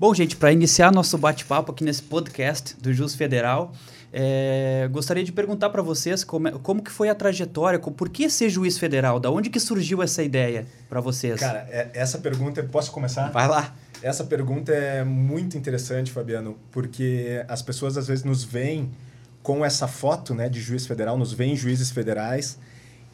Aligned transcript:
Bom, 0.00 0.14
gente, 0.14 0.36
para 0.36 0.52
iniciar 0.52 0.92
nosso 0.92 1.18
bate-papo 1.18 1.72
aqui 1.72 1.82
nesse 1.82 2.04
podcast 2.04 2.76
do 2.80 2.94
Jus 2.94 3.16
Federal, 3.16 3.72
é, 4.12 4.88
gostaria 4.92 5.24
de 5.24 5.32
perguntar 5.32 5.70
para 5.70 5.82
vocês 5.82 6.22
como, 6.22 6.46
é, 6.46 6.52
como 6.52 6.80
que 6.80 6.90
foi 6.92 7.08
a 7.08 7.16
trajetória, 7.16 7.80
por 7.80 8.08
que 8.08 8.30
ser 8.30 8.48
juiz 8.48 8.78
federal? 8.78 9.18
Da 9.18 9.28
onde 9.28 9.50
que 9.50 9.58
surgiu 9.58 10.00
essa 10.00 10.22
ideia 10.22 10.64
para 10.88 11.00
vocês? 11.00 11.40
Cara, 11.40 11.66
é, 11.68 11.90
essa 11.94 12.18
pergunta, 12.18 12.62
posso 12.62 12.92
começar? 12.92 13.32
Vai 13.32 13.48
lá. 13.48 13.74
Essa 14.00 14.22
pergunta 14.22 14.70
é 14.70 15.02
muito 15.02 15.58
interessante, 15.58 16.12
Fabiano, 16.12 16.56
porque 16.70 17.44
as 17.48 17.60
pessoas 17.60 17.96
às 17.96 18.06
vezes 18.06 18.22
nos 18.22 18.44
veem 18.44 18.92
com 19.42 19.64
essa 19.64 19.88
foto 19.88 20.32
né, 20.32 20.48
de 20.48 20.60
juiz 20.60 20.86
federal, 20.86 21.18
nos 21.18 21.32
veem 21.32 21.56
juízes 21.56 21.90
federais 21.90 22.56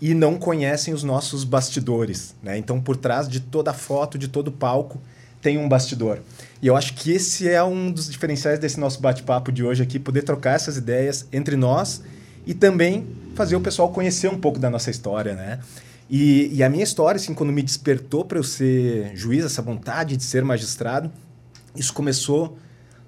e 0.03 0.13
não 0.13 0.37
conhecem 0.37 0.93
os 0.93 1.03
nossos 1.03 1.45
bastidores. 1.45 2.37
Né? 2.43 2.59
Então, 2.59 2.79
por 2.79 2.99
trás 2.99 3.27
de 3.27 3.41
toda 3.41 3.73
foto, 3.73 4.19
de 4.19 4.29
todo 4.29 4.53
palco, 4.53 5.01
tem 5.45 5.59
um 5.59 5.69
bastidor. 5.69 6.21
E 6.63 6.67
eu 6.67 6.75
acho 6.75 6.95
que 6.95 7.13
esse 7.13 7.47
é 7.47 7.63
um 7.63 7.93
dos 7.93 8.11
diferenciais 8.11 8.59
desse 8.59 8.81
nosso 8.81 8.99
bate-papo 8.99 9.53
de 9.53 9.63
hoje 9.63 9.83
aqui, 9.83 9.99
poder 9.99 10.23
trocar 10.23 10.55
essas 10.55 10.79
ideias 10.79 11.29
entre 11.31 11.55
nós 11.55 12.01
e 12.47 12.55
também 12.55 13.07
fazer 13.35 13.55
o 13.55 13.61
pessoal 13.61 13.91
conhecer 13.91 14.29
um 14.29 14.39
pouco 14.39 14.59
da 14.59 14.71
nossa 14.71 14.91
história, 14.91 15.35
né? 15.35 15.61
E, 16.09 16.49
e 16.51 16.63
a 16.63 16.71
minha 16.71 16.83
história, 16.83 17.19
assim, 17.19 17.35
quando 17.35 17.53
me 17.53 17.63
despertou 17.63 18.25
para 18.25 18.39
eu 18.39 18.43
ser 18.43 19.15
juiz, 19.15 19.45
essa 19.45 19.61
vontade 19.61 20.17
de 20.17 20.23
ser 20.23 20.43
magistrado, 20.43 21.13
isso 21.77 21.93
começou 21.93 22.57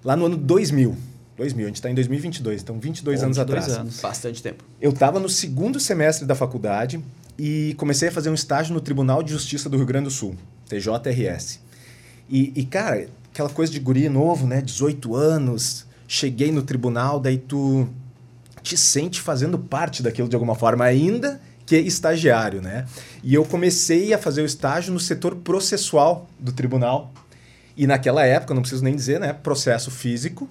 lá 0.05 0.15
no 0.15 0.27
ano 0.27 0.37
2000. 0.37 0.95
2000, 1.39 1.65
a 1.65 1.69
gente 1.69 1.77
está 1.77 1.91
em 1.91 1.95
2022, 1.95 2.61
então 2.61 2.79
22 2.79 3.23
anos 3.23 3.39
22 3.39 3.65
atrás. 3.65 3.81
anos, 3.81 4.01
bastante 4.01 4.43
tempo. 4.43 4.63
Eu 4.79 4.91
estava 4.91 5.19
no 5.19 5.29
segundo 5.31 5.81
semestre 5.81 6.27
da 6.27 6.35
faculdade 6.35 7.03
e 7.39 7.75
comecei 7.79 8.09
a 8.09 8.13
fazer 8.13 8.29
um 8.29 8.35
estágio 8.35 8.75
no 8.75 8.81
Tribunal 8.83 9.23
de 9.23 9.33
Justiça 9.33 9.71
do 9.71 9.79
Rio 9.79 9.87
Grande 9.87 10.05
do 10.05 10.11
Sul, 10.11 10.37
TJRS. 10.69 11.65
E, 12.29 12.53
e, 12.55 12.65
cara, 12.65 13.09
aquela 13.33 13.49
coisa 13.49 13.73
de 13.73 13.79
guri 13.79 14.09
novo, 14.09 14.47
né? 14.47 14.61
18 14.61 15.15
anos, 15.15 15.87
cheguei 16.09 16.51
no 16.51 16.63
tribunal, 16.63 17.21
daí 17.21 17.39
tu 17.39 17.89
te 18.63 18.77
sente 18.77 19.21
fazendo 19.21 19.59
parte 19.59 20.03
daquilo 20.03 20.29
de 20.29 20.35
alguma 20.35 20.55
forma, 20.55 20.85
ainda 20.85 21.41
que 21.65 21.77
estagiário, 21.77 22.63
né? 22.63 22.87
E 23.23 23.35
eu 23.35 23.45
comecei 23.45 24.15
a 24.15 24.19
fazer 24.19 24.43
o 24.43 24.47
estágio 24.47 24.93
no 24.93 25.01
setor 25.01 25.35
processual 25.37 26.29
do 26.39 26.53
tribunal. 26.53 27.13
E 27.77 27.87
naquela 27.87 28.25
época, 28.25 28.55
não 28.55 28.63
preciso 28.63 28.85
nem 28.85 28.95
dizer, 28.95 29.21
né? 29.21 29.33
Processo 29.33 29.91
físico. 29.91 30.49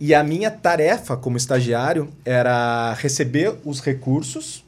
E 0.00 0.14
a 0.14 0.22
minha 0.22 0.50
tarefa 0.50 1.16
como 1.16 1.36
estagiário 1.36 2.08
era 2.24 2.94
receber 2.94 3.56
os 3.64 3.80
recursos 3.80 4.64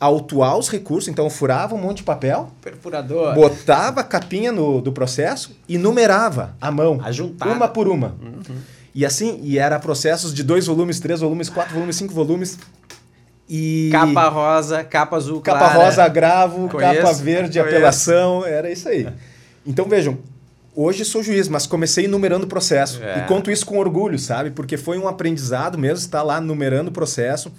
autuar 0.00 0.56
os 0.56 0.68
recursos, 0.68 1.08
então 1.08 1.24
eu 1.24 1.30
furava 1.30 1.74
um 1.74 1.78
monte 1.78 1.98
de 1.98 2.02
papel, 2.04 2.50
perfurador, 2.62 3.34
botava 3.34 4.00
a 4.00 4.04
capinha 4.04 4.52
no, 4.52 4.80
do 4.80 4.92
processo 4.92 5.56
e 5.68 5.76
numerava 5.76 6.54
à 6.60 6.70
mão, 6.70 7.00
Ajuntada. 7.02 7.50
uma 7.50 7.66
por 7.66 7.88
uma. 7.88 8.14
Uhum. 8.22 8.56
E 8.94 9.04
assim, 9.04 9.40
e 9.42 9.58
era 9.58 9.78
processos 9.78 10.32
de 10.32 10.42
dois 10.42 10.66
volumes, 10.66 11.00
três 11.00 11.20
volumes, 11.20 11.48
quatro 11.48 11.74
volumes, 11.74 11.96
cinco 11.96 12.14
volumes. 12.14 12.58
E 13.48 13.88
capa 13.90 14.28
rosa, 14.28 14.84
capa 14.84 15.16
azul, 15.16 15.40
capa 15.40 15.58
clara. 15.58 15.84
rosa, 15.84 16.04
agravo, 16.04 16.68
conheço, 16.68 17.02
capa 17.02 17.12
verde, 17.14 17.58
conheço. 17.58 17.76
apelação, 17.76 18.44
era 18.44 18.70
isso 18.70 18.88
aí. 18.88 19.08
Então 19.66 19.86
vejam, 19.86 20.18
hoje 20.76 21.04
sou 21.04 21.22
juiz, 21.22 21.48
mas 21.48 21.66
comecei 21.66 22.06
numerando 22.06 22.44
o 22.44 22.48
processo 22.48 23.02
é. 23.02 23.18
e 23.18 23.22
conto 23.26 23.50
isso 23.50 23.66
com 23.66 23.78
orgulho, 23.78 24.18
sabe? 24.18 24.50
Porque 24.50 24.76
foi 24.76 24.98
um 24.98 25.08
aprendizado 25.08 25.78
mesmo 25.78 25.98
estar 25.98 26.22
lá 26.22 26.40
numerando 26.40 26.90
o 26.90 26.92
processo 26.92 27.50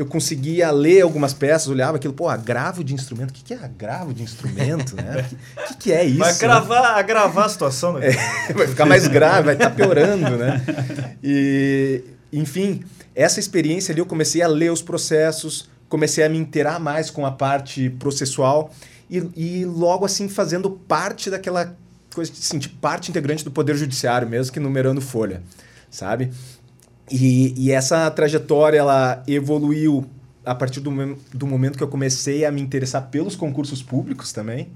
eu 0.00 0.06
conseguia 0.06 0.70
ler 0.70 1.02
algumas 1.02 1.34
peças, 1.34 1.68
olhava 1.68 1.98
aquilo, 1.98 2.14
pô, 2.14 2.26
agravo 2.26 2.82
de 2.82 2.94
instrumento, 2.94 3.28
o 3.28 3.32
que, 3.34 3.44
que 3.44 3.52
é 3.52 3.58
agravo 3.58 4.14
de 4.14 4.22
instrumento, 4.22 4.96
né? 4.96 5.28
O 5.60 5.68
que, 5.68 5.74
que, 5.74 5.92
é 5.92 6.02
isso? 6.06 6.18
Vai 6.18 6.32
agravar, 6.32 6.98
agravar 6.98 7.44
a 7.44 7.48
situação, 7.50 7.92
né? 7.92 8.08
É, 8.48 8.52
vai 8.54 8.66
ficar 8.66 8.86
mais 8.86 9.06
grave, 9.06 9.44
vai 9.44 9.54
estar 9.54 9.68
tá 9.68 9.76
piorando, 9.76 10.38
né? 10.38 10.64
E, 11.22 12.02
enfim, 12.32 12.82
essa 13.14 13.38
experiência 13.38 13.92
ali 13.92 14.00
eu 14.00 14.06
comecei 14.06 14.40
a 14.40 14.48
ler 14.48 14.72
os 14.72 14.80
processos, 14.80 15.68
comecei 15.86 16.24
a 16.24 16.30
me 16.30 16.38
inteirar 16.38 16.80
mais 16.80 17.10
com 17.10 17.26
a 17.26 17.30
parte 17.30 17.90
processual 17.90 18.72
e, 19.10 19.18
e 19.36 19.64
logo 19.66 20.06
assim 20.06 20.30
fazendo 20.30 20.70
parte 20.70 21.28
daquela 21.28 21.76
coisa, 22.14 22.32
assim, 22.32 22.58
de 22.58 22.70
parte 22.70 23.10
integrante 23.10 23.44
do 23.44 23.50
Poder 23.50 23.76
Judiciário 23.76 24.26
mesmo 24.26 24.50
que 24.50 24.60
numerando 24.60 25.02
folha, 25.02 25.42
sabe? 25.90 26.32
E, 27.10 27.54
e 27.56 27.72
essa 27.72 28.10
trajetória 28.10 28.78
ela 28.78 29.22
evoluiu 29.26 30.06
a 30.44 30.54
partir 30.54 30.80
do, 30.80 30.90
do 31.34 31.46
momento 31.46 31.76
que 31.76 31.82
eu 31.82 31.88
comecei 31.88 32.44
a 32.44 32.50
me 32.50 32.60
interessar 32.60 33.08
pelos 33.10 33.36
concursos 33.36 33.82
públicos 33.82 34.32
também. 34.32 34.68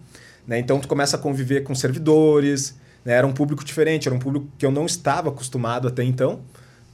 Né? 0.46 0.58
Então, 0.58 0.78
tu 0.78 0.88
começa 0.88 1.16
a 1.16 1.18
conviver 1.18 1.62
com 1.62 1.74
servidores, 1.74 2.76
né? 3.04 3.14
era 3.14 3.26
um 3.26 3.32
público 3.32 3.64
diferente, 3.64 4.08
era 4.08 4.14
um 4.14 4.18
público 4.18 4.46
que 4.58 4.66
eu 4.66 4.70
não 4.70 4.84
estava 4.84 5.30
acostumado 5.30 5.88
até 5.88 6.02
então. 6.02 6.40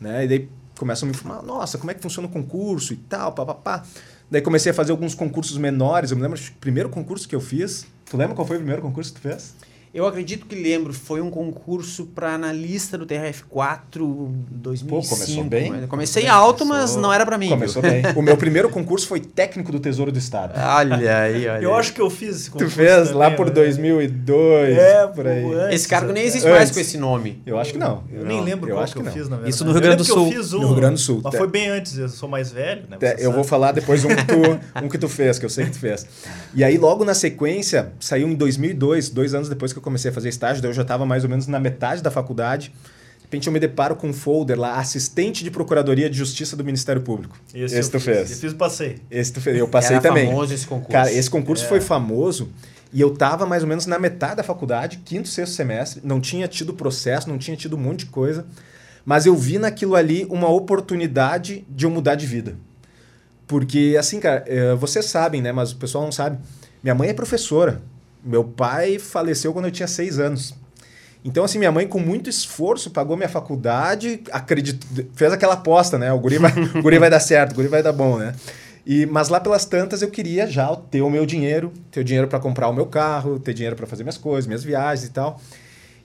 Né? 0.01 0.25
E 0.25 0.29
daí 0.29 0.49
começam 0.79 1.07
a 1.07 1.11
me 1.11 1.17
informar, 1.17 1.43
nossa, 1.43 1.79
como 1.79 1.91
é 1.91 1.95
que 1.95 2.01
funciona 2.01 2.29
o 2.29 2.31
concurso 2.31 2.93
e 2.93 2.97
tal, 2.97 3.33
papapá. 3.33 3.83
Daí 4.31 4.41
comecei 4.41 4.71
a 4.71 4.75
fazer 4.75 4.93
alguns 4.93 5.15
concursos 5.15 5.59
menores. 5.59 6.11
Eu 6.11 6.17
me 6.17 6.23
lembro, 6.23 6.39
o 6.39 6.53
primeiro 6.61 6.89
concurso 6.89 7.29
que 7.29 7.35
eu 7.35 7.41
fiz... 7.41 7.87
Tu 8.09 8.17
lembra 8.17 8.35
qual 8.35 8.47
foi 8.47 8.57
o 8.57 8.59
primeiro 8.59 8.83
concurso 8.83 9.13
que 9.13 9.21
tu 9.21 9.29
fez? 9.29 9.55
Eu 9.93 10.07
acredito 10.07 10.47
que 10.47 10.55
lembro, 10.55 10.93
foi 10.93 11.21
um 11.21 11.31
concurso 11.31 12.07
para 12.07 12.33
analista 12.33 12.97
do 12.97 13.05
TRF4 13.05 14.31
2005. 14.49 14.89
Pô, 14.89 15.09
começou 15.09 15.45
bem. 15.45 15.87
Comecei 15.89 16.23
começou, 16.23 16.31
alto, 16.31 16.65
mas 16.65 16.95
não 16.95 17.13
era 17.13 17.27
para 17.27 17.37
mim. 17.37 17.49
Começou 17.49 17.83
bem. 17.83 18.05
o 18.15 18.23
meu 18.23 18.37
primeiro 18.37 18.69
concurso 18.71 19.09
foi 19.09 19.19
técnico 19.19 19.73
do 19.73 19.81
Tesouro 19.81 20.13
do 20.13 20.19
Estado. 20.19 20.53
Olha 20.81 21.23
aí, 21.23 21.49
olha 21.49 21.63
Eu 21.63 21.75
acho 21.75 21.93
que 21.93 22.01
eu 22.01 22.09
fiz 22.09 22.37
esse 22.37 22.51
concurso. 22.51 22.73
Tu 22.73 22.77
fez 22.77 23.09
também, 23.09 23.15
lá 23.15 23.31
por 23.33 23.47
né? 23.47 23.53
2002, 23.53 24.79
é, 24.79 25.07
por 25.09 25.27
aí. 25.27 25.45
Antes, 25.55 25.75
esse 25.75 25.89
cargo 25.89 26.13
nem 26.13 26.23
existe 26.23 26.47
antes. 26.47 26.57
mais 26.57 26.71
com 26.71 26.81
esse 26.81 26.97
nome. 26.97 27.43
Eu 27.45 27.59
acho 27.59 27.73
que 27.73 27.79
não. 27.79 28.05
Eu, 28.13 28.21
eu 28.21 28.27
nem 28.27 28.41
lembro 28.45 28.71
eu 28.71 28.77
qual 28.77 28.85
acho 28.85 28.95
que, 28.95 29.01
eu 29.01 29.07
fiz, 29.07 29.29
na 29.29 29.37
verdade. 29.37 29.51
Isso 29.51 29.65
no 29.65 29.73
Rio 29.73 29.81
Grande 29.81 29.97
do 29.97 30.05
Sul. 30.05 30.29
Um, 30.29 30.61
no 30.61 30.67
Rio 30.69 30.77
Grande 30.77 30.95
do 30.95 31.01
Sul. 31.01 31.21
Mas 31.25 31.35
foi 31.35 31.49
bem 31.49 31.69
antes, 31.69 31.99
eu 31.99 32.09
sou 32.09 32.29
mais 32.29 32.53
velho, 32.53 32.85
né? 32.89 32.97
eu 33.01 33.09
sabe. 33.09 33.35
vou 33.35 33.45
falar 33.45 33.73
depois 33.73 34.05
um 34.05 34.09
que, 34.09 34.25
tu, 34.25 34.61
um 34.85 34.89
que 34.89 34.99
tu 34.99 35.09
fez, 35.09 35.39
que 35.39 35.45
eu 35.45 35.51
sei 35.51 35.65
que 35.65 35.73
tu 35.73 35.81
fez. 35.81 36.07
E 36.55 36.63
aí, 36.63 36.79
logo 36.79 37.05
na 37.05 37.15
sequência, 37.15 37.93
saiu 37.99 38.29
em 38.29 38.35
2002, 38.37 39.11
dois 39.11 39.35
anos 39.35 39.49
depois 39.49 39.73
que 39.73 39.80
eu 39.81 39.85
comecei 39.85 40.11
a 40.11 40.15
fazer 40.15 40.29
estágio, 40.29 40.65
eu 40.65 40.73
já 40.73 40.83
estava 40.83 41.05
mais 41.05 41.25
ou 41.25 41.31
menos 41.31 41.47
na 41.47 41.59
metade 41.59 42.03
da 42.03 42.11
faculdade. 42.11 42.73
De 43.19 43.25
repente 43.25 43.47
eu 43.47 43.53
me 43.53 43.61
deparo 43.61 43.95
com 43.97 44.09
um 44.09 44.13
folder 44.13 44.59
lá, 44.59 44.79
assistente 44.79 45.45
de 45.45 45.51
Procuradoria 45.51 46.11
de 46.11 46.17
Justiça 46.17 46.57
do 46.57 46.65
Ministério 46.65 47.03
Público. 47.03 47.37
Esse, 47.55 47.79
esse 47.79 47.91
tu 47.91 48.01
fez. 48.01 48.31
Esse 48.31 48.41
fiz 48.41 48.53
passei. 48.53 48.99
Esse 49.11 49.33
tu 49.33 49.41
fez. 49.41 49.57
Eu 49.57 49.69
passei 49.69 49.97
Era 49.97 50.03
também. 50.03 50.27
famoso 50.27 50.53
esse 50.53 50.67
concurso. 50.67 50.93
Cara, 50.93 51.13
esse 51.13 51.31
concurso 51.31 51.65
é. 51.65 51.69
foi 51.69 51.81
famoso 51.81 52.51
e 52.93 53.01
eu 53.01 53.13
estava 53.13 53.47
mais 53.47 53.63
ou 53.63 53.69
menos 53.69 53.87
na 53.87 53.99
metade 53.99 54.37
da 54.37 54.43
faculdade, 54.43 54.99
quinto, 55.05 55.29
sexto 55.29 55.55
semestre, 55.55 56.01
não 56.05 56.21
tinha 56.21 56.49
tido 56.49 56.75
processo, 56.75 57.29
não 57.29 57.39
tinha 57.39 57.57
tido 57.57 57.77
um 57.77 57.81
monte 57.81 58.01
de 58.01 58.07
coisa, 58.07 58.47
mas 59.05 59.27
eu 59.27 59.37
vi 59.37 59.59
naquilo 59.59 59.95
ali 59.95 60.27
uma 60.29 60.49
oportunidade 60.49 61.65
de 61.69 61.87
eu 61.87 61.91
mudar 61.91 62.17
de 62.17 62.27
vida. 62.27 62.57
Porque, 63.47 63.97
assim, 63.99 64.21
cara, 64.21 64.45
eh, 64.47 64.75
vocês 64.75 65.07
sabem, 65.07 65.43
né? 65.43 65.51
Mas 65.51 65.73
o 65.73 65.77
pessoal 65.77 66.05
não 66.05 66.13
sabe. 66.13 66.39
Minha 66.83 66.95
mãe 66.95 67.09
é 67.09 67.13
professora. 67.13 67.83
Meu 68.25 68.45
pai 68.45 68.99
faleceu 68.99 69.53
quando 69.53 69.67
eu 69.67 69.71
tinha 69.71 69.89
seis 69.89 70.19
anos. 70.19 70.55
Então, 71.25 71.45
assim, 71.45 71.59
minha 71.59 71.73
mãe, 71.73 71.87
com 71.87 71.99
muito 71.99 72.31
esforço, 72.31 72.91
pagou 72.91 73.17
minha 73.17 73.29
faculdade, 73.29 74.23
acredito, 74.33 74.87
fez 75.15 75.33
aquela 75.33 75.55
aposta, 75.55 75.99
né? 75.99 76.13
O 76.13 76.19
guri 76.19 76.39
vai, 76.39 76.53
o 76.77 76.83
guri 76.83 76.99
vai 76.99 77.11
dar 77.11 77.21
certo, 77.21 77.53
o 77.53 77.55
guri 77.55 77.69
vai 77.69 77.83
dar 77.83 77.93
bom, 77.93 78.19
né? 78.19 78.35
E, 78.87 79.05
mas 79.05 79.29
lá 79.29 79.39
pelas 79.39 79.67
tantas 79.67 80.01
eu 80.01 80.11
queria 80.11 80.47
já 80.47 80.75
ter 80.75 81.03
o 81.03 81.11
meu 81.11 81.27
dinheiro, 81.27 81.73
ter 81.91 82.01
o 82.01 82.05
dinheiro 82.05 82.27
para 82.27 82.41
comprar 82.41 82.69
o 82.69 82.73
meu 82.73 82.87
carro, 82.87 83.39
ter 83.39 83.53
dinheiro 83.53 83.77
para 83.77 83.87
fazer 83.87 84.03
minhas 84.03 84.17
coisas, 84.17 84.47
minhas 84.47 84.65
viagens 84.65 85.07
e 85.07 85.11
tal. 85.11 85.41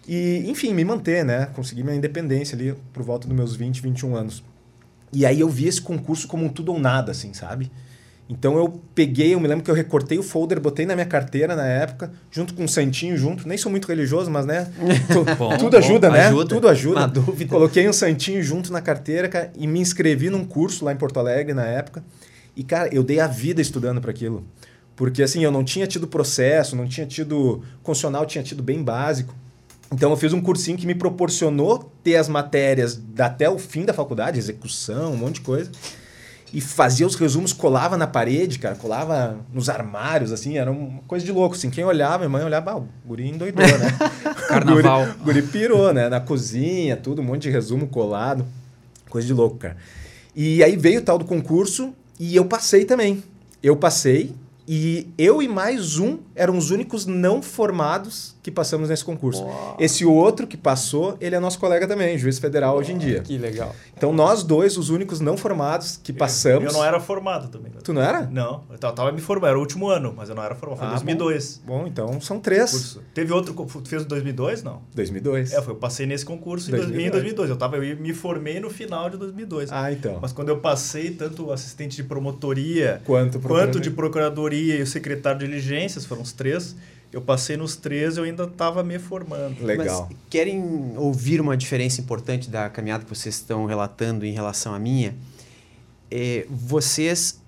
E, 0.07 0.43
enfim, 0.47 0.73
me 0.73 0.83
manter, 0.83 1.23
né? 1.23 1.47
Conseguir 1.55 1.83
minha 1.83 1.95
independência 1.95 2.55
ali 2.55 2.75
por 2.93 3.01
volta 3.01 3.27
dos 3.27 3.35
meus 3.35 3.55
20, 3.55 3.81
21 3.81 4.15
anos. 4.15 4.43
E 5.13 5.25
aí 5.25 5.39
eu 5.39 5.49
vi 5.49 5.67
esse 5.67 5.81
concurso 5.81 6.27
como 6.27 6.45
um 6.45 6.49
tudo 6.49 6.73
ou 6.73 6.79
nada, 6.79 7.11
assim, 7.11 7.33
sabe? 7.33 7.71
Então 8.27 8.57
eu 8.57 8.81
peguei, 8.95 9.35
eu 9.35 9.39
me 9.39 9.47
lembro 9.47 9.63
que 9.63 9.69
eu 9.69 9.75
recortei 9.75 10.17
o 10.17 10.23
folder, 10.23 10.59
botei 10.59 10.85
na 10.85 10.95
minha 10.95 11.05
carteira 11.05 11.55
na 11.55 11.65
época, 11.65 12.11
junto 12.31 12.55
com 12.55 12.63
um 12.63 12.67
santinho 12.67 13.15
junto. 13.15 13.47
Nem 13.47 13.55
sou 13.55 13.71
muito 13.71 13.87
religioso, 13.87 14.31
mas 14.31 14.45
né? 14.47 14.67
bom, 15.37 15.55
tudo 15.57 15.77
ajuda, 15.77 16.09
bom, 16.09 16.15
né? 16.15 16.27
Ajuda, 16.27 16.49
tudo 16.49 16.67
ajuda. 16.67 16.99
Na 17.01 17.07
dúvida. 17.07 17.51
Coloquei 17.51 17.87
um 17.87 17.93
santinho 17.93 18.41
junto 18.41 18.73
na 18.73 18.81
carteira, 18.81 19.29
cara, 19.29 19.51
e 19.55 19.67
me 19.67 19.79
inscrevi 19.79 20.31
num 20.31 20.43
curso 20.43 20.83
lá 20.83 20.91
em 20.91 20.95
Porto 20.95 21.19
Alegre 21.19 21.53
na 21.53 21.65
época. 21.65 22.03
E, 22.55 22.63
cara, 22.63 22.89
eu 22.91 23.03
dei 23.03 23.19
a 23.19 23.27
vida 23.27 23.61
estudando 23.61 24.01
para 24.01 24.09
aquilo. 24.09 24.43
Porque, 24.95 25.21
assim, 25.21 25.43
eu 25.43 25.51
não 25.51 25.63
tinha 25.63 25.85
tido 25.85 26.07
processo, 26.07 26.75
não 26.75 26.87
tinha 26.87 27.05
tido. 27.05 27.61
Constitucional 27.83 28.25
tinha 28.25 28.43
tido 28.43 28.63
bem 28.63 28.81
básico. 28.81 29.35
Então, 29.91 30.09
eu 30.09 30.17
fiz 30.17 30.33
um 30.33 30.41
cursinho 30.41 30.77
que 30.77 30.87
me 30.87 30.95
proporcionou 30.95 31.91
ter 32.03 32.15
as 32.15 32.27
matérias 32.27 32.99
até 33.19 33.47
o 33.47 33.59
fim 33.59 33.85
da 33.85 33.93
faculdade, 33.93 34.39
execução, 34.39 35.13
um 35.13 35.17
monte 35.17 35.35
de 35.35 35.41
coisa 35.41 35.69
e 36.53 36.61
fazia 36.61 37.05
os 37.05 37.15
resumos, 37.15 37.51
colava 37.51 37.97
na 37.97 38.07
parede, 38.07 38.59
cara, 38.59 38.75
colava 38.75 39.37
nos 39.53 39.67
armários, 39.67 40.31
assim, 40.31 40.57
era 40.57 40.71
uma 40.71 41.01
coisa 41.07 41.25
de 41.25 41.31
louco, 41.31 41.55
assim. 41.55 41.69
Quem 41.69 41.83
olhava, 41.83 42.19
minha 42.19 42.29
mãe 42.29 42.43
olhava, 42.43 42.71
ah, 42.71 42.77
o 42.77 42.87
guri 43.05 43.27
endoidou, 43.27 43.65
né? 43.65 43.97
Carnaval. 44.47 45.01
o 45.01 45.05
guri, 45.05 45.41
guri 45.41 45.41
pirou, 45.43 45.93
né? 45.93 46.07
Na 46.07 46.19
cozinha, 46.19 46.95
tudo, 46.95 47.21
um 47.21 47.25
monte 47.25 47.43
de 47.43 47.49
resumo 47.49 47.87
colado. 47.87 48.45
Coisa 49.09 49.27
de 49.27 49.33
louco, 49.33 49.57
cara. 49.57 49.77
E 50.35 50.63
aí 50.63 50.75
veio 50.75 50.99
o 50.99 51.03
tal 51.03 51.17
do 51.17 51.25
concurso 51.25 51.93
e 52.19 52.35
eu 52.35 52.45
passei 52.45 52.85
também. 52.85 53.23
Eu 53.63 53.75
passei 53.75 54.33
E 54.67 55.07
eu 55.17 55.41
e 55.41 55.47
mais 55.47 55.99
um 55.99 56.19
eram 56.33 56.57
os 56.57 56.71
únicos 56.71 57.05
não 57.05 57.41
formados 57.41 58.35
que 58.41 58.51
passamos 58.51 58.89
nesse 58.89 59.03
concurso. 59.03 59.45
Esse 59.79 60.05
outro 60.05 60.45
que 60.45 60.57
passou, 60.57 61.17
ele 61.19 61.35
é 61.35 61.39
nosso 61.39 61.59
colega 61.59 61.87
também, 61.87 62.17
juiz 62.17 62.37
federal 62.39 62.77
hoje 62.77 62.91
em 62.91 62.97
dia. 62.97 63.21
Que 63.21 63.37
legal. 63.37 63.75
Então 63.95 64.11
nós 64.13 64.43
dois, 64.43 64.77
os 64.77 64.89
únicos 64.89 65.19
não 65.19 65.37
formados 65.37 65.99
que 66.03 66.13
passamos. 66.13 66.65
Eu, 66.65 66.69
eu 66.69 66.73
não 66.73 66.85
era 66.85 66.99
formado 66.99 67.47
também. 67.47 67.71
Tu 67.83 67.93
não 67.93 68.01
era? 68.01 68.21
Não, 68.21 68.63
eu 68.69 68.77
tava 68.77 69.11
me 69.11 69.21
formando, 69.21 69.49
era 69.49 69.57
o 69.57 69.61
último 69.61 69.87
ano, 69.87 70.13
mas 70.15 70.29
eu 70.29 70.35
não 70.35 70.43
era 70.43 70.55
formado, 70.55 70.77
foi 70.79 70.87
em 70.87 70.91
ah, 70.91 71.17
2002. 71.17 71.61
Bom. 71.65 71.79
bom, 71.79 71.87
então 71.87 72.21
são 72.21 72.39
três. 72.39 72.71
Curso. 72.71 73.01
Teve 73.13 73.33
outro, 73.33 73.53
tu 73.53 73.87
fez 73.87 74.03
em 74.03 74.07
2002, 74.07 74.63
não? 74.63 74.81
2002. 74.93 75.53
É, 75.53 75.61
foi, 75.61 75.73
eu 75.73 75.77
passei 75.77 76.05
nesse 76.05 76.25
concurso 76.25 76.69
2002. 76.69 77.07
em 77.07 77.11
2002. 77.11 77.49
Eu, 77.49 77.57
tava, 77.57 77.77
eu 77.77 77.97
me 77.97 78.13
formei 78.13 78.59
no 78.59 78.69
final 78.69 79.09
de 79.09 79.17
2002. 79.17 79.71
Ah, 79.71 79.91
então. 79.91 80.19
Mas 80.21 80.31
quando 80.31 80.49
eu 80.49 80.57
passei, 80.57 81.11
tanto 81.11 81.51
assistente 81.51 81.95
de 81.95 82.03
promotoria 82.03 83.01
quanto, 83.05 83.39
quanto 83.39 83.79
de 83.79 83.89
procuradoria 83.89 84.54
e 84.55 84.81
o 84.81 84.87
secretário 84.87 85.39
de 85.39 85.45
diligências, 85.45 86.05
foram 86.05 86.21
os 86.21 86.31
três, 86.31 86.75
eu 87.11 87.21
passei 87.21 87.55
nos 87.55 87.75
três 87.75 88.17
e 88.17 88.19
eu 88.19 88.23
ainda 88.23 88.43
estava 88.43 88.83
me 88.83 88.99
formando. 88.99 89.63
Legal. 89.63 90.07
Mas 90.09 90.17
querem 90.29 90.93
ouvir 90.97 91.39
uma 91.39 91.55
diferença 91.55 92.01
importante 92.01 92.49
da 92.49 92.69
caminhada 92.69 93.03
que 93.03 93.09
vocês 93.09 93.35
estão 93.35 93.65
relatando 93.65 94.25
em 94.25 94.33
relação 94.33 94.73
à 94.73 94.79
minha? 94.79 95.15
É, 96.11 96.45
vocês 96.49 97.39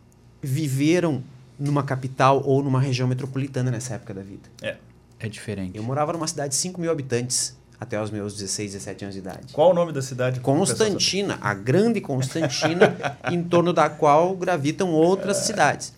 viveram 0.42 1.21
numa 1.59 1.83
capital 1.83 2.42
ou 2.45 2.63
numa 2.63 2.80
região 2.80 3.07
metropolitana 3.07 3.71
nessa 3.71 3.95
época 3.95 4.13
da 4.13 4.21
vida. 4.21 4.50
É, 4.62 4.77
é 5.19 5.27
diferente. 5.27 5.77
Eu 5.77 5.83
morava 5.83 6.13
numa 6.13 6.27
cidade 6.27 6.50
de 6.50 6.56
5 6.56 6.80
mil 6.80 6.92
habitantes 6.92 7.57
até 7.80 8.01
os 8.01 8.10
meus 8.10 8.33
16, 8.33 8.74
17 8.74 9.06
anos 9.06 9.15
de 9.15 9.19
idade. 9.19 9.53
Qual 9.53 9.71
o 9.71 9.74
nome 9.74 9.92
da 9.92 10.01
cidade? 10.01 10.39
Constantina, 10.39 11.38
a 11.42 11.53
grande 11.53 12.01
Constantina, 12.01 12.95
em 13.31 13.44
torno 13.44 13.71
da 13.71 13.89
qual 13.89 14.36
gravitam 14.36 14.92
outras 14.92 15.38
é. 15.39 15.42
cidades. 15.42 15.94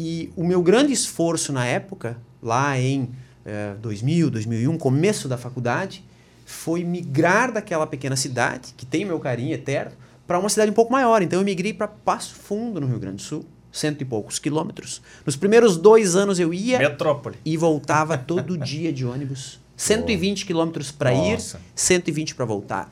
E 0.00 0.30
o 0.36 0.44
meu 0.44 0.62
grande 0.62 0.92
esforço 0.92 1.52
na 1.52 1.66
época, 1.66 2.16
lá 2.40 2.78
em 2.78 3.10
eh, 3.44 3.74
2000, 3.82 4.30
2001, 4.30 4.78
começo 4.78 5.26
da 5.26 5.36
faculdade, 5.36 6.04
foi 6.46 6.84
migrar 6.84 7.50
daquela 7.50 7.84
pequena 7.84 8.14
cidade, 8.14 8.74
que 8.76 8.86
tem 8.86 9.04
meu 9.04 9.18
carinho 9.18 9.52
eterno, 9.52 9.90
para 10.24 10.38
uma 10.38 10.48
cidade 10.48 10.70
um 10.70 10.74
pouco 10.74 10.92
maior. 10.92 11.20
Então 11.20 11.40
eu 11.40 11.44
migrei 11.44 11.74
para 11.74 11.88
Passo 11.88 12.36
Fundo, 12.36 12.80
no 12.80 12.86
Rio 12.86 13.00
Grande 13.00 13.16
do 13.16 13.22
Sul, 13.22 13.44
cento 13.72 14.00
e 14.00 14.04
poucos 14.04 14.38
quilômetros. 14.38 15.02
Nos 15.26 15.34
primeiros 15.34 15.76
dois 15.76 16.14
anos 16.14 16.38
eu 16.38 16.54
ia 16.54 16.78
Metrópole. 16.78 17.34
e 17.44 17.56
voltava 17.56 18.16
todo 18.16 18.56
dia 18.56 18.92
de 18.92 19.04
ônibus. 19.04 19.58
120 19.76 20.46
quilômetros 20.46 20.92
para 20.92 21.12
ir, 21.12 21.40
120 21.74 22.36
para 22.36 22.44
voltar. 22.44 22.88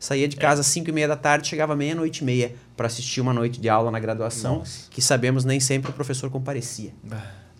Saía 0.00 0.26
de 0.26 0.34
casa 0.34 0.62
às 0.62 0.66
5 0.68 0.88
e 0.88 0.92
meia 0.94 1.06
da 1.06 1.14
tarde, 1.14 1.46
chegava 1.46 1.76
meia-noite 1.76 2.22
e 2.22 2.24
meia 2.24 2.54
para 2.74 2.86
assistir 2.86 3.20
uma 3.20 3.34
noite 3.34 3.60
de 3.60 3.68
aula 3.68 3.90
na 3.90 4.00
graduação, 4.00 4.60
Nossa. 4.60 4.86
que 4.90 5.02
sabemos 5.02 5.44
nem 5.44 5.60
sempre 5.60 5.90
o 5.90 5.92
professor 5.92 6.30
comparecia. 6.30 6.90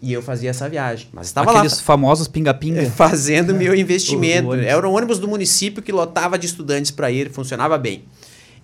E 0.01 0.11
eu 0.11 0.23
fazia 0.23 0.49
essa 0.49 0.67
viagem. 0.67 1.09
Mas 1.13 1.27
estava 1.27 1.51
Aqueles 1.51 1.77
lá. 1.77 1.83
famosos 1.83 2.27
pinga-pinga. 2.27 2.89
Fazendo 2.97 3.55
meu 3.55 3.75
investimento. 3.77 4.55
Era 4.55 4.89
um 4.89 4.97
ônibus 4.97 5.19
do 5.19 5.29
município 5.29 5.83
que 5.83 5.93
lotava 5.93 6.39
de 6.39 6.47
estudantes 6.47 6.91
para 6.91 7.11
ir, 7.11 7.31
funcionava 7.31 7.77
bem. 7.77 8.05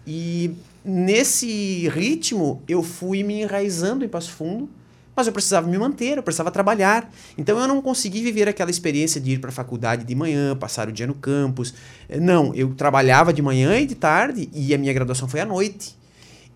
E 0.06 0.52
nesse 0.82 1.86
ritmo, 1.90 2.62
eu 2.66 2.82
fui 2.82 3.22
me 3.22 3.42
enraizando 3.42 4.02
em 4.06 4.08
Passo 4.08 4.30
Fundo 4.30 4.70
mas 5.16 5.26
eu 5.26 5.32
precisava 5.32 5.66
me 5.66 5.78
manter, 5.78 6.18
eu 6.18 6.22
precisava 6.22 6.50
trabalhar. 6.50 7.10
Então 7.38 7.58
eu 7.58 7.66
não 7.66 7.80
consegui 7.80 8.22
viver 8.22 8.46
aquela 8.48 8.70
experiência 8.70 9.18
de 9.18 9.32
ir 9.32 9.38
para 9.40 9.48
a 9.48 9.52
faculdade 9.52 10.04
de 10.04 10.14
manhã, 10.14 10.54
passar 10.54 10.88
o 10.88 10.92
dia 10.92 11.06
no 11.06 11.14
campus. 11.14 11.72
Não, 12.20 12.54
eu 12.54 12.74
trabalhava 12.74 13.32
de 13.32 13.40
manhã 13.40 13.78
e 13.80 13.86
de 13.86 13.94
tarde 13.94 14.50
e 14.52 14.74
a 14.74 14.78
minha 14.78 14.92
graduação 14.92 15.26
foi 15.26 15.40
à 15.40 15.46
noite. 15.46 15.96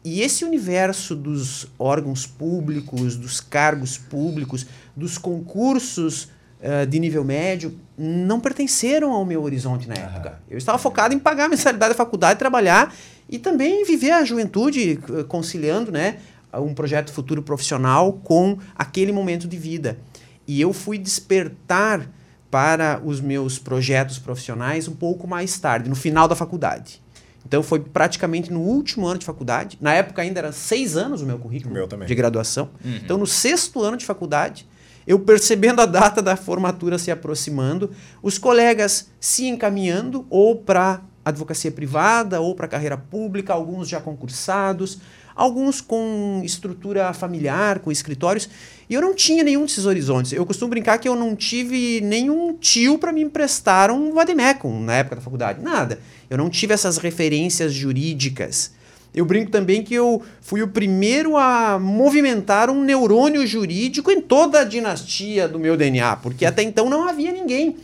E 0.04 0.20
esse 0.22 0.44
universo 0.44 1.14
dos 1.14 1.66
órgãos 1.78 2.26
públicos, 2.26 3.16
dos 3.16 3.40
cargos 3.40 3.96
públicos, 3.98 4.66
dos 4.96 5.18
concursos 5.18 6.24
uh, 6.60 6.86
de 6.86 6.98
nível 6.98 7.24
médio, 7.24 7.78
não 7.96 8.40
pertenceram 8.40 9.12
ao 9.12 9.24
meu 9.26 9.42
horizonte 9.42 9.86
na 9.86 9.94
época. 9.94 10.40
Eu 10.50 10.56
estava 10.56 10.78
focado 10.78 11.14
em 11.14 11.18
pagar 11.18 11.46
a 11.46 11.48
mensalidade 11.48 11.90
da 11.90 11.96
faculdade, 11.96 12.38
trabalhar 12.38 12.94
e 13.28 13.38
também 13.38 13.84
viver 13.84 14.10
a 14.10 14.24
juventude 14.24 14.98
conciliando 15.28 15.92
né, 15.92 16.16
um 16.54 16.74
projeto 16.74 17.12
futuro 17.12 17.42
profissional 17.42 18.14
com 18.14 18.58
aquele 18.74 19.12
momento 19.12 19.46
de 19.46 19.56
vida. 19.56 19.98
E 20.46 20.60
eu 20.60 20.72
fui 20.72 20.98
despertar 20.98 22.08
para 22.50 23.00
os 23.04 23.20
meus 23.20 23.58
projetos 23.58 24.18
profissionais 24.18 24.88
um 24.88 24.94
pouco 24.94 25.26
mais 25.28 25.58
tarde, 25.58 25.88
no 25.88 25.94
final 25.94 26.26
da 26.26 26.34
faculdade. 26.34 27.00
Então 27.46 27.62
foi 27.62 27.80
praticamente 27.80 28.52
no 28.52 28.60
último 28.60 29.06
ano 29.06 29.18
de 29.18 29.26
faculdade. 29.26 29.78
Na 29.80 29.94
época 29.94 30.22
ainda 30.22 30.40
era 30.40 30.52
seis 30.52 30.96
anos 30.96 31.22
o 31.22 31.26
meu 31.26 31.38
currículo 31.38 31.72
meu 31.72 31.86
de 31.86 32.14
graduação. 32.14 32.70
Uhum. 32.84 32.96
Então 32.96 33.16
no 33.16 33.26
sexto 33.26 33.82
ano 33.82 33.96
de 33.96 34.04
faculdade, 34.04 34.66
eu 35.06 35.18
percebendo 35.18 35.80
a 35.80 35.86
data 35.86 36.20
da 36.20 36.36
formatura 36.36 36.98
se 36.98 37.10
aproximando, 37.10 37.90
os 38.22 38.38
colegas 38.38 39.10
se 39.18 39.46
encaminhando 39.46 40.26
ou 40.28 40.56
para 40.56 41.02
advocacia 41.24 41.70
privada 41.70 42.40
ou 42.40 42.54
para 42.54 42.68
carreira 42.68 42.96
pública, 42.96 43.52
alguns 43.52 43.88
já 43.88 44.00
concursados, 44.00 44.98
alguns 45.34 45.80
com 45.80 46.40
estrutura 46.44 47.12
familiar, 47.12 47.78
com 47.78 47.90
escritórios, 47.90 48.48
e 48.88 48.94
eu 48.94 49.00
não 49.00 49.14
tinha 49.14 49.44
nenhum 49.44 49.64
desses 49.64 49.86
horizontes. 49.86 50.32
Eu 50.32 50.44
costumo 50.44 50.70
brincar 50.70 50.98
que 50.98 51.08
eu 51.08 51.14
não 51.14 51.36
tive 51.36 52.00
nenhum 52.00 52.54
tio 52.54 52.98
para 52.98 53.12
me 53.12 53.22
emprestar 53.22 53.90
um 53.90 54.12
vademecum 54.12 54.80
na 54.80 54.96
época 54.96 55.16
da 55.16 55.22
faculdade, 55.22 55.62
nada. 55.62 56.00
Eu 56.28 56.36
não 56.36 56.50
tive 56.50 56.74
essas 56.74 56.98
referências 56.98 57.72
jurídicas. 57.72 58.72
Eu 59.12 59.24
brinco 59.24 59.50
também 59.50 59.82
que 59.82 59.94
eu 59.94 60.22
fui 60.40 60.62
o 60.62 60.68
primeiro 60.68 61.36
a 61.36 61.78
movimentar 61.78 62.70
um 62.70 62.84
neurônio 62.84 63.44
jurídico 63.46 64.10
em 64.10 64.20
toda 64.20 64.60
a 64.60 64.64
dinastia 64.64 65.48
do 65.48 65.58
meu 65.58 65.76
DNA, 65.76 66.16
porque 66.16 66.46
até 66.46 66.62
então 66.62 66.88
não 66.88 67.08
havia 67.08 67.32
ninguém 67.32 67.76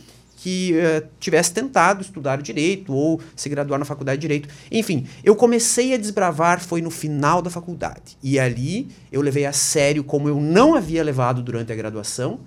que 0.47 0.75
uh, 0.75 1.05
tivesse 1.19 1.51
tentado 1.51 2.01
estudar 2.01 2.41
direito 2.41 2.93
ou 2.93 3.19
se 3.35 3.49
graduar 3.49 3.77
na 3.77 3.83
faculdade 3.83 4.21
de 4.21 4.21
direito. 4.21 4.47
Enfim, 4.71 5.05
eu 5.21 5.35
comecei 5.35 5.93
a 5.93 5.97
desbravar 5.97 6.61
foi 6.61 6.81
no 6.81 6.89
final 6.89 7.41
da 7.41 7.49
faculdade. 7.49 8.17
E 8.23 8.39
ali 8.39 8.87
eu 9.11 9.19
levei 9.19 9.45
a 9.45 9.51
sério 9.51 10.05
como 10.05 10.29
eu 10.29 10.39
não 10.39 10.73
havia 10.73 11.03
levado 11.03 11.43
durante 11.43 11.73
a 11.73 11.75
graduação 11.75 12.39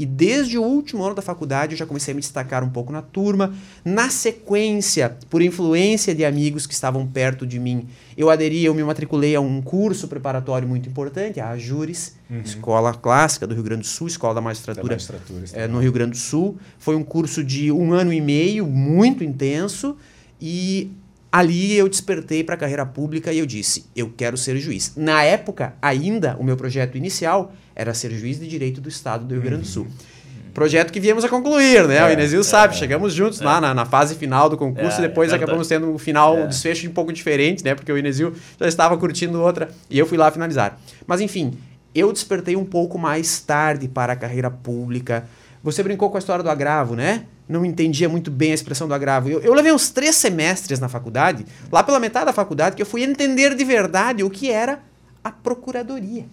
e 0.00 0.06
desde 0.06 0.56
o 0.56 0.62
último 0.62 1.04
ano 1.04 1.14
da 1.14 1.20
faculdade 1.20 1.74
eu 1.74 1.78
já 1.78 1.84
comecei 1.84 2.12
a 2.12 2.14
me 2.14 2.22
destacar 2.22 2.64
um 2.64 2.70
pouco 2.70 2.90
na 2.90 3.02
turma. 3.02 3.52
Na 3.84 4.08
sequência, 4.08 5.14
por 5.28 5.42
influência 5.42 6.14
de 6.14 6.24
amigos 6.24 6.66
que 6.66 6.72
estavam 6.72 7.06
perto 7.06 7.46
de 7.46 7.58
mim, 7.58 7.86
eu 8.16 8.30
aderi, 8.30 8.64
eu 8.64 8.72
me 8.72 8.82
matriculei 8.82 9.36
a 9.36 9.42
um 9.42 9.60
curso 9.60 10.08
preparatório 10.08 10.66
muito 10.66 10.88
importante, 10.88 11.38
a 11.38 11.50
Ajures, 11.50 12.16
uhum. 12.30 12.40
Escola 12.40 12.94
Clássica 12.94 13.46
do 13.46 13.52
Rio 13.52 13.62
Grande 13.62 13.82
do 13.82 13.88
Sul, 13.88 14.06
Escola 14.06 14.32
da 14.32 14.40
Magistratura, 14.40 14.88
da 14.88 14.94
magistratura 14.94 15.44
é, 15.52 15.68
no 15.68 15.80
Rio 15.80 15.92
Grande 15.92 16.12
do 16.12 16.16
Sul. 16.16 16.56
Foi 16.78 16.96
um 16.96 17.04
curso 17.04 17.44
de 17.44 17.70
um 17.70 17.92
ano 17.92 18.10
e 18.10 18.22
meio, 18.22 18.66
muito 18.66 19.22
intenso, 19.22 19.98
e 20.40 20.90
ali 21.32 21.76
eu 21.76 21.88
despertei 21.88 22.42
para 22.42 22.54
a 22.54 22.58
carreira 22.58 22.84
pública 22.84 23.32
e 23.32 23.38
eu 23.38 23.46
disse, 23.46 23.86
eu 23.94 24.12
quero 24.16 24.36
ser 24.36 24.56
juiz. 24.58 24.94
Na 24.96 25.22
época, 25.22 25.74
ainda, 25.80 26.36
o 26.38 26.44
meu 26.44 26.56
projeto 26.56 26.96
inicial 26.96 27.52
era 27.74 27.94
ser 27.94 28.10
juiz 28.12 28.38
de 28.38 28.48
direito 28.48 28.80
do 28.80 28.88
Estado 28.88 29.24
do 29.24 29.34
Rio 29.34 29.42
Grande 29.42 29.62
do 29.62 29.68
Sul. 29.68 29.84
Uhum. 29.84 30.50
Projeto 30.52 30.92
que 30.92 30.98
viemos 30.98 31.24
a 31.24 31.28
concluir, 31.28 31.86
né? 31.86 31.98
É, 31.98 32.04
o 32.04 32.12
Inesil 32.12 32.40
é, 32.40 32.44
sabe, 32.44 32.76
chegamos 32.76 33.14
juntos 33.14 33.40
é. 33.40 33.44
lá 33.44 33.60
na, 33.60 33.72
na, 33.72 33.86
fase 33.86 34.16
final 34.16 34.48
do 34.48 34.56
concurso, 34.56 34.98
é, 34.98 35.02
depois 35.02 35.32
acabamos 35.32 35.68
tendo 35.68 35.88
um 35.88 35.98
final, 35.98 36.36
um 36.36 36.48
desfecho 36.48 36.88
um 36.88 36.92
pouco 36.92 37.12
diferente, 37.12 37.64
né? 37.64 37.74
Porque 37.74 37.92
o 37.92 37.96
Inesil 37.96 38.34
já 38.58 38.66
estava 38.66 38.96
curtindo 38.98 39.40
outra 39.40 39.68
e 39.88 39.98
eu 39.98 40.06
fui 40.06 40.18
lá 40.18 40.30
finalizar. 40.30 40.78
Mas 41.06 41.20
enfim, 41.20 41.52
eu 41.94 42.12
despertei 42.12 42.56
um 42.56 42.64
pouco 42.64 42.98
mais 42.98 43.40
tarde 43.40 43.86
para 43.86 44.12
a 44.12 44.16
carreira 44.16 44.50
pública. 44.50 45.24
Você 45.62 45.82
brincou 45.82 46.10
com 46.10 46.16
a 46.16 46.20
história 46.20 46.42
do 46.42 46.50
agravo, 46.50 46.94
né? 46.94 47.26
não 47.50 47.64
entendia 47.64 48.08
muito 48.08 48.30
bem 48.30 48.52
a 48.52 48.54
expressão 48.54 48.86
do 48.86 48.94
agravo. 48.94 49.28
Eu, 49.28 49.40
eu 49.40 49.52
levei 49.52 49.72
uns 49.72 49.90
três 49.90 50.14
semestres 50.14 50.78
na 50.78 50.88
faculdade, 50.88 51.44
lá 51.70 51.82
pela 51.82 51.98
metade 51.98 52.26
da 52.26 52.32
faculdade, 52.32 52.76
que 52.76 52.82
eu 52.82 52.86
fui 52.86 53.02
entender 53.02 53.54
de 53.54 53.64
verdade 53.64 54.22
o 54.22 54.30
que 54.30 54.50
era 54.50 54.80
a 55.22 55.32
procuradoria. 55.32 56.26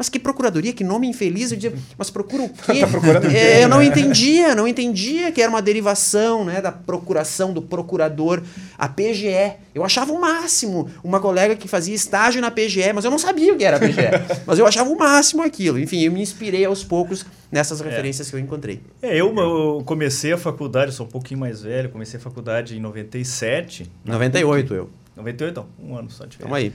Mas 0.00 0.08
que 0.08 0.18
procuradoria, 0.18 0.72
que 0.72 0.82
nome 0.82 1.06
infeliz. 1.06 1.50
Eu 1.50 1.58
dizia, 1.58 1.76
mas 1.98 2.08
procura 2.08 2.44
o 2.44 2.48
quê? 2.72 2.80
tá 2.80 3.30
é, 3.30 3.64
eu 3.64 3.68
não 3.68 3.82
entendia, 3.82 4.54
não 4.54 4.66
entendia 4.66 5.30
que 5.30 5.42
era 5.42 5.50
uma 5.50 5.60
derivação 5.60 6.42
né, 6.42 6.62
da 6.62 6.72
procuração, 6.72 7.52
do 7.52 7.60
procurador, 7.60 8.42
a 8.78 8.88
PGE. 8.88 9.58
Eu 9.74 9.84
achava 9.84 10.10
o 10.10 10.18
máximo 10.18 10.88
uma 11.04 11.20
colega 11.20 11.54
que 11.54 11.68
fazia 11.68 11.94
estágio 11.94 12.40
na 12.40 12.50
PGE, 12.50 12.94
mas 12.94 13.04
eu 13.04 13.10
não 13.10 13.18
sabia 13.18 13.52
o 13.52 13.58
que 13.58 13.62
era 13.62 13.76
a 13.76 13.78
PGE. 13.78 14.08
mas 14.46 14.58
eu 14.58 14.66
achava 14.66 14.88
o 14.88 14.96
máximo 14.96 15.42
aquilo. 15.42 15.78
Enfim, 15.78 16.00
eu 16.00 16.12
me 16.12 16.22
inspirei 16.22 16.64
aos 16.64 16.82
poucos 16.82 17.26
nessas 17.52 17.82
é. 17.82 17.84
referências 17.84 18.26
é. 18.26 18.30
que 18.30 18.36
eu 18.36 18.40
encontrei. 18.40 18.80
É, 19.02 19.14
eu, 19.14 19.36
eu, 19.36 19.82
comecei 19.84 20.32
a 20.32 20.38
faculdade, 20.38 20.94
sou 20.94 21.04
um 21.04 21.10
pouquinho 21.10 21.40
mais 21.40 21.60
velho, 21.60 21.90
comecei 21.90 22.18
a 22.18 22.22
faculdade 22.22 22.74
em 22.74 22.80
97. 22.80 23.92
98 24.02 24.74
eu. 24.74 24.88
98, 25.14 25.50
então, 25.50 25.66
um 25.78 25.94
ano 25.94 26.08
só 26.08 26.24
de 26.24 26.38
Vamos 26.38 26.56
aí. 26.56 26.72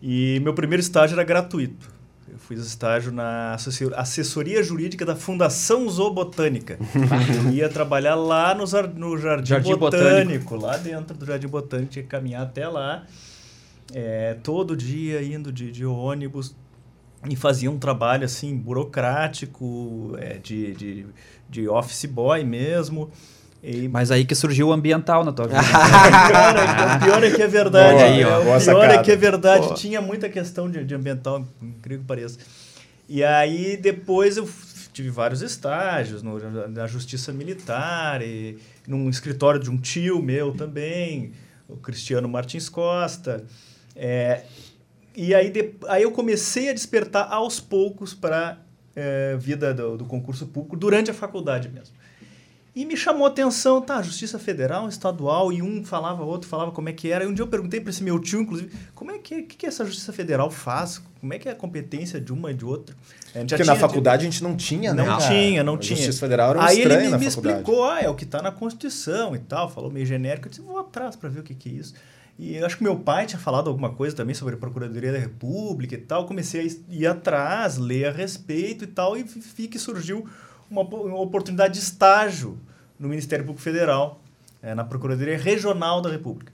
E 0.00 0.38
meu 0.44 0.54
primeiro 0.54 0.80
estágio 0.80 1.16
era 1.16 1.24
gratuito. 1.24 1.98
Eu 2.30 2.38
fiz 2.38 2.64
estágio 2.64 3.10
na 3.10 3.56
assessoria 3.96 4.62
jurídica 4.62 5.04
da 5.04 5.16
Fundação 5.16 5.88
Zoobotânica. 5.88 6.78
eu 7.44 7.52
ia 7.52 7.68
trabalhar 7.68 8.14
lá 8.14 8.54
no, 8.54 8.64
no 8.94 9.18
Jardim, 9.18 9.48
Jardim 9.48 9.74
Botânico, 9.74 10.54
Botânico, 10.54 10.56
lá 10.56 10.76
dentro 10.76 11.16
do 11.16 11.26
Jardim 11.26 11.48
Botânico, 11.48 11.90
tinha 11.90 12.02
que 12.02 12.08
caminhar 12.08 12.42
até 12.42 12.68
lá. 12.68 13.04
É, 13.92 14.36
todo 14.42 14.76
dia 14.76 15.22
indo 15.22 15.52
de, 15.52 15.72
de 15.72 15.84
ônibus. 15.84 16.54
e 17.28 17.34
fazia 17.34 17.70
um 17.70 17.78
trabalho 17.78 18.24
assim 18.24 18.56
burocrático, 18.56 20.16
é, 20.18 20.38
de, 20.38 20.72
de, 20.74 21.06
de 21.48 21.68
office 21.68 22.04
boy 22.04 22.44
mesmo. 22.44 23.10
E... 23.62 23.88
Mas 23.88 24.10
aí 24.10 24.24
que 24.24 24.34
surgiu 24.34 24.68
o 24.68 24.72
ambiental 24.72 25.24
na 25.24 25.32
tua 25.32 25.46
vida. 25.46 25.60
o, 25.60 26.28
pior 26.28 26.56
é, 26.56 26.96
o, 26.96 27.00
pior 27.04 27.24
é, 27.24 27.30
que 27.30 27.42
é 27.42 27.46
verdade. 27.46 27.94
Boa, 27.94 28.04
aí, 28.04 28.24
ó, 28.24 28.40
o 28.40 28.42
pior 28.42 28.60
sacada. 28.60 28.94
é 28.94 29.02
que 29.02 29.12
é 29.12 29.16
verdade. 29.16 29.64
Boa. 29.64 29.74
Tinha 29.74 30.00
muita 30.00 30.28
questão 30.28 30.70
de, 30.70 30.84
de 30.84 30.94
ambiental, 30.94 31.46
incrível 31.60 32.00
que 32.00 32.06
pareça. 32.06 32.38
E 33.08 33.22
aí 33.22 33.76
depois 33.76 34.36
eu 34.36 34.48
tive 34.92 35.10
vários 35.10 35.42
estágios 35.42 36.22
no, 36.22 36.38
na 36.68 36.86
justiça 36.86 37.32
militar, 37.32 38.22
e 38.22 38.58
num 38.86 39.08
escritório 39.08 39.60
de 39.60 39.70
um 39.70 39.78
tio 39.78 40.20
meu 40.22 40.52
também, 40.52 41.32
o 41.68 41.76
Cristiano 41.76 42.28
Martins 42.28 42.68
Costa. 42.68 43.44
É, 43.94 44.42
e 45.14 45.34
aí, 45.34 45.50
de, 45.50 45.74
aí 45.88 46.02
eu 46.02 46.12
comecei 46.12 46.70
a 46.70 46.72
despertar 46.72 47.32
aos 47.32 47.60
poucos 47.60 48.14
para 48.14 48.52
a 48.52 48.56
é, 48.94 49.36
vida 49.36 49.74
do, 49.74 49.98
do 49.98 50.04
concurso 50.04 50.46
público 50.46 50.76
durante 50.76 51.10
a 51.10 51.14
faculdade 51.14 51.68
mesmo. 51.68 51.94
E 52.74 52.84
me 52.84 52.96
chamou 52.96 53.26
a 53.26 53.28
atenção, 53.28 53.80
tá, 53.80 54.00
Justiça 54.00 54.38
Federal, 54.38 54.88
Estadual, 54.88 55.52
e 55.52 55.60
um 55.60 55.84
falava, 55.84 56.22
outro 56.22 56.48
falava 56.48 56.70
como 56.70 56.88
é 56.88 56.92
que 56.92 57.10
era. 57.10 57.24
E 57.24 57.26
um 57.26 57.34
dia 57.34 57.42
eu 57.42 57.48
perguntei 57.48 57.80
para 57.80 57.90
esse 57.90 58.02
meu 58.02 58.18
tio, 58.20 58.42
inclusive, 58.42 58.70
como 58.94 59.10
é 59.10 59.18
que, 59.18 59.42
que, 59.42 59.56
que 59.56 59.66
essa 59.66 59.84
Justiça 59.84 60.12
Federal 60.12 60.50
faz? 60.52 61.02
Como 61.20 61.34
é 61.34 61.38
que 61.38 61.48
é 61.48 61.52
a 61.52 61.54
competência 61.54 62.20
de 62.20 62.32
uma 62.32 62.52
e 62.52 62.54
de 62.54 62.64
outra? 62.64 62.94
Porque 63.32 63.56
tinha, 63.56 63.64
na 63.64 63.74
faculdade 63.74 64.22
a 64.22 64.30
gente 64.30 64.42
não 64.42 64.56
tinha, 64.56 64.94
né? 64.94 65.02
Não 65.02 65.18
tinha, 65.18 65.64
não 65.64 65.74
a 65.74 65.78
tinha. 65.78 65.96
Justiça 65.96 66.20
Federal 66.20 66.50
era 66.50 66.58
um 66.60 66.62
Aí 66.62 66.80
ele 66.80 66.96
me, 66.96 67.18
me 67.18 67.26
explicou, 67.26 67.84
ah, 67.84 68.00
é 68.00 68.08
o 68.08 68.14
que 68.14 68.24
está 68.24 68.40
na 68.40 68.52
Constituição 68.52 69.34
e 69.34 69.40
tal, 69.40 69.68
falou 69.68 69.90
meio 69.90 70.06
genérico. 70.06 70.46
Eu 70.46 70.50
disse, 70.50 70.62
vou 70.62 70.78
atrás 70.78 71.16
para 71.16 71.28
ver 71.28 71.40
o 71.40 71.42
que, 71.42 71.54
que 71.54 71.68
é 71.68 71.72
isso. 71.72 71.94
E 72.38 72.56
eu 72.56 72.64
acho 72.64 72.78
que 72.78 72.82
meu 72.82 72.96
pai 72.96 73.26
tinha 73.26 73.38
falado 73.38 73.68
alguma 73.68 73.90
coisa 73.90 74.16
também 74.16 74.34
sobre 74.34 74.54
a 74.54 74.56
Procuradoria 74.56 75.12
da 75.12 75.18
República 75.18 75.94
e 75.94 75.98
tal. 75.98 76.24
Comecei 76.24 76.66
a 76.66 76.94
ir 76.94 77.06
atrás, 77.06 77.76
ler 77.76 78.06
a 78.06 78.12
respeito 78.12 78.84
e 78.84 78.86
tal, 78.86 79.16
e 79.16 79.22
vi 79.24 79.68
que 79.68 79.78
surgiu 79.78 80.26
uma, 80.70 80.82
uma 80.82 81.20
oportunidade 81.20 81.74
de 81.74 81.80
estágio 81.80 82.58
no 82.98 83.08
Ministério 83.08 83.44
Público 83.44 83.62
Federal, 83.62 84.22
é, 84.62 84.74
na 84.74 84.84
Procuradoria 84.84 85.36
Regional 85.36 86.00
da 86.00 86.10
República. 86.10 86.52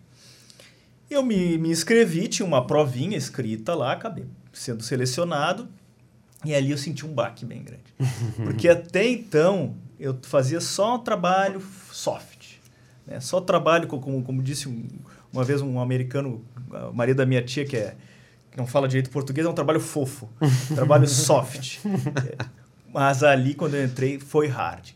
Eu 1.10 1.22
me, 1.22 1.58
me 1.58 1.70
inscrevi, 1.70 2.28
tinha 2.28 2.46
uma 2.46 2.66
provinha 2.66 3.16
escrita 3.16 3.74
lá, 3.74 3.92
acabei 3.92 4.26
sendo 4.52 4.82
selecionado, 4.82 5.68
e 6.44 6.54
ali 6.54 6.70
eu 6.70 6.78
senti 6.78 7.04
um 7.04 7.12
baque 7.12 7.44
bem 7.44 7.62
grande. 7.62 7.82
Porque 8.44 8.68
até 8.68 9.06
então 9.06 9.74
eu 9.98 10.18
fazia 10.22 10.60
só 10.60 10.96
um 10.96 10.98
trabalho 10.98 11.62
soft, 11.92 12.54
né? 13.06 13.20
só 13.20 13.40
trabalho, 13.40 13.86
como, 13.86 14.22
como 14.22 14.42
disse 14.42 14.68
um, 14.68 14.86
uma 15.32 15.44
vez 15.44 15.60
um 15.60 15.80
americano, 15.80 16.44
o 16.90 16.92
marido 16.92 17.18
da 17.18 17.26
minha 17.26 17.42
tia, 17.42 17.64
que, 17.64 17.76
é, 17.76 17.96
não 18.56 18.66
fala 18.66 18.88
direito 18.88 19.10
português, 19.10 19.46
é 19.46 19.50
um 19.50 19.54
trabalho 19.54 19.80
fofo, 19.80 20.28
trabalho 20.74 21.06
soft. 21.06 21.78
É, 21.84 22.46
mas 22.96 23.22
ali, 23.22 23.52
quando 23.52 23.74
eu 23.74 23.84
entrei, 23.84 24.18
foi 24.18 24.46
hard. 24.46 24.88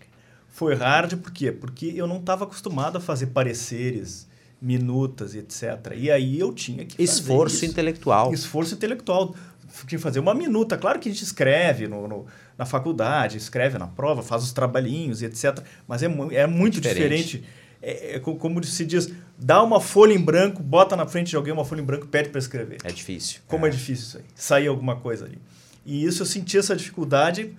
Foi 0.49 0.75
hard 0.75 1.19
por 1.19 1.31
quê? 1.31 1.53
Porque 1.53 1.93
eu 1.95 2.07
não 2.07 2.17
estava 2.17 2.45
acostumado 2.45 2.97
a 2.97 3.01
fazer 3.01 3.27
pareceres, 3.27 4.27
minutas, 4.59 5.35
etc. 5.35 5.93
E 5.95 6.11
aí 6.11 6.41
eu 6.41 6.51
tinha 6.51 6.87
que 6.87 7.03
Esforço 7.03 7.57
isso. 7.57 7.67
intelectual. 7.67 8.33
Esforço 8.33 8.75
intelectual. 8.75 9.35
Tinha 9.87 9.99
que 9.99 9.99
fazer 9.99 10.19
uma 10.19 10.33
minuta. 10.33 10.79
Claro 10.79 10.99
que 10.99 11.11
a 11.11 11.13
gente 11.13 11.23
escreve 11.23 11.87
no, 11.87 12.09
no 12.09 12.27
na 12.57 12.65
faculdade, 12.65 13.37
escreve 13.37 13.77
na 13.77 13.87
prova, 13.87 14.23
faz 14.23 14.45
os 14.45 14.53
trabalhinhos, 14.55 15.21
etc. 15.21 15.63
Mas 15.87 16.03
é, 16.03 16.07
é 16.33 16.47
muito 16.47 16.81
diferente. 16.81 17.03
diferente. 17.03 17.45
É, 17.83 18.17
é, 18.17 18.19
como 18.19 18.65
se 18.65 18.87
diz, 18.87 19.13
dá 19.39 19.63
uma 19.63 19.79
folha 19.79 20.15
em 20.15 20.21
branco, 20.21 20.63
bota 20.63 20.97
na 20.97 21.07
frente 21.07 21.29
de 21.29 21.37
alguém 21.37 21.53
uma 21.53 21.67
folha 21.67 21.83
em 21.83 21.85
branco, 21.85 22.07
pede 22.07 22.31
para 22.31 22.39
escrever. 22.39 22.79
É 22.83 22.91
difícil. 22.91 23.43
Como 23.47 23.67
é. 23.67 23.69
é 23.69 23.73
difícil 23.73 24.07
isso 24.07 24.17
aí. 24.17 24.25
Sair 24.35 24.69
alguma 24.69 24.97
coisa 24.97 25.27
ali. 25.27 25.39
E 25.85 26.03
isso 26.03 26.23
eu 26.23 26.27
senti 26.27 26.57
essa 26.57 26.75
dificuldade 26.75 27.55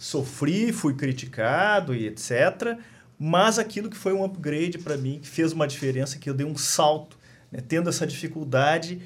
sofri, 0.00 0.72
fui 0.72 0.94
criticado 0.94 1.94
e 1.94 2.06
etc. 2.06 2.78
Mas 3.18 3.58
aquilo 3.58 3.90
que 3.90 3.96
foi 3.96 4.14
um 4.14 4.24
upgrade 4.24 4.78
para 4.78 4.96
mim, 4.96 5.18
que 5.20 5.28
fez 5.28 5.52
uma 5.52 5.68
diferença, 5.68 6.18
que 6.18 6.30
eu 6.30 6.32
dei 6.32 6.46
um 6.46 6.56
salto, 6.56 7.18
né? 7.52 7.60
tendo 7.60 7.90
essa 7.90 8.06
dificuldade, 8.06 8.98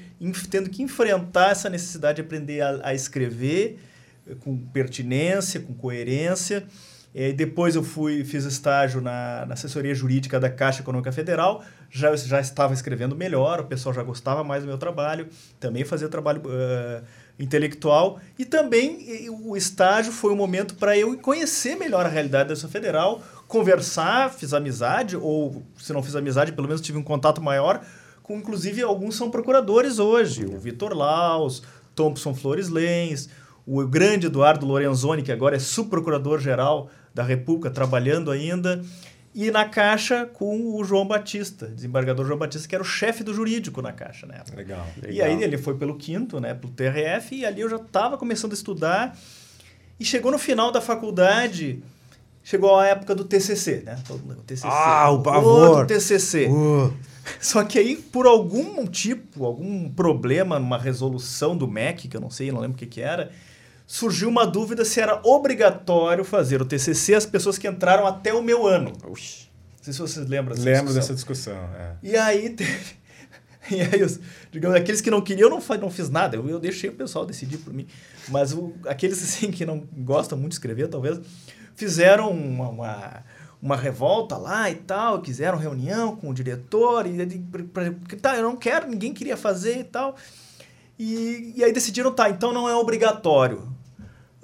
tendo 0.49 0.69
que 0.69 0.81
enfrentar 0.81 1.51
essa 1.51 1.69
necessidade 1.69 2.15
de 2.15 2.21
aprender 2.21 2.61
a, 2.61 2.79
a 2.81 2.93
escrever 2.93 3.77
eh, 4.25 4.35
com 4.39 4.57
pertinência, 4.57 5.59
com 5.59 5.73
coerência. 5.73 6.65
E 7.13 7.33
depois 7.33 7.75
eu 7.75 7.83
fui, 7.83 8.23
fiz 8.23 8.45
estágio 8.45 9.01
na, 9.01 9.45
na, 9.45 9.53
assessoria 9.53 9.93
jurídica 9.93 10.39
da 10.39 10.49
Caixa 10.49 10.81
Econômica 10.81 11.11
Federal, 11.11 11.63
já, 11.89 12.13
já 12.15 12.41
estava 12.41 12.73
escrevendo 12.73 13.15
melhor, 13.15 13.61
o 13.61 13.65
pessoal 13.65 13.95
já 13.95 14.03
gostava 14.03 14.43
mais 14.43 14.63
do 14.63 14.67
meu 14.67 14.77
trabalho, 14.77 15.29
também 15.57 15.85
fazia 15.85 16.09
trabalho 16.09 16.41
uh, 16.41 17.05
intelectual. 17.37 18.19
E 18.37 18.45
também 18.45 19.29
o 19.29 19.55
estágio 19.57 20.11
foi 20.11 20.31
um 20.31 20.35
momento 20.35 20.75
para 20.75 20.97
eu 20.97 21.17
conhecer 21.17 21.75
melhor 21.75 22.05
a 22.05 22.09
realidade 22.09 22.49
da 22.49 22.55
Receita 22.55 22.71
Federal, 22.71 23.21
conversar, 23.47 24.31
fiz 24.33 24.53
amizade, 24.53 25.15
ou 25.15 25.63
se 25.77 25.93
não 25.93 26.01
fiz 26.01 26.15
amizade, 26.15 26.53
pelo 26.53 26.67
menos 26.67 26.81
tive 26.81 26.97
um 26.97 27.03
contato 27.03 27.41
maior 27.41 27.81
com, 28.25 28.37
inclusive, 28.37 28.81
alguns 28.81 29.15
são 29.15 29.29
procuradores 29.29 29.99
hoje, 29.99 30.45
o 30.45 30.57
Vitor 30.57 30.97
Laus, 30.97 31.61
Thompson 31.93 32.33
Flores 32.33 32.69
Lens, 32.69 33.29
o 33.67 33.85
grande 33.85 34.25
Eduardo 34.25 34.65
Lorenzoni, 34.65 35.21
que 35.21 35.31
agora 35.31 35.55
é 35.55 35.59
subprocurador-geral 35.59 36.89
da 37.13 37.21
República, 37.21 37.69
trabalhando 37.69 38.31
ainda, 38.31 38.81
e 39.35 39.51
na 39.51 39.65
Caixa 39.65 40.25
com 40.25 40.77
o 40.77 40.83
João 40.85 41.05
Batista, 41.05 41.67
desembargador 41.67 42.25
João 42.25 42.39
Batista, 42.39 42.69
que 42.69 42.73
era 42.73 42.81
o 42.81 42.87
chefe 42.87 43.21
do 43.21 43.33
jurídico 43.33 43.81
na 43.81 43.91
Caixa 43.91 44.25
né? 44.25 44.41
Legal, 44.55 44.87
legal. 44.95 45.11
E 45.11 45.21
aí 45.21 45.43
ele 45.43 45.57
foi 45.57 45.75
pelo 45.75 45.97
quinto, 45.97 46.39
né, 46.39 46.53
pelo 46.53 46.71
TRF, 46.71 47.35
e 47.35 47.45
ali 47.45 47.59
eu 47.59 47.69
já 47.69 47.75
estava 47.75 48.17
começando 48.17 48.51
a 48.51 48.55
estudar. 48.55 49.17
E 49.99 50.05
chegou 50.05 50.31
no 50.31 50.39
final 50.39 50.71
da 50.71 50.79
faculdade, 50.79 51.83
chegou 52.43 52.79
a 52.79 52.87
época 52.87 53.13
do 53.13 53.25
TCC, 53.25 53.83
né? 53.85 54.01
O 54.09 54.41
TCC. 54.43 54.67
Ah, 54.69 55.09
o 55.11 55.21
pavor! 55.21 55.83
O 55.83 55.85
TCC. 55.85 56.47
Uh. 56.47 56.93
Só 57.41 57.63
que 57.63 57.77
aí, 57.77 57.97
por 57.97 58.25
algum 58.25 58.85
tipo, 58.85 59.45
algum 59.45 59.89
problema 59.89 60.59
numa 60.59 60.77
resolução 60.77 61.57
do 61.57 61.67
MEC, 61.67 62.07
que 62.07 62.15
eu 62.15 62.21
não 62.21 62.29
sei, 62.29 62.51
não 62.51 62.61
lembro 62.61 62.75
o 62.75 62.79
que, 62.79 62.85
que 62.85 63.01
era, 63.01 63.31
surgiu 63.87 64.29
uma 64.29 64.45
dúvida 64.45 64.83
se 64.83 64.99
era 64.99 65.19
obrigatório 65.23 66.23
fazer 66.23 66.61
o 66.61 66.65
TCC 66.65 67.15
às 67.15 67.25
pessoas 67.25 67.57
que 67.57 67.67
entraram 67.67 68.05
até 68.05 68.33
o 68.33 68.41
meu 68.41 68.65
ano. 68.65 68.93
Oxi. 69.03 69.45
Não 69.77 69.83
sei 69.83 69.93
se 69.93 69.99
vocês 69.99 70.27
lembram 70.27 70.55
dessa 70.55 70.65
Lembro 70.65 70.93
discussão. 70.93 71.01
dessa 71.01 71.13
discussão. 71.13 71.69
É. 71.75 71.95
E 72.01 72.15
aí 72.15 72.49
teve. 72.49 73.05
E 73.71 73.81
aí, 73.81 74.03
os, 74.03 74.19
digamos, 74.51 74.77
aqueles 74.77 75.01
que 75.01 75.09
não 75.09 75.19
queriam, 75.21 75.49
eu 75.49 75.59
não, 75.59 75.77
não 75.79 75.89
fiz 75.89 76.07
nada. 76.07 76.35
Eu, 76.37 76.47
eu 76.47 76.59
deixei 76.59 76.87
o 76.87 76.93
pessoal 76.93 77.25
decidir 77.25 77.57
por 77.57 77.73
mim. 77.73 77.87
Mas 78.29 78.53
o, 78.53 78.75
aqueles 78.85 79.17
assim 79.25 79.49
que 79.49 79.65
não 79.65 79.79
gostam 79.91 80.37
muito 80.37 80.51
de 80.51 80.57
escrever, 80.57 80.87
talvez, 80.87 81.19
fizeram 81.75 82.29
uma, 82.29 82.69
uma, 82.69 83.23
uma 83.59 83.75
revolta 83.75 84.37
lá 84.37 84.69
e 84.69 84.75
tal, 84.75 85.19
quiseram 85.19 85.57
reunião 85.57 86.15
com 86.15 86.29
o 86.29 86.33
diretor. 86.33 87.07
E, 87.07 87.39
pra, 87.73 87.91
tá, 88.21 88.35
eu 88.35 88.43
não 88.43 88.55
quero, 88.55 88.87
ninguém 88.87 89.11
queria 89.11 89.35
fazer 89.35 89.79
e 89.79 89.83
tal. 89.83 90.15
E, 90.97 91.53
e 91.55 91.63
aí 91.63 91.73
decidiram, 91.73 92.11
tá, 92.11 92.29
então 92.29 92.53
não 92.53 92.69
é 92.69 92.75
obrigatório. 92.75 93.74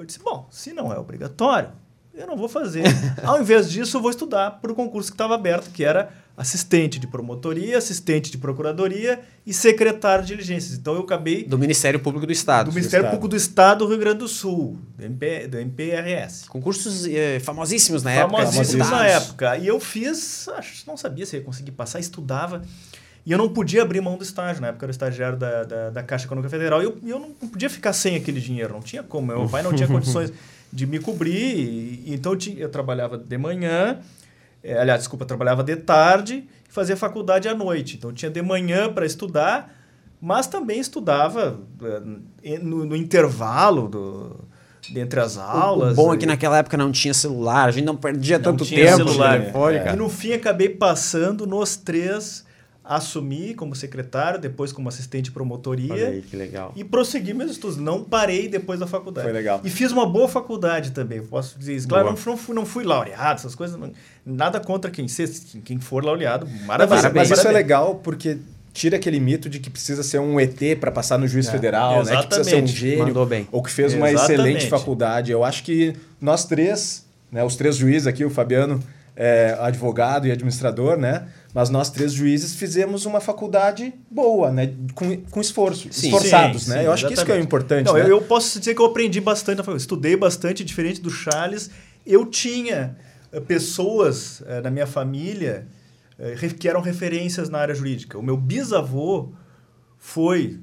Eu 0.01 0.05
disse, 0.05 0.17
bom, 0.17 0.47
se 0.49 0.73
não 0.73 0.91
é 0.91 0.97
obrigatório, 0.97 1.69
eu 2.11 2.25
não 2.25 2.35
vou 2.35 2.49
fazer. 2.49 2.83
Ao 3.23 3.39
invés 3.39 3.69
disso, 3.69 3.97
eu 3.97 4.01
vou 4.01 4.09
estudar 4.09 4.59
para 4.59 4.71
o 4.71 4.75
concurso 4.75 5.11
que 5.11 5.13
estava 5.13 5.35
aberto, 5.35 5.69
que 5.69 5.83
era 5.83 6.11
assistente 6.35 6.97
de 6.97 7.05
promotoria, 7.05 7.77
assistente 7.77 8.31
de 8.31 8.39
procuradoria 8.39 9.19
e 9.45 9.53
secretário 9.53 10.25
de 10.25 10.33
diligências. 10.33 10.75
Então 10.75 10.95
eu 10.95 11.01
acabei. 11.01 11.43
Do 11.43 11.55
Ministério 11.55 11.99
Público 11.99 12.25
do 12.25 12.31
Estado. 12.31 12.71
Do 12.71 12.73
Ministério 12.73 13.05
do 13.05 13.09
Público 13.09 13.27
do 13.27 13.35
Estado 13.35 13.85
do 13.85 13.87
Rio 13.87 13.99
Grande 13.99 14.17
do 14.17 14.27
Sul, 14.27 14.79
do, 14.97 15.03
MP, 15.03 15.47
do 15.47 15.59
MPRS. 15.59 16.49
Concursos 16.49 17.05
eh, 17.05 17.39
famosíssimos 17.39 18.01
na 18.01 18.11
época. 18.11 18.37
Famosíssimos 18.37 18.89
na 18.89 19.05
época. 19.05 19.57
E 19.57 19.67
eu 19.67 19.79
fiz, 19.79 20.47
acho, 20.47 20.83
não 20.87 20.97
sabia 20.97 21.27
se 21.27 21.35
ia 21.35 21.43
conseguir 21.43 21.73
passar, 21.73 21.99
estudava. 21.99 22.63
E 23.25 23.31
eu 23.31 23.37
não 23.37 23.49
podia 23.49 23.83
abrir 23.83 24.01
mão 24.01 24.17
do 24.17 24.23
estágio. 24.23 24.61
Na 24.61 24.69
época 24.69 24.83
eu 24.83 24.87
era 24.87 24.91
estagiário 24.91 25.37
da, 25.37 25.63
da, 25.63 25.89
da 25.91 26.03
Caixa 26.03 26.25
Econômica 26.25 26.49
Federal 26.49 26.81
e 26.81 26.85
eu, 26.85 26.97
eu 27.05 27.19
não 27.19 27.31
podia 27.31 27.69
ficar 27.69 27.93
sem 27.93 28.15
aquele 28.15 28.41
dinheiro. 28.41 28.73
Não 28.73 28.81
tinha 28.81 29.03
como. 29.03 29.27
Meu 29.27 29.47
pai 29.47 29.61
não 29.61 29.73
tinha 29.73 29.87
condições 29.89 30.33
de 30.71 30.87
me 30.87 30.99
cobrir. 30.99 31.31
E, 31.31 32.13
então 32.13 32.31
eu, 32.31 32.37
tinha, 32.37 32.57
eu 32.59 32.69
trabalhava 32.69 33.17
de 33.17 33.37
manhã, 33.37 33.99
é, 34.63 34.77
aliás, 34.77 35.01
desculpa, 35.01 35.23
eu 35.23 35.27
trabalhava 35.27 35.63
de 35.63 35.75
tarde 35.75 36.45
e 36.67 36.73
fazia 36.73 36.97
faculdade 36.97 37.47
à 37.47 37.53
noite. 37.53 37.97
Então 37.97 38.09
eu 38.09 38.15
tinha 38.15 38.31
de 38.31 38.41
manhã 38.41 38.91
para 38.91 39.05
estudar, 39.05 39.71
mas 40.19 40.47
também 40.47 40.79
estudava 40.79 41.59
é, 42.43 42.57
no, 42.57 42.85
no 42.85 42.95
intervalo 42.95 43.87
do, 43.87 44.39
entre 44.95 45.19
as 45.19 45.37
aulas. 45.37 45.93
O 45.93 45.95
bom 45.95 46.13
é 46.13 46.17
que 46.17 46.25
naquela 46.25 46.57
época 46.57 46.75
não 46.75 46.91
tinha 46.91 47.13
celular, 47.13 47.69
a 47.69 47.71
gente 47.71 47.85
não 47.85 47.95
perdia 47.95 48.37
não 48.37 48.45
tanto 48.45 48.65
tempo. 48.65 48.97
Celular. 48.97 49.39
É. 49.39 49.93
E 49.93 49.95
no 49.95 50.09
fim 50.09 50.33
acabei 50.33 50.69
passando 50.69 51.45
nos 51.45 51.75
três 51.75 52.49
assumi 52.91 53.53
como 53.53 53.73
secretário, 53.73 54.37
depois 54.37 54.73
como 54.73 54.89
assistente 54.89 55.25
de 55.25 55.31
promotoria. 55.31 55.93
Olha 55.93 56.07
aí, 56.09 56.21
que 56.21 56.35
legal. 56.35 56.73
E 56.75 56.83
prossegui 56.83 57.33
meus 57.33 57.51
estudos. 57.51 57.77
Não 57.77 58.03
parei 58.03 58.49
depois 58.49 58.81
da 58.81 58.85
faculdade. 58.85 59.25
Foi 59.25 59.33
legal. 59.33 59.61
E 59.63 59.69
fiz 59.69 59.93
uma 59.93 60.05
boa 60.05 60.27
faculdade 60.27 60.91
também, 60.91 61.21
posso 61.21 61.57
dizer 61.57 61.73
isso. 61.73 61.87
Claro, 61.87 62.05
não, 62.05 62.11
não, 62.11 62.37
fui, 62.37 62.53
não 62.53 62.65
fui 62.65 62.83
laureado, 62.83 63.39
essas 63.39 63.55
coisas. 63.55 63.79
Não, 63.79 63.93
nada 64.25 64.59
contra 64.59 64.91
quem, 64.91 65.05
quem 65.63 65.79
for 65.79 66.03
laureado. 66.03 66.45
Maravilha. 66.65 67.01
Mas, 67.01 67.29
mas 67.29 67.39
isso 67.39 67.47
é 67.47 67.51
legal 67.51 67.95
porque 67.95 68.37
tira 68.73 68.97
aquele 68.97 69.19
mito 69.21 69.49
de 69.49 69.59
que 69.59 69.69
precisa 69.69 70.03
ser 70.03 70.19
um 70.19 70.37
ET 70.37 70.59
para 70.79 70.91
passar 70.91 71.17
no 71.17 71.27
juiz 71.27 71.47
é, 71.47 71.51
federal, 71.51 72.03
né? 72.03 72.17
que 72.17 72.27
precisa 72.27 72.49
ser 72.49 72.61
um 72.61 72.67
gênio, 72.67 73.15
ou 73.51 73.63
que 73.63 73.71
fez 73.71 73.93
uma 73.93 74.11
excelente 74.11 74.67
faculdade. 74.67 75.31
Eu 75.31 75.45
acho 75.45 75.63
que 75.63 75.93
nós 76.19 76.43
três, 76.43 77.05
né, 77.31 77.41
os 77.41 77.55
três 77.55 77.77
juízes 77.77 78.07
aqui, 78.07 78.25
o 78.25 78.29
Fabiano 78.29 78.83
é, 79.15 79.55
advogado 79.59 80.27
e 80.27 80.31
administrador, 80.31 80.97
né? 80.97 81.27
Mas 81.53 81.69
nós 81.69 81.89
três 81.89 82.13
juízes 82.13 82.55
fizemos 82.55 83.05
uma 83.05 83.19
faculdade 83.19 83.93
boa, 84.09 84.51
né? 84.51 84.73
Com, 84.95 85.17
com 85.17 85.41
esforço, 85.41 85.89
sim, 85.91 86.07
esforçados, 86.07 86.63
sim, 86.63 86.69
né? 86.71 86.79
Sim, 86.79 86.85
eu 86.85 86.91
acho 86.91 87.07
que 87.07 87.13
isso 87.13 87.25
que 87.25 87.31
é 87.31 87.39
importante. 87.39 87.85
Não, 87.85 87.93
né? 87.93 88.03
eu, 88.03 88.07
eu, 88.07 88.21
posso 88.21 88.57
dizer 88.59 88.73
que 88.73 88.81
eu 88.81 88.85
aprendi 88.85 89.19
bastante, 89.19 89.65
eu 89.67 89.75
estudei 89.75 90.15
bastante, 90.15 90.63
diferente 90.63 91.01
do 91.01 91.09
Charles. 91.09 91.69
Eu 92.05 92.25
tinha 92.25 92.95
eh, 93.31 93.39
pessoas 93.39 94.41
eh, 94.47 94.61
na 94.61 94.71
minha 94.71 94.87
família 94.87 95.67
eh, 96.17 96.35
que 96.57 96.67
eram 96.67 96.81
referências 96.81 97.49
na 97.49 97.59
área 97.59 97.75
jurídica. 97.75 98.17
O 98.17 98.23
meu 98.23 98.37
bisavô 98.37 99.33
foi, 100.03 100.57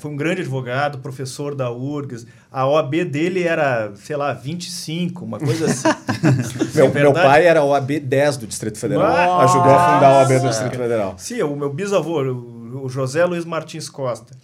foi 0.00 0.10
um 0.10 0.16
grande 0.16 0.40
advogado, 0.40 0.98
professor 0.98 1.54
da 1.54 1.70
URGS. 1.70 2.26
A 2.50 2.66
OAB 2.66 3.04
dele 3.04 3.44
era, 3.44 3.92
sei 3.94 4.16
lá, 4.16 4.32
25, 4.32 5.24
uma 5.24 5.38
coisa 5.38 5.66
assim. 5.66 5.88
meu, 6.74 6.86
é 6.86 6.90
meu, 6.90 7.12
pai 7.12 7.46
era 7.46 7.62
OAB 7.62 8.00
10 8.00 8.38
do 8.38 8.46
Distrito 8.48 8.78
Federal. 8.78 9.06
Nossa. 9.08 9.44
Ajudou 9.44 9.72
a 9.72 9.94
fundar 9.94 10.06
a 10.06 10.18
OAB 10.18 10.40
do 10.40 10.48
Distrito 10.48 10.76
Federal. 10.76 11.14
Sim, 11.18 11.40
o 11.42 11.54
meu 11.54 11.72
bisavô, 11.72 12.20
o 12.20 12.88
José 12.88 13.24
Luiz 13.24 13.44
Martins 13.44 13.88
Costa. 13.88 14.36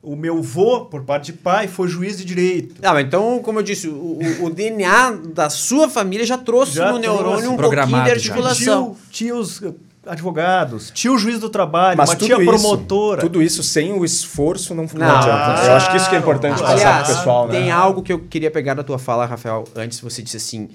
O 0.00 0.14
meu 0.14 0.38
avô, 0.38 0.84
por 0.84 1.02
parte 1.02 1.32
de 1.32 1.38
pai, 1.38 1.66
foi 1.66 1.88
juiz 1.88 2.16
de 2.16 2.24
direito. 2.24 2.76
Ah, 2.84 3.00
então, 3.00 3.40
como 3.42 3.58
eu 3.58 3.62
disse, 3.64 3.88
o, 3.88 4.18
o, 4.42 4.48
DNA 4.48 5.10
da 5.34 5.50
sua 5.50 5.88
família 5.88 6.24
já 6.24 6.38
trouxe 6.38 6.74
já 6.74 6.92
no 6.92 6.98
neurônio 6.98 7.50
um 7.50 7.56
pouquinho 7.56 8.04
de 8.04 8.10
articulação. 8.10 8.96
Tio, 9.10 9.58
tios 9.60 9.60
advogados, 10.06 10.90
tio 10.90 11.16
juiz 11.16 11.38
do 11.38 11.48
trabalho, 11.48 11.96
Mas 11.96 12.10
uma 12.10 12.16
tia 12.16 12.36
isso, 12.36 12.44
promotora. 12.44 13.20
Tudo 13.20 13.42
isso 13.42 13.62
sem 13.62 13.92
o 13.92 14.04
esforço 14.04 14.74
não, 14.74 14.84
não, 14.94 15.16
adianta. 15.16 15.64
Eu 15.64 15.72
acho 15.74 15.90
que 15.90 15.96
isso 15.96 16.08
que 16.08 16.16
é 16.16 16.18
importante 16.18 16.60
passar 16.60 16.72
Aliás, 16.72 17.06
pro 17.06 17.16
pessoal. 17.16 17.48
Né? 17.48 17.52
Tem 17.52 17.70
algo 17.70 18.02
que 18.02 18.12
eu 18.12 18.18
queria 18.18 18.50
pegar 18.50 18.74
da 18.74 18.82
tua 18.82 18.98
fala, 18.98 19.26
Rafael, 19.26 19.64
antes 19.76 20.00
você 20.00 20.22
disse 20.22 20.36
assim, 20.36 20.68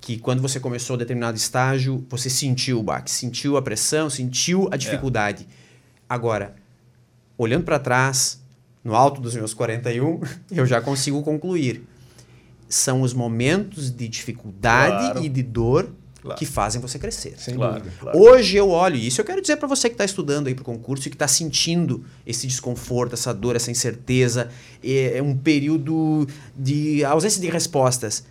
que 0.00 0.18
quando 0.18 0.42
você 0.42 0.60
começou 0.60 0.96
determinado 0.96 1.36
estágio, 1.36 2.04
você 2.08 2.28
sentiu 2.28 2.78
o 2.78 2.82
baque, 2.82 3.10
sentiu 3.10 3.56
a 3.56 3.62
pressão, 3.62 4.10
sentiu 4.10 4.68
a 4.70 4.76
dificuldade. 4.76 5.46
É. 5.50 5.66
Agora, 6.08 6.54
olhando 7.36 7.64
para 7.64 7.78
trás, 7.78 8.40
no 8.84 8.94
alto 8.94 9.20
dos 9.20 9.34
meus 9.34 9.54
41, 9.54 10.20
eu 10.52 10.66
já 10.66 10.80
consigo 10.80 11.22
concluir. 11.22 11.82
São 12.68 13.02
os 13.02 13.14
momentos 13.14 13.90
de 13.90 14.08
dificuldade 14.08 15.12
claro. 15.12 15.24
e 15.24 15.28
de 15.28 15.42
dor 15.42 15.90
Claro. 16.26 16.38
que 16.38 16.44
fazem 16.44 16.80
você 16.80 16.98
crescer. 16.98 17.34
Sem 17.38 17.54
claro, 17.54 17.84
claro. 18.00 18.18
Hoje 18.18 18.56
eu 18.56 18.70
olho 18.70 18.96
isso, 18.96 19.20
eu 19.20 19.24
quero 19.24 19.40
dizer 19.40 19.56
para 19.56 19.68
você 19.68 19.88
que 19.88 19.94
está 19.94 20.04
estudando 20.04 20.48
aí 20.48 20.54
para 20.54 20.62
o 20.62 20.64
concurso 20.64 21.06
e 21.06 21.10
que 21.10 21.14
está 21.14 21.28
sentindo 21.28 22.04
esse 22.26 22.46
desconforto, 22.46 23.12
essa 23.12 23.32
dor, 23.32 23.54
essa 23.54 23.70
incerteza, 23.70 24.50
é, 24.82 25.18
é 25.18 25.22
um 25.22 25.36
período 25.36 26.26
de 26.56 27.04
ausência 27.04 27.40
de 27.40 27.48
respostas. 27.48 28.24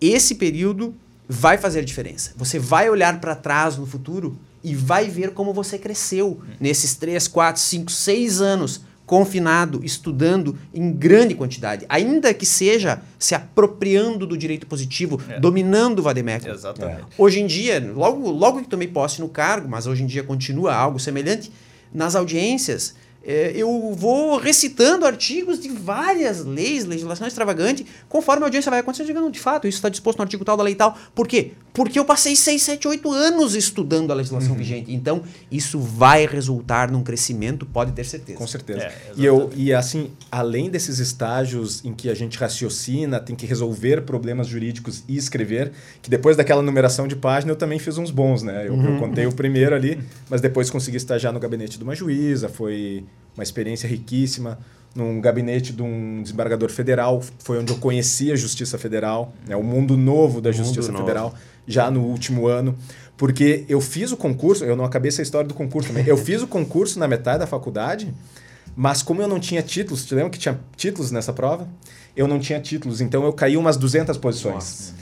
Esse 0.00 0.34
período 0.34 0.94
vai 1.26 1.56
fazer 1.56 1.82
diferença. 1.84 2.32
Você 2.36 2.58
vai 2.58 2.90
olhar 2.90 3.20
para 3.20 3.34
trás 3.34 3.78
no 3.78 3.86
futuro 3.86 4.38
e 4.62 4.74
vai 4.74 5.08
ver 5.08 5.30
como 5.30 5.54
você 5.54 5.78
cresceu 5.78 6.40
hum. 6.42 6.56
nesses 6.60 6.94
3, 6.94 7.26
4, 7.26 7.60
5, 7.60 7.90
6 7.90 8.40
anos 8.40 8.82
confinado, 9.12 9.84
estudando 9.84 10.58
em 10.72 10.90
grande 10.90 11.34
quantidade, 11.34 11.84
ainda 11.86 12.32
que 12.32 12.46
seja 12.46 13.02
se 13.18 13.34
apropriando 13.34 14.26
do 14.26 14.38
direito 14.38 14.66
positivo, 14.66 15.20
é. 15.28 15.38
dominando 15.38 15.98
o 15.98 16.02
Vademecum. 16.02 16.48
Exatamente. 16.48 17.02
É. 17.02 17.04
Hoje 17.18 17.40
em 17.40 17.46
dia, 17.46 17.92
logo, 17.94 18.30
logo 18.30 18.62
que 18.62 18.68
tomei 18.68 18.88
posse 18.88 19.20
no 19.20 19.28
cargo, 19.28 19.68
mas 19.68 19.86
hoje 19.86 20.02
em 20.02 20.06
dia 20.06 20.22
continua 20.22 20.74
algo 20.74 20.98
semelhante, 20.98 21.52
nas 21.92 22.16
audiências 22.16 22.94
é, 23.24 23.52
eu 23.54 23.94
vou 23.94 24.36
recitando 24.36 25.06
artigos 25.06 25.60
de 25.60 25.68
várias 25.68 26.44
leis, 26.44 26.84
legislação 26.84 27.26
extravagante, 27.26 27.86
conforme 28.08 28.42
a 28.42 28.46
audiência 28.46 28.70
vai 28.70 28.80
acontecendo, 28.80 29.06
digando, 29.06 29.30
de 29.30 29.38
fato, 29.38 29.68
isso 29.68 29.78
está 29.78 29.88
disposto 29.88 30.18
no 30.18 30.24
artigo 30.24 30.44
tal 30.44 30.56
da 30.56 30.62
lei 30.62 30.74
tal. 30.74 30.96
Por 31.14 31.28
quê? 31.28 31.52
Porque 31.72 31.98
eu 31.98 32.04
passei 32.04 32.36
6, 32.36 32.62
7, 32.62 32.88
8 32.88 33.10
anos 33.12 33.54
estudando 33.54 34.10
a 34.10 34.14
legislação 34.14 34.52
uhum. 34.52 34.58
vigente. 34.58 34.92
Então, 34.92 35.22
isso 35.50 35.78
vai 35.78 36.26
resultar 36.26 36.90
num 36.90 37.02
crescimento, 37.02 37.64
pode 37.64 37.92
ter 37.92 38.04
certeza. 38.04 38.38
Com 38.38 38.46
certeza. 38.46 38.82
É, 38.82 38.92
e, 39.16 39.24
eu, 39.24 39.50
e 39.56 39.72
assim, 39.72 40.10
além 40.30 40.68
desses 40.68 40.98
estágios 40.98 41.82
em 41.84 41.94
que 41.94 42.10
a 42.10 42.14
gente 42.14 42.36
raciocina, 42.38 43.18
tem 43.20 43.34
que 43.34 43.46
resolver 43.46 44.02
problemas 44.02 44.48
jurídicos 44.48 45.02
e 45.08 45.16
escrever, 45.16 45.72
que 46.02 46.10
depois 46.10 46.36
daquela 46.36 46.60
numeração 46.60 47.08
de 47.08 47.16
página 47.16 47.52
eu 47.52 47.56
também 47.56 47.78
fiz 47.78 47.96
uns 47.96 48.10
bons, 48.10 48.42
né? 48.42 48.68
Eu, 48.68 48.74
uhum. 48.74 48.94
eu 48.94 48.98
contei 48.98 49.26
o 49.26 49.32
primeiro 49.32 49.74
ali, 49.74 49.98
mas 50.28 50.40
depois 50.40 50.68
consegui 50.68 50.98
estagiar 50.98 51.32
no 51.32 51.40
gabinete 51.40 51.78
de 51.78 51.84
uma 51.84 51.94
juíza, 51.94 52.48
foi 52.48 53.04
uma 53.34 53.42
experiência 53.42 53.88
riquíssima 53.88 54.58
num 54.94 55.20
gabinete 55.20 55.72
de 55.72 55.82
um 55.82 56.22
desembargador 56.22 56.70
federal, 56.70 57.22
foi 57.38 57.58
onde 57.58 57.72
eu 57.72 57.78
conheci 57.78 58.30
a 58.30 58.36
Justiça 58.36 58.76
Federal, 58.76 59.34
né, 59.46 59.56
o 59.56 59.62
mundo 59.62 59.96
novo 59.96 60.40
da 60.40 60.52
Justiça 60.52 60.92
Federal, 60.92 61.30
novo. 61.30 61.38
já 61.66 61.90
no 61.90 62.02
último 62.02 62.46
ano, 62.46 62.76
porque 63.16 63.64
eu 63.68 63.80
fiz 63.80 64.12
o 64.12 64.16
concurso, 64.16 64.64
eu 64.64 64.76
não 64.76 64.84
acabei 64.84 65.08
essa 65.08 65.22
história 65.22 65.48
do 65.48 65.54
concurso 65.54 65.88
também, 65.88 66.06
eu 66.06 66.16
fiz 66.16 66.42
o 66.42 66.46
concurso 66.46 66.98
na 66.98 67.08
metade 67.08 67.38
da 67.38 67.46
faculdade, 67.46 68.12
mas 68.76 69.02
como 69.02 69.22
eu 69.22 69.28
não 69.28 69.40
tinha 69.40 69.62
títulos, 69.62 70.04
te 70.04 70.14
lembra 70.14 70.30
que 70.30 70.38
tinha 70.38 70.58
títulos 70.76 71.10
nessa 71.10 71.32
prova? 71.32 71.68
Eu 72.16 72.28
não 72.28 72.38
tinha 72.38 72.60
títulos, 72.60 73.00
então 73.00 73.24
eu 73.24 73.32
caí 73.32 73.56
umas 73.56 73.76
200 73.76 74.16
posições. 74.18 74.54
Nossa. 74.54 74.94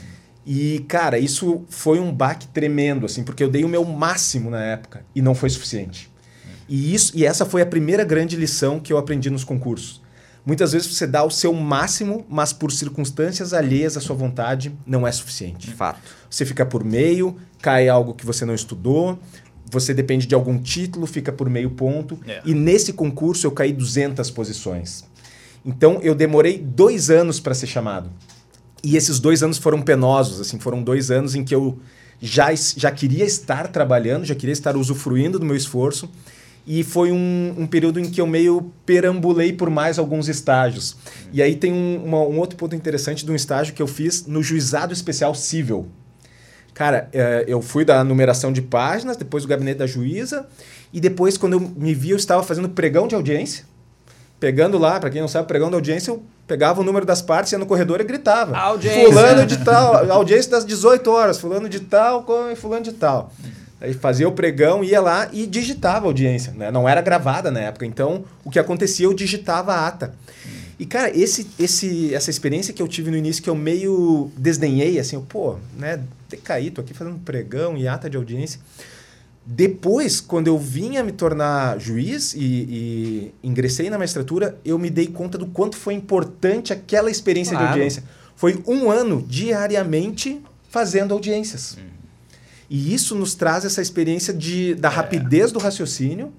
E, 0.45 0.83
cara, 0.87 1.19
isso 1.19 1.63
foi 1.69 1.99
um 1.99 2.11
baque 2.11 2.47
tremendo, 2.47 3.05
assim, 3.05 3.23
porque 3.23 3.43
eu 3.43 3.49
dei 3.49 3.63
o 3.63 3.69
meu 3.69 3.85
máximo 3.85 4.49
na 4.49 4.63
época 4.63 5.05
e 5.15 5.21
não 5.21 5.35
foi 5.35 5.49
suficiente. 5.49 6.10
E, 6.67 6.93
isso, 6.93 7.11
e 7.15 7.25
essa 7.25 7.45
foi 7.45 7.61
a 7.61 7.65
primeira 7.65 8.03
grande 8.03 8.35
lição 8.35 8.79
que 8.79 8.91
eu 8.93 8.97
aprendi 8.97 9.29
nos 9.29 9.43
concursos. 9.43 10.01
Muitas 10.45 10.71
vezes 10.71 10.87
você 10.87 11.05
dá 11.05 11.23
o 11.23 11.29
seu 11.29 11.53
máximo, 11.53 12.25
mas 12.27 12.51
por 12.51 12.71
circunstâncias 12.71 13.53
alheias 13.53 13.95
à 13.95 14.01
sua 14.01 14.15
vontade 14.15 14.75
não 14.85 15.05
é 15.05 15.11
suficiente. 15.11 15.71
Fato. 15.71 16.01
Você 16.29 16.45
fica 16.45 16.65
por 16.65 16.83
meio, 16.83 17.35
cai 17.61 17.87
algo 17.87 18.15
que 18.15 18.25
você 18.25 18.43
não 18.43 18.55
estudou, 18.55 19.19
você 19.69 19.93
depende 19.93 20.25
de 20.25 20.33
algum 20.33 20.57
título, 20.57 21.05
fica 21.05 21.31
por 21.31 21.49
meio 21.49 21.69
ponto. 21.71 22.19
É. 22.27 22.41
E 22.43 22.55
nesse 22.55 22.91
concurso 22.91 23.45
eu 23.45 23.51
caí 23.51 23.71
200 23.71 24.31
posições. 24.31 25.03
Então 25.63 25.99
eu 26.01 26.15
demorei 26.15 26.57
dois 26.57 27.11
anos 27.11 27.39
para 27.39 27.53
ser 27.53 27.67
chamado. 27.67 28.09
E 28.83 28.97
esses 28.97 29.19
dois 29.19 29.43
anos 29.43 29.59
foram 29.59 29.79
penosos, 29.79 30.41
assim, 30.41 30.59
foram 30.59 30.81
dois 30.81 31.11
anos 31.11 31.35
em 31.35 31.43
que 31.43 31.53
eu 31.53 31.77
já, 32.19 32.49
já 32.53 32.89
queria 32.89 33.25
estar 33.25 33.67
trabalhando, 33.67 34.25
já 34.25 34.33
queria 34.33 34.53
estar 34.53 34.75
usufruindo 34.75 35.37
do 35.37 35.45
meu 35.45 35.55
esforço 35.55 36.09
e 36.65 36.83
foi 36.83 37.11
um, 37.11 37.55
um, 37.57 37.67
período 37.67 37.99
em 37.99 38.09
que 38.09 38.21
eu 38.21 38.27
meio 38.27 38.71
perambulei 38.85 39.51
por 39.53 39.69
mais 39.69 39.97
alguns 39.97 40.27
estágios. 40.27 40.95
E 41.33 41.41
aí 41.41 41.55
tem 41.55 41.73
um, 41.73 42.03
uma, 42.05 42.19
um, 42.19 42.39
outro 42.39 42.57
ponto 42.57 42.75
interessante 42.75 43.25
de 43.25 43.31
um 43.31 43.35
estágio 43.35 43.73
que 43.73 43.81
eu 43.81 43.87
fiz 43.87 44.27
no 44.27 44.43
Juizado 44.43 44.93
Especial 44.93 45.33
Civil. 45.33 45.87
Cara, 46.73 47.09
é, 47.11 47.45
eu 47.47 47.61
fui 47.61 47.83
da 47.83 48.03
numeração 48.03 48.51
de 48.53 48.61
páginas, 48.61 49.17
depois 49.17 49.43
do 49.43 49.49
gabinete 49.49 49.77
da 49.77 49.87
juíza, 49.87 50.47
e 50.93 50.99
depois, 50.99 51.37
quando 51.37 51.53
eu 51.53 51.59
me 51.59 51.93
vi, 51.93 52.11
eu 52.11 52.17
estava 52.17 52.43
fazendo 52.43 52.69
pregão 52.69 53.07
de 53.07 53.15
audiência. 53.15 53.65
Pegando 54.39 54.77
lá, 54.77 54.99
para 54.99 55.09
quem 55.09 55.21
não 55.21 55.27
sabe, 55.27 55.47
pregão 55.47 55.69
de 55.69 55.75
audiência, 55.75 56.11
eu 56.11 56.23
pegava 56.47 56.81
o 56.81 56.83
número 56.83 57.05
das 57.05 57.21
partes, 57.21 57.51
ia 57.51 57.57
no 57.59 57.65
corredor 57.65 58.01
e 58.01 58.03
gritava. 58.03 58.57
Audiência. 58.57 59.05
Fulano 59.05 59.45
de 59.45 59.57
tal, 59.63 60.11
audiência 60.11 60.51
das 60.51 60.65
18 60.65 61.11
horas, 61.11 61.39
fulano 61.39 61.69
de 61.69 61.79
tal, 61.79 62.25
fulano 62.55 62.83
de 62.83 62.91
tal. 62.93 63.31
Aí 63.43 63.60
fazia 63.99 64.27
o 64.27 64.31
pregão, 64.31 64.83
ia 64.83 65.01
lá 65.01 65.29
e 65.31 65.47
digitava 65.47 66.05
a 66.05 66.09
audiência. 66.09 66.53
Né? 66.53 66.71
Não 66.71 66.87
era 66.87 67.01
gravada 67.01 67.49
na 67.49 67.59
época. 67.59 67.85
Então, 67.85 68.23
o 68.45 68.51
que 68.51 68.59
acontecia, 68.59 69.05
eu 69.05 69.13
digitava 69.13 69.73
a 69.73 69.87
ata. 69.87 70.13
E, 70.81 70.85
cara, 70.85 71.15
esse, 71.15 71.47
esse, 71.59 72.13
essa 72.13 72.29
experiência 72.31 72.73
que 72.73 72.81
eu 72.81 72.87
tive 72.87 73.11
no 73.11 73.17
início, 73.17 73.43
que 73.43 73.49
eu 73.49 73.55
meio 73.55 74.31
desdenhei, 74.35 74.97
assim, 74.99 75.15
eu, 75.15 75.21
pô, 75.21 75.57
né, 75.77 76.01
decaí, 76.27 76.71
tô 76.71 76.81
aqui 76.81 76.91
fazendo 76.93 77.19
pregão 77.19 77.77
e 77.77 77.87
ata 77.87 78.09
de 78.09 78.17
audiência. 78.17 78.59
Depois, 79.45 80.19
quando 80.19 80.47
eu 80.47 80.57
vinha 80.57 81.03
me 81.03 81.11
tornar 81.11 81.79
juiz 81.79 82.33
e, 82.33 82.39
e, 82.39 83.33
ingressei 83.43 83.89
na 83.89 83.97
magistratura, 83.97 84.57
eu 84.63 84.79
me 84.79 84.89
dei 84.89 85.07
conta 85.07 85.37
do 85.37 85.45
quanto 85.45 85.75
foi 85.75 85.93
importante 85.93 86.73
aquela 86.73 87.11
experiência 87.11 87.51
claro. 87.51 87.67
de 87.67 87.73
audiência. 87.73 88.03
Foi 88.35 88.63
um 88.67 88.89
ano 88.89 89.23
diariamente 89.27 90.41
fazendo 90.69 91.13
audiências. 91.13 91.77
Hum. 91.79 91.90
E 92.71 92.93
isso 92.93 93.15
nos 93.15 93.35
traz 93.35 93.65
essa 93.65 93.81
experiência 93.81 94.33
de, 94.33 94.73
da 94.75 94.87
é. 94.87 94.91
rapidez 94.93 95.51
do 95.51 95.59
raciocínio, 95.59 96.31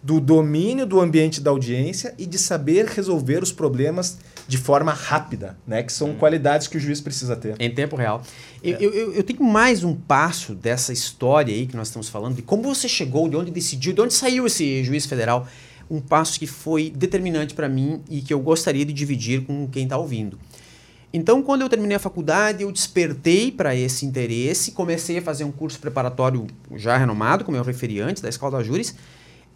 do 0.00 0.20
domínio 0.20 0.86
do 0.86 1.00
ambiente 1.00 1.40
da 1.40 1.50
audiência 1.50 2.14
e 2.16 2.24
de 2.24 2.38
saber 2.38 2.86
resolver 2.86 3.42
os 3.42 3.50
problemas 3.50 4.18
de 4.46 4.58
forma 4.58 4.92
rápida, 4.92 5.58
né? 5.66 5.82
que 5.82 5.92
são 5.92 6.10
hum. 6.10 6.16
qualidades 6.16 6.68
que 6.68 6.76
o 6.76 6.80
juiz 6.80 7.00
precisa 7.00 7.34
ter. 7.34 7.56
Em 7.58 7.68
tempo 7.68 7.96
real. 7.96 8.22
É. 8.62 8.70
Eu, 8.70 8.92
eu, 8.92 9.12
eu, 9.12 9.24
tenho 9.24 9.42
mais 9.42 9.82
um 9.82 9.92
passo 9.92 10.54
dessa 10.54 10.92
história 10.92 11.52
aí 11.52 11.66
que 11.66 11.76
nós 11.76 11.88
estamos 11.88 12.08
falando, 12.08 12.36
de 12.36 12.42
como 12.42 12.62
você 12.62 12.88
chegou, 12.88 13.28
de 13.28 13.36
onde 13.36 13.50
decidiu, 13.50 13.92
de 13.92 14.00
onde 14.00 14.14
saiu 14.14 14.46
esse 14.46 14.84
juiz 14.84 15.04
federal. 15.04 15.48
Um 15.90 16.00
passo 16.00 16.38
que 16.38 16.46
foi 16.46 16.90
determinante 16.90 17.54
para 17.54 17.68
mim 17.68 18.02
e 18.08 18.22
que 18.22 18.32
eu 18.32 18.38
gostaria 18.38 18.84
de 18.84 18.92
dividir 18.92 19.44
com 19.44 19.68
quem 19.68 19.82
está 19.82 19.98
ouvindo. 19.98 20.38
Então, 21.12 21.42
quando 21.42 21.60
eu 21.60 21.68
terminei 21.68 21.96
a 21.96 22.00
faculdade, 22.00 22.62
eu 22.62 22.72
despertei 22.72 23.52
para 23.52 23.76
esse 23.76 24.06
interesse, 24.06 24.72
comecei 24.72 25.18
a 25.18 25.22
fazer 25.22 25.44
um 25.44 25.52
curso 25.52 25.78
preparatório 25.78 26.46
já 26.74 26.96
renomado, 26.96 27.44
como 27.44 27.56
eu 27.56 27.62
referi 27.62 28.00
antes, 28.00 28.22
da 28.22 28.28
Escola 28.28 28.58
da 28.58 28.64
Júris, 28.64 28.94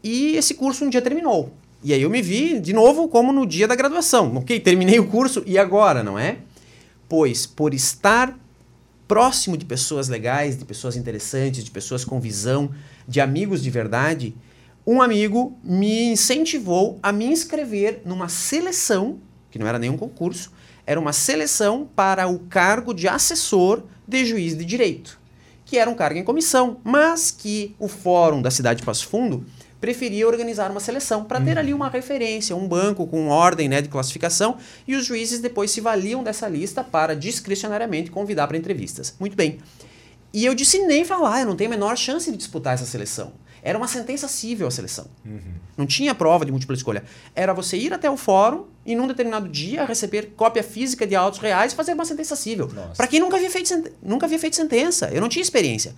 E 0.05 0.37
esse 0.37 0.55
curso 0.55 0.85
um 0.85 0.91
dia 0.91 1.01
terminou. 1.01 1.53
E 1.83 1.93
aí 1.93 2.03
eu 2.03 2.11
me 2.11 2.23
vi 2.23 2.61
de 2.61 2.73
novo 2.73 3.09
como 3.09 3.33
no 3.33 3.47
dia 3.47 3.67
da 3.67 3.75
graduação. 3.75 4.37
Ok, 4.37 4.61
terminei 4.61 4.99
o 4.99 5.07
curso 5.07 5.43
e 5.47 5.59
agora, 5.59 6.03
não 6.03 6.19
é? 6.19 6.39
Pois, 7.09 7.47
por 7.47 7.73
estar 7.73 8.39
próximo 9.09 9.57
de 9.57 9.65
pessoas 9.65 10.09
legais, 10.09 10.59
de 10.59 10.65
pessoas 10.65 10.97
interessantes, 10.97 11.65
de 11.65 11.71
pessoas 11.71 12.05
com 12.05 12.21
visão, 12.21 12.71
de 13.07 13.21
amigos 13.21 13.63
de 13.63 13.71
verdade, 13.71 14.35
um 14.87 15.01
amigo 15.01 15.57
me 15.63 16.05
incentivou 16.05 16.99
a 17.03 17.13
me 17.13 17.25
inscrever 17.27 18.03
numa 18.05 18.29
seleção, 18.29 19.19
que 19.51 19.59
não 19.59 19.67
era 19.67 19.79
nenhum 19.79 19.97
concurso, 19.97 20.53
era 20.87 21.01
uma 21.01 21.13
seleção 21.13 21.89
para 21.97 22.29
o 22.29 22.39
cargo 22.39 22.95
de 22.95 23.09
assessor 23.09 23.83
de 24.07 24.25
juiz 24.25 24.57
de 24.57 24.65
direito, 24.65 25.19
que 25.65 25.77
era 25.77 25.91
um 25.91 25.95
cargo 25.95 26.19
em 26.19 26.25
comissão, 26.25 26.79
mas 26.85 27.31
que 27.31 27.75
o 27.79 27.89
fórum 27.89 28.41
da 28.41 28.51
cidade 28.51 28.81
de 28.81 28.87
Passo 28.87 29.07
Fundo 29.09 29.45
preferia 29.81 30.27
organizar 30.27 30.71
uma 30.71 30.81
seleção 30.81 31.25
para 31.25 31.41
ter 31.41 31.53
uhum. 31.53 31.59
ali 31.59 31.75
uma 31.75 31.89
referência, 31.89 32.57
um 32.57 32.67
banco 32.67 33.07
com 33.07 33.29
ordem 33.29 33.69
né, 33.69 33.83
de 33.83 33.89
classificação, 33.89 34.57
e 34.87 34.95
os 34.95 35.05
juízes 35.05 35.41
depois 35.41 35.71
se 35.71 35.81
valiam 35.81 36.23
dessa 36.23 36.49
lista 36.49 36.83
para 36.83 37.15
discricionariamente 37.15 38.11
convidar 38.11 38.47
para 38.47 38.57
entrevistas. 38.57 39.15
Muito 39.19 39.37
bem. 39.37 39.59
E 40.33 40.45
eu 40.45 40.55
disse 40.55 40.79
nem 40.87 41.05
falar, 41.05 41.41
eu 41.41 41.47
não 41.47 41.57
tenho 41.57 41.71
a 41.71 41.75
menor 41.75 41.97
chance 41.97 42.31
de 42.31 42.37
disputar 42.37 42.75
essa 42.75 42.87
seleção. 42.87 43.33
Era 43.67 43.77
uma 43.77 43.89
sentença 43.89 44.29
cível 44.29 44.69
a 44.69 44.71
seleção. 44.71 45.09
Uhum. 45.25 45.41
Não 45.77 45.87
tinha 45.87 46.15
prova 46.15 46.45
de 46.45 46.53
múltipla 46.53 46.77
escolha. 46.77 47.03
Era 47.35 47.53
você 47.53 47.77
ir 47.77 47.93
até 47.93 48.09
o 48.09 48.17
fórum 48.17 48.67
e, 48.85 48.95
num 48.95 49.09
determinado 49.09 49.49
dia, 49.49 49.85
receber 49.85 50.35
cópia 50.37 50.63
física 50.63 51.05
de 51.05 51.17
autos 51.17 51.41
reais 51.41 51.73
e 51.73 51.75
fazer 51.75 51.93
uma 51.93 52.05
sentença 52.05 52.37
cível. 52.37 52.71
Para 52.97 53.09
quem 53.09 53.19
nunca 53.19 53.35
havia, 53.35 53.51
feito, 53.51 53.91
nunca 54.01 54.25
havia 54.25 54.39
feito 54.39 54.55
sentença, 54.55 55.11
eu 55.13 55.21
não 55.21 55.29
tinha 55.29 55.43
experiência 55.43 55.93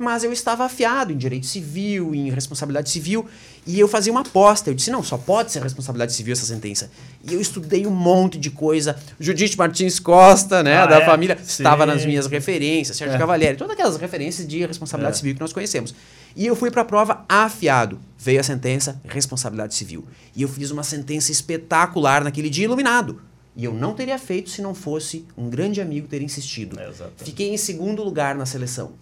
mas 0.00 0.24
eu 0.24 0.32
estava 0.32 0.64
afiado 0.64 1.12
em 1.12 1.16
direito 1.16 1.44
civil, 1.44 2.14
em 2.14 2.30
responsabilidade 2.30 2.88
civil, 2.88 3.26
e 3.66 3.78
eu 3.78 3.86
fazia 3.86 4.10
uma 4.10 4.22
aposta. 4.22 4.70
Eu 4.70 4.74
disse: 4.74 4.90
não, 4.90 5.02
só 5.02 5.18
pode 5.18 5.52
ser 5.52 5.62
responsabilidade 5.62 6.14
civil 6.14 6.32
essa 6.32 6.46
sentença. 6.46 6.90
E 7.22 7.34
eu 7.34 7.40
estudei 7.40 7.86
um 7.86 7.90
monte 7.90 8.38
de 8.38 8.50
coisa. 8.50 8.96
Judite 9.20 9.58
Martins 9.58 10.00
Costa, 10.00 10.62
né, 10.62 10.78
ah, 10.78 10.86
da 10.86 11.00
é? 11.00 11.04
família, 11.04 11.36
Sim. 11.36 11.62
estava 11.62 11.84
nas 11.84 12.06
minhas 12.06 12.26
referências, 12.26 12.96
Sérgio 12.96 13.16
é. 13.16 13.18
Cavalieri, 13.18 13.58
todas 13.58 13.74
aquelas 13.74 13.98
referências 13.98 14.48
de 14.48 14.64
responsabilidade 14.64 15.16
é. 15.16 15.18
civil 15.18 15.34
que 15.34 15.40
nós 15.40 15.52
conhecemos. 15.52 15.94
E 16.34 16.46
eu 16.46 16.56
fui 16.56 16.70
para 16.70 16.80
a 16.80 16.84
prova 16.84 17.24
afiado. 17.28 18.00
Veio 18.16 18.40
a 18.40 18.42
sentença, 18.42 19.00
responsabilidade 19.04 19.74
civil. 19.74 20.06
E 20.34 20.40
eu 20.40 20.48
fiz 20.48 20.70
uma 20.70 20.82
sentença 20.82 21.30
espetacular 21.30 22.24
naquele 22.24 22.48
dia 22.48 22.64
iluminado. 22.64 23.20
E 23.54 23.64
eu 23.64 23.74
não 23.74 23.92
teria 23.92 24.18
feito 24.18 24.48
se 24.48 24.62
não 24.62 24.74
fosse 24.74 25.26
um 25.36 25.50
grande 25.50 25.80
amigo 25.80 26.08
ter 26.08 26.22
insistido. 26.22 26.78
Fiquei 27.18 27.52
em 27.52 27.58
segundo 27.58 28.02
lugar 28.02 28.34
na 28.34 28.46
seleção. 28.46 28.92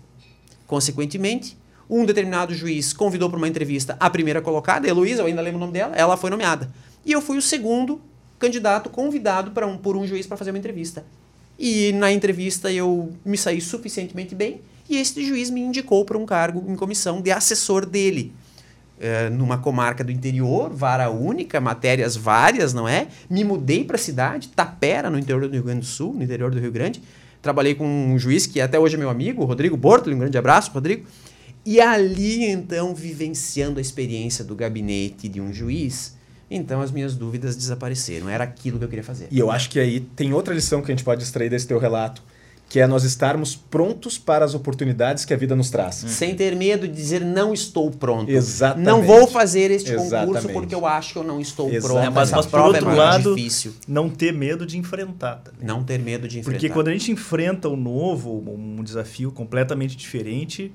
Consequentemente, 0.68 1.57
um 1.88 2.04
determinado 2.04 2.54
juiz 2.54 2.92
convidou 2.92 3.31
para 3.31 3.38
uma 3.38 3.48
entrevista 3.48 3.96
a 3.98 4.11
primeira 4.11 4.42
colocada, 4.42 4.87
Heloísa, 4.87 5.22
eu 5.22 5.26
ainda 5.26 5.40
lembro 5.40 5.57
o 5.57 5.61
nome 5.61 5.72
dela, 5.72 5.96
ela 5.96 6.16
foi 6.16 6.28
nomeada. 6.28 6.70
E 7.07 7.11
eu 7.11 7.22
fui 7.22 7.38
o 7.38 7.42
segundo 7.42 8.00
candidato 8.38 8.90
convidado 8.90 9.50
um, 9.66 9.78
por 9.78 9.96
um 9.96 10.07
juiz 10.07 10.26
para 10.26 10.37
fazer 10.37 10.50
uma 10.50 10.59
entrevista. 10.59 11.04
E 11.59 11.90
na 11.92 12.12
entrevista 12.12 12.70
eu 12.70 13.12
me 13.24 13.38
saí 13.38 13.62
suficientemente 13.62 14.35
bem 14.35 14.61
e 14.88 14.98
este 14.98 15.26
juiz 15.26 15.48
me 15.48 15.62
indicou 15.62 16.04
para 16.04 16.18
um 16.18 16.26
cargo 16.26 16.62
em 16.70 16.76
comissão 16.76 17.22
de 17.22 17.31
assessor 17.31 17.87
dele. 17.87 18.33
É, 19.00 19.31
numa 19.31 19.57
comarca 19.57 20.04
do 20.04 20.12
interior, 20.12 20.70
vara 20.74 21.09
única, 21.09 21.61
matérias 21.61 22.16
várias, 22.16 22.74
não 22.74 22.87
é? 22.87 23.07
Me 23.31 23.42
mudei 23.42 23.85
para 23.85 23.96
a 23.96 23.98
cidade, 23.98 24.48
Tapera, 24.48 25.09
no 25.09 25.18
interior 25.18 25.48
do 25.48 25.52
Rio 25.52 25.62
Grande 25.62 25.81
do 25.81 25.87
Sul, 25.87 26.12
no 26.12 26.22
interior 26.22 26.50
do 26.50 26.61
Rio 26.61 26.72
Grande, 26.72 27.00
Trabalhei 27.40 27.74
com 27.74 27.87
um 27.87 28.18
juiz 28.18 28.46
que 28.46 28.61
até 28.61 28.79
hoje 28.79 28.96
é 28.96 28.98
meu 28.98 29.11
amigo, 29.11 29.44
Rodrigo 29.44 29.77
Bortoli, 29.77 30.14
um 30.14 30.18
grande 30.18 30.37
abraço, 30.37 30.70
Rodrigo. 30.72 31.07
E 31.64 31.81
ali, 31.81 32.44
então, 32.44 32.94
vivenciando 32.94 33.79
a 33.79 33.83
experiência 33.83 34.44
do 34.44 34.55
gabinete 34.55 35.29
de 35.29 35.40
um 35.40 35.53
juiz, 35.53 36.16
então 36.51 36.81
as 36.81 36.90
minhas 36.90 37.14
dúvidas 37.14 37.57
desapareceram. 37.57 38.29
Era 38.29 38.44
aquilo 38.44 38.79
que 38.79 38.85
eu 38.85 38.88
queria 38.88 39.05
fazer. 39.05 39.29
E 39.31 39.38
eu 39.38 39.51
acho 39.51 39.68
que 39.70 39.79
aí 39.79 40.01
tem 40.01 40.33
outra 40.33 40.55
lição 40.55 40.81
que 40.81 40.90
a 40.90 40.94
gente 40.94 41.05
pode 41.05 41.22
extrair 41.22 41.51
desse 41.51 41.66
teu 41.66 41.79
relato 41.79 42.22
que 42.68 42.78
é 42.81 42.87
nós 42.87 43.02
estarmos 43.02 43.57
prontos 43.57 44.18
para 44.18 44.44
as 44.44 44.54
oportunidades 44.54 45.24
que 45.24 45.33
a 45.33 45.37
vida 45.37 45.57
nos 45.57 45.70
traz. 45.70 46.02
Uhum. 46.02 46.09
Sem 46.09 46.35
ter 46.35 46.54
medo 46.54 46.87
de 46.87 46.94
dizer 46.94 47.24
não 47.24 47.54
estou 47.54 47.90
pronto. 47.90 48.31
Exatamente. 48.31 48.87
Não 48.87 49.02
vou 49.02 49.26
fazer 49.26 49.70
este 49.70 49.92
Exatamente. 49.92 50.26
concurso 50.26 50.48
porque 50.52 50.74
eu 50.74 50.85
acho 50.85 51.14
que 51.14 51.18
eu 51.18 51.24
não 51.24 51.40
estou 51.40 51.70
Exatamente. 51.70 51.87
pronto. 51.87 52.07
É, 52.07 52.11
mas, 52.11 52.31
mas 52.31 52.46
por 52.46 52.61
outro 52.61 52.90
é 52.90 52.94
lado, 52.94 53.35
difícil. 53.35 53.72
não 53.87 54.11
ter 54.11 54.35
medo 54.35 54.66
de 54.66 54.76
enfrentar. 54.76 55.37
Também. 55.37 55.66
Não 55.66 55.83
ter 55.83 55.98
medo 55.98 56.28
de 56.28 56.40
enfrentar. 56.40 56.59
Porque 56.59 56.68
quando 56.68 56.88
a 56.88 56.92
gente 56.92 57.11
enfrenta 57.11 57.68
o 57.68 57.72
um 57.72 57.76
novo, 57.76 58.44
um 58.46 58.83
desafio 58.83 59.33
completamente 59.33 59.96
diferente, 59.96 60.70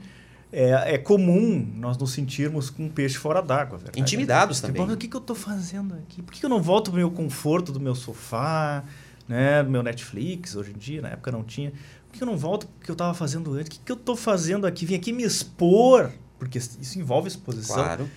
é, 0.51 0.95
é, 0.95 0.97
comum 0.97 1.67
nós 1.77 1.95
nos 1.97 2.11
sentirmos 2.11 2.71
com 2.71 2.85
um 2.85 2.89
peixe 2.89 3.17
fora 3.17 3.41
d'água. 3.41 3.79
Intimidados 3.95 4.57
tipo, 4.61 4.73
também. 4.73 4.95
o 4.95 4.97
que, 4.97 5.07
que 5.07 5.15
eu 5.15 5.21
estou 5.21 5.35
fazendo 5.35 5.93
aqui? 5.95 6.23
Por 6.23 6.33
que 6.33 6.43
eu 6.43 6.49
não 6.49 6.61
volto 6.61 6.89
para 6.89 6.97
o 6.97 6.99
meu 6.99 7.11
conforto 7.11 7.71
do 7.71 7.79
meu 7.79 7.93
sofá? 7.93 8.83
Né? 9.27 9.63
Meu 9.63 9.83
Netflix, 9.83 10.55
hoje 10.55 10.71
em 10.71 10.77
dia, 10.77 11.01
na 11.01 11.09
época 11.09 11.31
não 11.31 11.43
tinha. 11.43 11.71
Por 12.07 12.17
que 12.17 12.23
eu 12.23 12.27
não 12.27 12.37
volto 12.37 12.63
o 12.63 12.83
que 12.83 12.91
eu 12.91 12.93
estava 12.93 13.13
fazendo 13.13 13.53
antes? 13.53 13.67
O 13.67 13.71
que, 13.71 13.79
que 13.79 13.91
eu 13.91 13.95
estou 13.95 14.15
fazendo 14.15 14.67
aqui? 14.67 14.85
Vim 14.85 14.95
aqui 14.95 15.11
me 15.11 15.23
expor, 15.23 16.11
porque 16.37 16.57
isso 16.57 16.99
envolve 16.99 17.27
exposição. 17.27 17.75
Claro. 17.75 18.09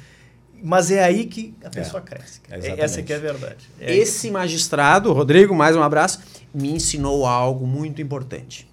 Mas 0.62 0.90
é 0.90 1.02
aí 1.04 1.26
que 1.26 1.54
a 1.64 1.70
pessoa 1.70 2.02
é, 2.02 2.04
cresce. 2.04 2.40
É 2.50 2.80
essa 2.80 3.02
que 3.02 3.12
é 3.12 3.16
a 3.16 3.18
verdade. 3.18 3.68
É 3.78 3.94
Esse 3.94 4.30
magistrado, 4.30 5.12
Rodrigo, 5.12 5.54
mais 5.54 5.76
um 5.76 5.82
abraço, 5.82 6.20
me 6.52 6.70
ensinou 6.70 7.26
algo 7.26 7.66
muito 7.66 8.00
importante. 8.00 8.68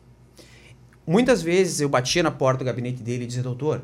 Muitas 1.06 1.42
vezes 1.42 1.82
eu 1.82 1.90
batia 1.90 2.24
na 2.24 2.32
porta 2.32 2.60
do 2.60 2.66
gabinete 2.66 3.04
dele 3.04 3.26
e 3.26 3.28
dizia, 3.28 3.44
doutor, 3.44 3.84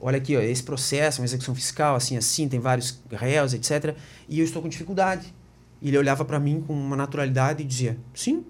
olha 0.00 0.18
aqui, 0.18 0.36
ó, 0.36 0.40
esse 0.40 0.62
processo, 0.62 1.20
uma 1.20 1.24
execução 1.24 1.54
fiscal, 1.54 1.94
assim, 1.94 2.16
assim, 2.16 2.48
tem 2.48 2.58
vários 2.58 3.00
réus, 3.10 3.54
etc. 3.54 3.94
E 4.28 4.40
eu 4.40 4.44
estou 4.44 4.60
com 4.60 4.68
dificuldade. 4.68 5.32
E 5.80 5.88
ele 5.88 5.98
olhava 5.98 6.24
para 6.24 6.38
mim 6.38 6.62
com 6.66 6.72
uma 6.72 6.96
naturalidade 6.96 7.62
e 7.62 7.66
dizia: 7.66 7.98
sim, 8.14 8.44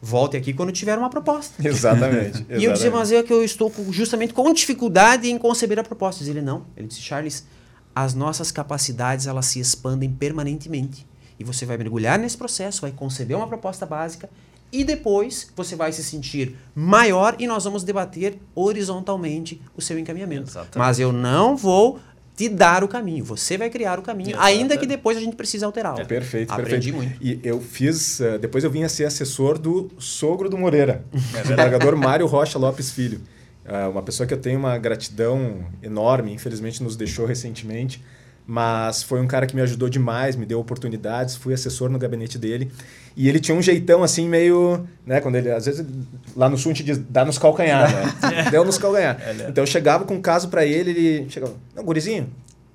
volte 0.00 0.36
aqui 0.36 0.52
quando 0.52 0.72
tiver 0.72 0.98
uma 0.98 1.08
proposta. 1.08 1.54
Exatamente. 1.66 2.44
e 2.50 2.64
eu 2.64 2.72
dizia, 2.72 2.90
mas 2.90 3.12
é 3.12 3.22
que 3.22 3.32
eu 3.32 3.44
estou 3.44 3.72
justamente 3.90 4.34
com 4.34 4.52
dificuldade 4.52 5.30
em 5.30 5.38
conceber 5.38 5.78
a 5.78 5.84
proposta. 5.84 6.24
Ele 6.24 6.42
não. 6.42 6.66
Ele 6.76 6.88
disse, 6.88 7.00
Charles, 7.00 7.46
as 7.94 8.14
nossas 8.14 8.50
capacidades 8.50 9.26
elas 9.26 9.46
se 9.46 9.60
expandem 9.60 10.10
permanentemente. 10.10 11.06
E 11.38 11.44
você 11.44 11.64
vai 11.64 11.76
mergulhar 11.76 12.18
nesse 12.18 12.36
processo, 12.36 12.82
vai 12.82 12.92
conceber 12.92 13.36
uma 13.36 13.46
proposta 13.46 13.86
básica 13.86 14.28
e 14.72 14.84
depois 14.84 15.52
você 15.54 15.76
vai 15.76 15.92
se 15.92 16.02
sentir 16.02 16.56
maior 16.74 17.36
e 17.38 17.46
nós 17.46 17.64
vamos 17.64 17.84
debater 17.84 18.38
horizontalmente 18.54 19.60
o 19.76 19.82
seu 19.82 19.98
encaminhamento. 19.98 20.50
Exatamente. 20.50 20.78
Mas 20.78 20.98
eu 20.98 21.12
não 21.12 21.56
vou 21.56 22.00
te 22.36 22.48
dar 22.48 22.82
o 22.82 22.88
caminho. 22.88 23.24
Você 23.24 23.58
vai 23.58 23.68
criar 23.68 23.98
o 23.98 24.02
caminho, 24.02 24.30
Exato. 24.30 24.44
ainda 24.44 24.76
que 24.76 24.86
depois 24.86 25.16
a 25.16 25.20
gente 25.20 25.36
precise 25.36 25.64
alterá-lo. 25.64 26.00
É, 26.00 26.04
perfeito, 26.04 26.50
Aprendi 26.52 26.92
perfeito. 26.92 26.96
muito. 26.96 27.16
E 27.20 27.40
eu 27.46 27.60
fiz, 27.60 28.20
uh, 28.20 28.38
depois 28.38 28.64
eu 28.64 28.70
vim 28.70 28.82
a 28.84 28.88
ser 28.88 29.04
assessor 29.04 29.58
do 29.58 29.90
sogro 29.98 30.48
do 30.48 30.56
Moreira, 30.56 31.04
é 31.34 31.38
o 31.38 31.42
desembargador 31.42 31.96
Mário 31.96 32.26
Rocha 32.26 32.58
Lopes 32.58 32.90
Filho. 32.90 33.20
Uh, 33.64 33.90
uma 33.90 34.02
pessoa 34.02 34.26
que 34.26 34.34
eu 34.34 34.38
tenho 34.40 34.58
uma 34.58 34.76
gratidão 34.78 35.64
enorme, 35.82 36.32
infelizmente 36.32 36.82
nos 36.82 36.96
deixou 36.96 37.26
recentemente, 37.26 38.02
mas 38.46 39.02
foi 39.02 39.20
um 39.20 39.26
cara 39.26 39.46
que 39.46 39.54
me 39.54 39.62
ajudou 39.62 39.88
demais, 39.88 40.36
me 40.36 40.44
deu 40.44 40.58
oportunidades, 40.58 41.36
fui 41.36 41.54
assessor 41.54 41.88
no 41.88 41.98
gabinete 41.98 42.38
dele. 42.38 42.70
E 43.16 43.28
ele 43.28 43.38
tinha 43.38 43.56
um 43.56 43.62
jeitão 43.62 44.02
assim 44.02 44.28
meio, 44.28 44.86
né, 45.06 45.20
quando 45.20 45.36
ele 45.36 45.50
às 45.50 45.66
vezes 45.66 45.86
lá 46.34 46.48
no 46.48 46.56
sul 46.56 46.72
a 46.72 46.74
gente 46.74 46.84
diz 46.84 46.98
dá 46.98 47.24
nos 47.24 47.38
calcanhar, 47.38 47.90
né? 47.92 48.48
Deu 48.50 48.64
nos 48.64 48.78
calcanhar. 48.78 49.20
É, 49.20 49.32
né? 49.34 49.46
Então 49.48 49.62
eu 49.62 49.66
chegava 49.66 50.04
com 50.04 50.14
um 50.14 50.20
caso 50.20 50.48
para 50.48 50.64
ele, 50.64 50.90
ele 50.90 51.30
chegava, 51.30 51.54
não, 51.74 51.84
gurizinho, 51.84 52.28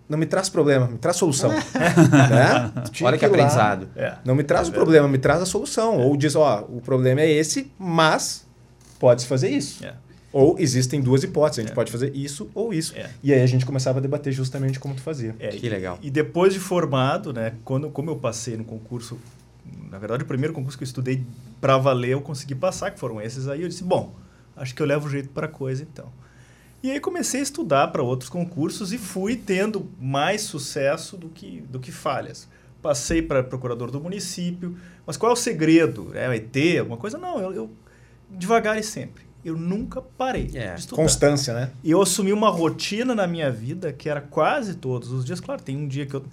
não 0.08 0.18
me 0.18 0.26
traz 0.26 0.48
problema, 0.48 0.88
me 0.88 0.98
traz 0.98 1.18
solução. 1.18 1.50
né? 1.52 2.72
Olha 3.02 3.18
que, 3.18 3.26
aprendizado. 3.26 3.90
É. 3.96 4.14
Não 4.24 4.36
me 4.36 4.44
traz 4.44 4.68
é 4.68 4.72
o 4.72 4.74
problema, 4.74 5.08
me 5.08 5.18
traz 5.18 5.42
a 5.42 5.46
solução. 5.46 5.98
Ou 5.98 6.16
diz, 6.16 6.36
ó, 6.36 6.66
o 6.70 6.82
problema 6.82 7.22
é 7.22 7.30
esse, 7.30 7.72
mas 7.78 8.46
pode 9.00 9.26
fazer 9.26 9.50
isso. 9.50 9.86
É. 9.86 9.94
Ou 10.32 10.60
existem 10.60 11.02
duas 11.02 11.24
hipóteses, 11.24 11.60
a 11.60 11.62
gente 11.62 11.72
é. 11.72 11.76
pode 11.76 11.92
fazer 11.92 12.14
isso 12.16 12.50
ou 12.54 12.74
isso. 12.74 12.94
É. 12.96 13.10
E 13.24 13.34
aí 13.34 13.42
a 13.42 13.46
gente 13.46 13.66
começava 13.66 14.00
a 14.00 14.02
debater 14.02 14.34
justamente 14.34 14.80
como 14.80 14.94
tu 14.94 15.02
fazia. 15.02 15.36
É, 15.40 15.50
que 15.50 15.70
legal. 15.70 15.98
E 16.02 16.10
depois 16.10 16.54
de 16.54 16.60
formado, 16.60 17.32
né, 17.32 17.54
quando, 17.64 17.90
como 17.90 18.10
eu 18.10 18.18
passei 18.18 18.58
no 18.58 18.66
concurso, 18.66 19.18
na 19.90 19.98
verdade 19.98 20.24
o 20.24 20.26
primeiro 20.26 20.54
concurso 20.54 20.78
que 20.78 20.84
eu 20.84 20.88
estudei 20.88 21.24
para 21.62 21.78
valer, 21.78 22.12
eu 22.12 22.22
consegui 22.22 22.56
passar, 22.56 22.92
que 22.92 23.00
foram 23.00 23.22
esses 23.22 23.48
aí, 23.48 23.62
eu 23.62 23.70
disse, 23.70 23.84
bom, 23.84 24.14
acho 24.56 24.76
que 24.76 24.82
eu 24.82 24.86
levo 24.86 25.10
jeito 25.10 25.30
para 25.30 25.48
coisa 25.48 25.84
então. 25.84 26.12
E 26.84 26.92
aí 26.92 27.00
comecei 27.00 27.40
a 27.40 27.44
estudar 27.44 27.88
para 27.88 28.04
outros 28.04 28.30
concursos 28.30 28.94
e 28.94 28.98
fui 28.98 29.36
tendo 29.36 29.90
mais 30.00 30.42
sucesso 30.42 31.18
do 31.18 31.30
que, 31.30 31.62
do 31.70 31.80
que 31.80 31.92
falhas. 31.92 32.48
Passei 32.82 33.22
para 33.22 33.44
procurador 33.44 33.90
do 33.90 34.00
município, 34.00 34.78
mas 35.06 35.18
qual 35.18 35.32
é 35.32 35.34
o 35.34 35.38
segredo? 35.38 36.12
É 36.14 36.30
o 36.30 36.34
ET, 36.34 36.56
alguma 36.80 36.98
coisa? 36.98 37.18
Não, 37.18 37.40
eu, 37.40 37.54
eu 37.54 37.70
devagar 38.30 38.78
e 38.78 38.84
sempre 38.84 39.27
eu 39.50 39.58
nunca 39.58 40.02
parei 40.02 40.50
é. 40.54 40.74
de 40.74 40.82
estudar. 40.82 41.02
Constância, 41.02 41.54
né? 41.54 41.72
E 41.84 41.92
eu 41.92 42.02
assumi 42.02 42.34
uma 42.34 42.50
rotina 42.50 43.16
na 43.16 43.26
minha 43.26 43.52
vida 43.52 43.94
que 43.94 44.10
era 44.10 44.22
quase 44.22 44.76
todos 44.76 45.12
os 45.12 45.24
dias. 45.26 45.40
Claro, 45.40 45.62
tem 45.62 45.78
um 45.78 45.88
dia 45.88 46.06
que 46.06 46.16
eu 46.16 46.26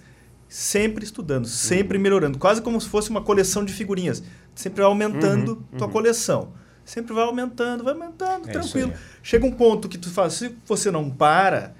sempre 0.47 1.03
estudando, 1.03 1.47
sempre 1.47 1.97
uhum. 1.97 2.03
melhorando, 2.03 2.37
quase 2.37 2.61
como 2.61 2.79
se 2.79 2.87
fosse 2.87 3.09
uma 3.09 3.21
coleção 3.21 3.65
de 3.65 3.73
figurinhas, 3.73 4.23
sempre 4.53 4.83
aumentando 4.83 5.53
uhum, 5.53 5.77
tua 5.77 5.87
uhum. 5.87 5.93
coleção. 5.93 6.49
Sempre 6.83 7.13
vai 7.13 7.23
aumentando, 7.23 7.83
vai 7.83 7.93
aumentando, 7.93 8.47
é 8.47 8.51
tranquilo. 8.51 8.93
Chega 9.23 9.45
um 9.45 9.51
ponto 9.51 9.89
que 9.89 9.97
tu 9.97 10.09
fala, 10.11 10.29
se 10.29 10.55
você 10.67 10.91
não 10.91 11.09
para, 11.09 11.73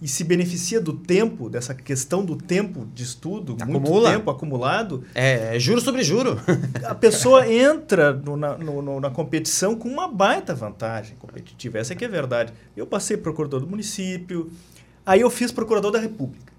e 0.00 0.06
se 0.06 0.22
beneficia 0.24 0.78
do 0.80 0.92
tempo, 0.92 1.48
dessa 1.48 1.74
questão 1.74 2.22
do 2.24 2.36
tempo 2.36 2.86
de 2.94 3.02
estudo, 3.02 3.56
Acumula. 3.58 3.80
muito 3.80 4.04
tempo 4.18 4.30
acumulado, 4.30 5.04
É, 5.14 5.56
é 5.56 5.58
juro 5.58 5.80
sobre 5.80 6.02
juro. 6.02 6.38
a 6.84 6.94
pessoa 6.94 7.50
entra 7.50 8.12
no- 8.12 8.36
na, 8.36 8.58
no- 8.58 9.00
na 9.00 9.10
competição 9.10 9.74
com 9.74 9.88
uma 9.88 10.06
baita 10.06 10.54
vantagem 10.54 11.16
competitiva. 11.18 11.78
Essa 11.78 11.94
é 11.94 11.96
que 11.96 12.04
é 12.04 12.08
verdade. 12.08 12.52
Eu 12.76 12.86
passei 12.86 13.16
procurador 13.16 13.60
do 13.60 13.66
município, 13.66 14.50
aí 15.04 15.22
eu 15.22 15.30
fiz 15.30 15.50
procurador 15.50 15.90
da 15.90 15.98
República. 15.98 16.52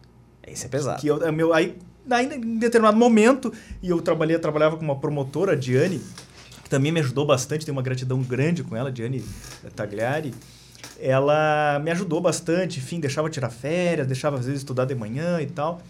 Isso 0.47 0.65
é 0.65 0.69
pesado. 0.69 0.99
Que 0.99 1.07
eu, 1.07 1.21
é 1.23 1.31
meu, 1.31 1.53
aí, 1.53 1.77
aí, 2.09 2.25
em 2.33 2.57
determinado 2.57 2.97
momento, 2.97 3.53
e 3.83 3.89
eu 3.89 4.01
trabalhei, 4.01 4.39
trabalhava 4.39 4.77
com 4.77 4.83
uma 4.83 4.95
promotora, 4.97 5.51
a 5.51 5.55
Diane, 5.55 6.01
que 6.63 6.69
também 6.71 6.91
me 6.91 7.01
ajudou 7.01 7.25
bastante, 7.25 7.65
tenho 7.65 7.75
uma 7.77 7.83
gratidão 7.83 8.19
grande 8.23 8.63
com 8.63 8.75
ela, 8.75 8.91
Diane 8.91 9.23
Tagliari. 9.75 10.33
Ela 10.99 11.79
me 11.83 11.91
ajudou 11.91 12.19
bastante, 12.19 12.79
enfim, 12.79 12.99
deixava 12.99 13.29
tirar 13.29 13.49
férias, 13.49 14.07
deixava 14.07 14.37
às 14.37 14.45
vezes 14.45 14.61
estudar 14.61 14.85
de 14.85 14.95
manhã 14.95 15.41
e 15.41 15.47
tal. 15.47 15.81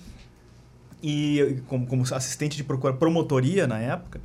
E 1.01 1.61
como, 1.67 1.85
como 1.85 2.03
assistente 2.13 2.57
de 2.57 2.63
procura, 2.63 2.93
promotoria 2.93 3.67
na 3.67 3.79
época. 3.79 4.19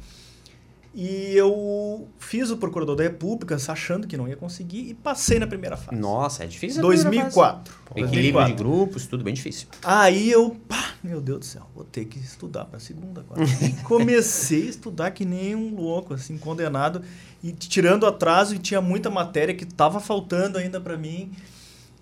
E 0.95 1.35
eu 1.35 2.07
fiz 2.19 2.51
o 2.51 2.57
procurador 2.59 2.95
da 2.95 3.03
República 3.03 3.57
achando 3.57 4.07
que 4.07 4.15
não 4.17 4.29
ia 4.29 4.37
conseguir 4.37 4.91
e 4.91 4.95
passei 4.95 5.39
na 5.39 5.47
primeira 5.47 5.75
fase. 5.77 5.99
Nossa, 5.99 6.45
é 6.45 6.47
difícil. 6.47 6.85
a 6.85 6.87
primeira 6.87 7.31
2004. 7.31 7.73
fase. 7.73 7.81
Equilíbrio 7.91 8.33
2004. 8.33 8.55
de 8.55 8.63
grupos, 8.63 9.07
tudo 9.07 9.25
bem 9.25 9.33
difícil. 9.33 9.69
Aí 9.83 10.31
eu, 10.31 10.55
pá, 10.69 10.91
meu 11.03 11.21
Deus 11.21 11.39
do 11.41 11.45
céu, 11.47 11.67
vou 11.75 11.85
ter 11.85 12.05
que 12.05 12.19
estudar 12.19 12.67
para 12.67 12.79
segunda 12.79 13.23
agora. 13.23 13.43
E 13.43 13.73
comecei 13.85 14.67
a 14.67 14.71
estudar 14.71 15.11
que 15.13 15.25
nem 15.25 15.55
um 15.55 15.75
louco, 15.75 16.13
assim, 16.13 16.37
condenado 16.37 17.03
e 17.43 17.53
tirando 17.53 18.07
atraso 18.07 18.55
e 18.55 18.59
tinha 18.59 18.81
muita 18.83 19.09
matéria 19.09 19.55
que 19.55 19.65
estava 19.65 19.99
faltando 19.99 20.59
ainda 20.59 20.79
para 20.79 20.99
mim 20.99 21.33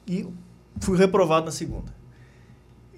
e 0.06 0.26
fui 0.80 0.98
reprovado 0.98 1.46
na 1.46 1.52
segunda. 1.52 1.99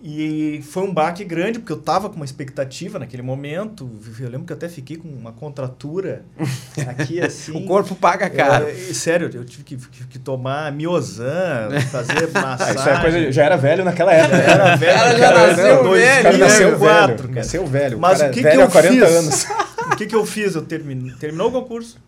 E 0.04 0.60
foi 0.64 0.82
um 0.82 0.92
baque 0.92 1.22
grande, 1.24 1.60
porque 1.60 1.72
eu 1.72 1.78
estava 1.78 2.10
com 2.10 2.16
uma 2.16 2.24
expectativa 2.24 2.98
naquele 2.98 3.22
momento. 3.22 3.88
Eu 4.18 4.28
lembro 4.28 4.44
que 4.46 4.52
eu 4.52 4.56
até 4.56 4.68
fiquei 4.68 4.96
com 4.96 5.06
uma 5.06 5.30
contratura 5.32 6.24
aqui 6.88 7.20
assim. 7.20 7.52
O 7.56 7.64
corpo 7.66 7.94
paga 7.94 8.28
caro. 8.28 8.66
É, 8.66 8.72
e 8.72 8.92
sério, 8.94 9.30
eu 9.32 9.44
tive 9.44 9.62
que, 9.62 9.76
que- 9.76 10.04
que 10.06 10.18
tomar 10.18 10.72
miozan, 10.72 11.68
fazer 11.90 12.28
Ah, 12.34 12.40
massagem. 12.40 12.74
isso 12.74 12.88
é 12.88 13.00
coisa, 13.00 13.30
já 13.32 13.44
era 13.44 13.56
velho 13.56 13.84
naquela 13.84 14.12
época. 14.12 14.36
Já 14.38 14.42
era 14.52 14.76
velho. 14.76 14.92
Cara, 14.98 15.16
já 15.18 15.18
cara, 15.32 15.46
nasceu 15.46 15.84
não, 15.84 15.90
velho, 15.92 16.22
cara 16.24 16.38
nasceu 16.38 16.68
2004, 16.70 17.06
velho. 17.06 17.18
cara. 17.28 17.34
Nasceu 17.34 17.66
velho. 17.66 17.98
Mas 18.00 18.20
o 18.20 18.30
que, 18.30 18.42
velho 18.42 18.56
que 18.56 18.62
eu 18.62 18.66
há 18.66 18.70
40 18.70 19.06
fiz? 19.06 19.16
anos. 19.16 19.46
O 19.92 19.96
que, 19.96 20.06
que 20.06 20.14
eu 20.14 20.24
fiz? 20.24 20.54
Eu 20.54 20.62
terminei, 20.62 21.14
terminou 21.16 21.48
o 21.48 21.52
concurso. 21.52 21.98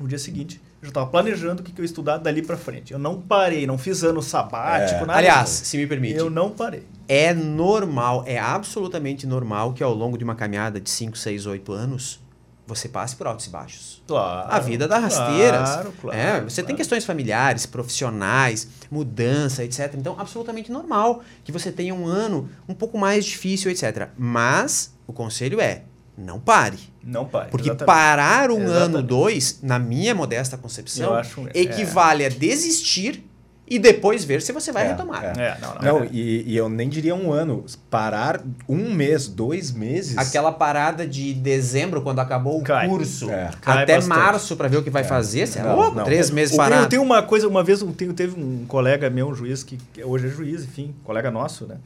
No 0.00 0.08
dia 0.08 0.18
seguinte, 0.18 0.60
eu 0.64 0.71
já 0.82 0.88
estava 0.88 1.06
planejando 1.06 1.62
o 1.62 1.64
que, 1.64 1.72
que 1.72 1.80
eu 1.80 1.84
ia 1.84 1.86
estudar 1.86 2.18
dali 2.18 2.42
para 2.42 2.56
frente. 2.56 2.92
Eu 2.92 2.98
não 2.98 3.20
parei, 3.20 3.66
não 3.66 3.78
fiz 3.78 4.02
ano 4.02 4.20
sabático, 4.20 5.04
É. 5.04 5.06
nada. 5.06 5.18
Aliás, 5.18 5.48
se 5.48 5.76
me 5.76 5.86
permite, 5.86 6.18
eu 6.18 6.28
não 6.28 6.50
parei. 6.50 6.84
é 7.08 7.32
normal, 7.32 8.24
é 8.26 8.38
absolutamente 8.38 9.26
normal 9.26 9.72
que 9.74 9.82
ao 9.82 9.94
longo 9.94 10.18
de 10.18 10.24
uma 10.24 10.34
caminhada 10.34 10.80
de 10.80 10.90
5, 10.90 11.16
6, 11.16 11.46
8 11.46 11.72
anos, 11.72 12.20
você 12.66 12.88
passe 12.88 13.14
por 13.16 13.26
altos 13.26 13.46
e 13.46 13.50
baixos. 13.50 14.02
Claro. 14.06 14.48
A 14.50 14.58
vida 14.60 14.88
dá 14.88 14.98
rasteiras. 14.98 15.68
Claro, 15.70 15.92
claro. 16.00 16.18
É, 16.18 16.40
você 16.40 16.56
tem 16.62 16.66
claro. 16.66 16.76
questões 16.78 17.04
familiares, 17.04 17.66
profissionais, 17.66 18.68
mudança, 18.90 19.64
etc. 19.64 19.94
Então, 19.96 20.16
absolutamente 20.18 20.70
normal 20.72 21.22
que 21.44 21.52
você 21.52 21.70
tenha 21.70 21.94
um 21.94 22.06
ano 22.06 22.48
um 22.68 22.74
pouco 22.74 22.96
mais 22.98 23.24
difícil, 23.24 23.70
etc. 23.70 24.08
Mas 24.16 24.94
o 25.06 25.12
conselho 25.12 25.60
é: 25.60 25.82
não 26.16 26.38
pare. 26.38 26.78
Não 27.02 27.24
pare. 27.24 27.50
Porque 27.50 27.68
exatamente. 27.70 27.86
parar 27.86 28.50
um 28.50 28.62
Exatamente. 28.62 28.84
ano, 28.84 29.02
dois, 29.02 29.58
na 29.62 29.78
minha 29.78 30.14
modesta 30.14 30.56
concepção, 30.56 31.10
Eu 31.12 31.14
acho- 31.16 31.48
é. 31.48 31.58
equivale 31.60 32.24
a 32.24 32.28
desistir 32.28 33.24
e 33.66 33.78
depois 33.78 34.22
ver 34.22 34.42
se 34.42 34.52
você 34.52 34.70
vai 34.70 34.84
É, 34.84 34.88
retomar. 34.88 35.24
é. 35.24 35.32
É, 35.40 35.58
não, 35.60 35.74
não. 35.76 35.82
Não, 35.82 36.04
é. 36.04 36.08
e, 36.12 36.42
e 36.52 36.56
eu 36.56 36.68
nem 36.68 36.88
diria 36.88 37.14
um 37.14 37.32
ano. 37.32 37.64
Parar 37.88 38.42
um 38.68 38.92
mês, 38.92 39.26
dois 39.26 39.72
meses. 39.72 40.18
Aquela 40.18 40.52
parada 40.52 41.06
de 41.06 41.32
dezembro, 41.32 42.02
quando 42.02 42.18
acabou 42.18 42.60
o 42.60 42.62
Cai. 42.62 42.86
curso, 42.86 43.30
É. 43.30 43.50
Até 43.64 43.94
bastante. 43.96 44.08
março 44.18 44.56
para 44.56 44.68
ver 44.68 44.76
o 44.76 44.82
que 44.82 44.90
vai 44.90 45.04
fazer, 45.04 45.46
você 45.46 45.58
é 45.60 45.62
Não, 45.62 45.74
louco? 45.76 45.96
não. 45.96 46.04
Três 46.04 46.28
meses 46.30 46.54
parado. 46.54 46.82
Eu 46.84 46.88
tenho 46.88 47.02
uma 47.02 47.22
coisa, 47.22 47.48
uma 47.48 47.64
vez 47.64 47.80
um- 47.82 47.92
te- 47.92 48.12
teve 48.12 48.38
um 48.38 48.66
colega 48.66 49.08
meu, 49.08 49.28
um 49.28 49.34
juiz, 49.34 49.64
que 49.64 49.78
que 49.92 50.04
hoje 50.04 50.26
é 50.26 50.30
juiz, 50.30 50.62
enfim, 50.64 50.94
colega 51.02 51.30
nosso, 51.30 51.66
né? 51.66 51.76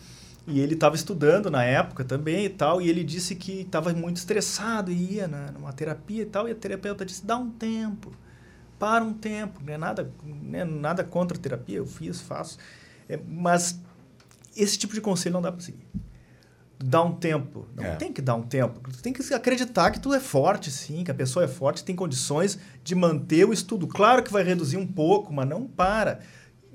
E 0.47 0.61
ele 0.61 0.75
estava 0.75 0.95
estudando 0.95 1.51
na 1.51 1.65
época 1.65 2.05
também 2.05 2.45
e 2.45 2.49
tal, 2.49 2.81
e 2.81 2.89
ele 2.89 3.03
disse 3.03 3.35
que 3.35 3.63
estava 3.63 3.93
muito 3.93 4.19
estressado 4.19 4.93
e 4.93 5.15
ia 5.15 5.27
na, 5.27 5.51
numa 5.51 5.73
terapia 5.73 6.23
e 6.23 6.27
tal, 6.27 6.49
e 6.49 6.53
a 6.53 6.55
terapeuta 6.55 7.05
disse, 7.05 7.27
dá 7.27 7.37
um 7.37 7.51
tempo, 7.51 8.13
para 8.79 9.03
um 9.03 9.13
tempo, 9.13 9.61
não 9.65 9.73
é 9.75 9.77
nada, 9.79 10.13
não 10.25 10.59
é 10.59 10.65
nada 10.65 11.03
contra 11.03 11.37
a 11.37 11.41
terapia, 11.41 11.79
eu 11.79 11.87
fiz, 11.87 12.21
faço, 12.21 12.59
É, 13.09 13.19
mas 13.27 13.81
esse 14.57 14.77
tipo 14.79 14.93
de 14.95 15.01
conselho 15.01 15.33
não 15.35 15.43
dá 15.43 15.51
para 15.53 15.61
seguir. 15.61 15.87
Dá 16.79 17.03
um 17.03 17.13
tempo. 17.15 17.67
Não 17.75 17.85
É. 17.85 17.95
tem 17.97 18.13
que 18.13 18.21
dar 18.21 18.35
um 18.35 18.43
tempo. 18.43 18.81
Tu 18.91 19.01
tem 19.01 19.13
que 19.13 19.33
acreditar 19.33 19.91
que 19.91 19.99
tu 20.01 20.13
é 20.13 20.21
forte, 20.21 20.71
sim, 20.71 21.05
que 21.05 21.11
a 21.11 21.15
pessoa 21.15 21.45
é 21.45 21.49
forte, 21.49 21.85
tem 21.85 21.95
condições 21.97 22.59
de 22.85 22.95
manter 22.95 23.45
o 23.47 23.53
estudo. 23.53 23.87
Claro 23.87 24.23
que 24.23 24.33
vai 24.33 24.43
reduzir 24.43 24.77
um 24.77 24.87
pouco, 24.87 25.33
mas 25.33 25.49
não 25.49 25.67
para. 25.67 26.21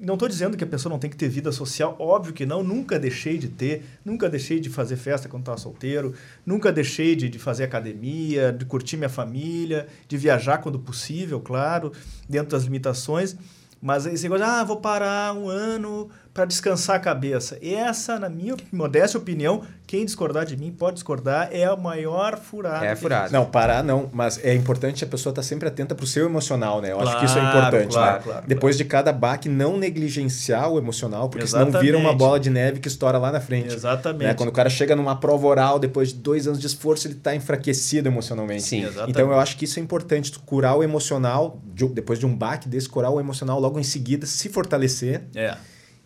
Não 0.01 0.15
estou 0.15 0.27
dizendo 0.27 0.57
que 0.57 0.63
a 0.63 0.67
pessoa 0.67 0.91
não 0.91 0.97
tem 0.97 1.11
que 1.11 1.15
ter 1.15 1.29
vida 1.29 1.51
social, 1.51 1.95
óbvio 1.99 2.33
que 2.33 2.43
não, 2.43 2.63
nunca 2.63 2.97
deixei 2.97 3.37
de 3.37 3.47
ter, 3.47 3.83
nunca 4.03 4.27
deixei 4.27 4.59
de 4.59 4.67
fazer 4.67 4.95
festa 4.95 5.29
quando 5.29 5.43
estava 5.43 5.59
solteiro, 5.59 6.15
nunca 6.43 6.71
deixei 6.71 7.15
de, 7.15 7.29
de 7.29 7.37
fazer 7.37 7.65
academia, 7.65 8.51
de 8.51 8.65
curtir 8.65 8.97
minha 8.97 9.09
família, 9.09 9.85
de 10.07 10.17
viajar 10.17 10.57
quando 10.57 10.79
possível, 10.79 11.39
claro, 11.39 11.91
dentro 12.27 12.49
das 12.49 12.63
limitações. 12.63 13.37
Mas 13.79 14.07
esse 14.07 14.23
negócio, 14.23 14.43
ah, 14.43 14.63
vou 14.63 14.77
parar 14.77 15.35
um 15.35 15.47
ano 15.47 16.09
para 16.33 16.45
descansar 16.45 16.95
a 16.95 16.99
cabeça. 16.99 17.57
Essa, 17.61 18.17
na 18.17 18.29
minha 18.29 18.55
modesta 18.71 19.17
opinião, 19.17 19.63
quem 19.85 20.05
discordar 20.05 20.45
de 20.45 20.55
mim 20.55 20.71
pode 20.71 20.93
discordar, 20.95 21.49
é 21.51 21.65
a 21.65 21.75
maior 21.75 22.37
furada. 22.37 22.85
É 22.85 22.95
que 22.95 23.01
furada. 23.01 23.29
Não, 23.31 23.45
parar 23.45 23.83
não, 23.83 24.09
mas 24.13 24.39
é 24.43 24.53
importante 24.53 25.03
a 25.03 25.07
pessoa 25.07 25.31
estar 25.31 25.43
sempre 25.43 25.67
atenta 25.67 25.93
para 25.93 26.03
o 26.05 26.07
seu 26.07 26.25
emocional, 26.25 26.79
né? 26.81 26.93
Eu 26.93 27.01
acho 27.01 27.19
que 27.19 27.25
isso 27.25 27.37
é 27.37 27.41
Claro, 27.41 27.57
importante, 27.59 27.93
claro, 27.93 28.17
né? 28.17 28.23
claro, 28.23 28.47
Depois 28.47 28.77
de 28.77 28.85
cada 28.85 29.11
baque, 29.11 29.49
não 29.49 29.77
negligenciar 29.77 30.69
o 30.69 30.77
emocional, 30.77 31.27
porque 31.27 31.45
senão 31.45 31.63
Exatamente. 31.63 31.85
vira 31.85 31.97
uma 31.97 32.13
bola 32.13 32.39
de 32.39 32.49
neve 32.49 32.79
que 32.79 32.87
estoura 32.87 33.17
lá 33.17 33.29
na 33.31 33.41
frente. 33.41 33.73
Exatamente. 33.73 34.27
Né? 34.27 34.33
Quando 34.33 34.49
o 34.49 34.53
cara 34.53 34.69
chega 34.69 34.95
numa 34.95 35.17
prova 35.19 35.45
oral, 35.47 35.79
depois 35.79 36.09
de 36.09 36.15
dois 36.15 36.47
anos 36.47 36.59
de 36.61 36.67
esforço, 36.67 37.07
ele 37.07 37.15
está 37.15 37.35
enfraquecido 37.35 38.07
emocionalmente. 38.07 38.63
Sim. 38.63 38.83
Exatamente. 38.83 39.09
Então 39.09 39.29
eu 39.29 39.37
acho 39.39 39.57
que 39.57 39.65
isso 39.65 39.79
é 39.79 39.83
importante, 39.83 40.31
tu 40.31 40.39
curar 40.39 40.77
o 40.77 40.81
emocional, 40.83 41.59
de- 41.73 41.87
depois 41.89 42.17
de 42.17 42.25
um 42.25 42.33
baque 42.33 42.69
desse, 42.69 42.87
curar 42.87 43.11
o 43.11 43.19
emocional 43.19 43.59
logo 43.59 43.77
em 43.77 43.83
seguida, 43.83 44.25
se 44.25 44.47
fortalecer 44.47 45.23
É. 45.35 45.57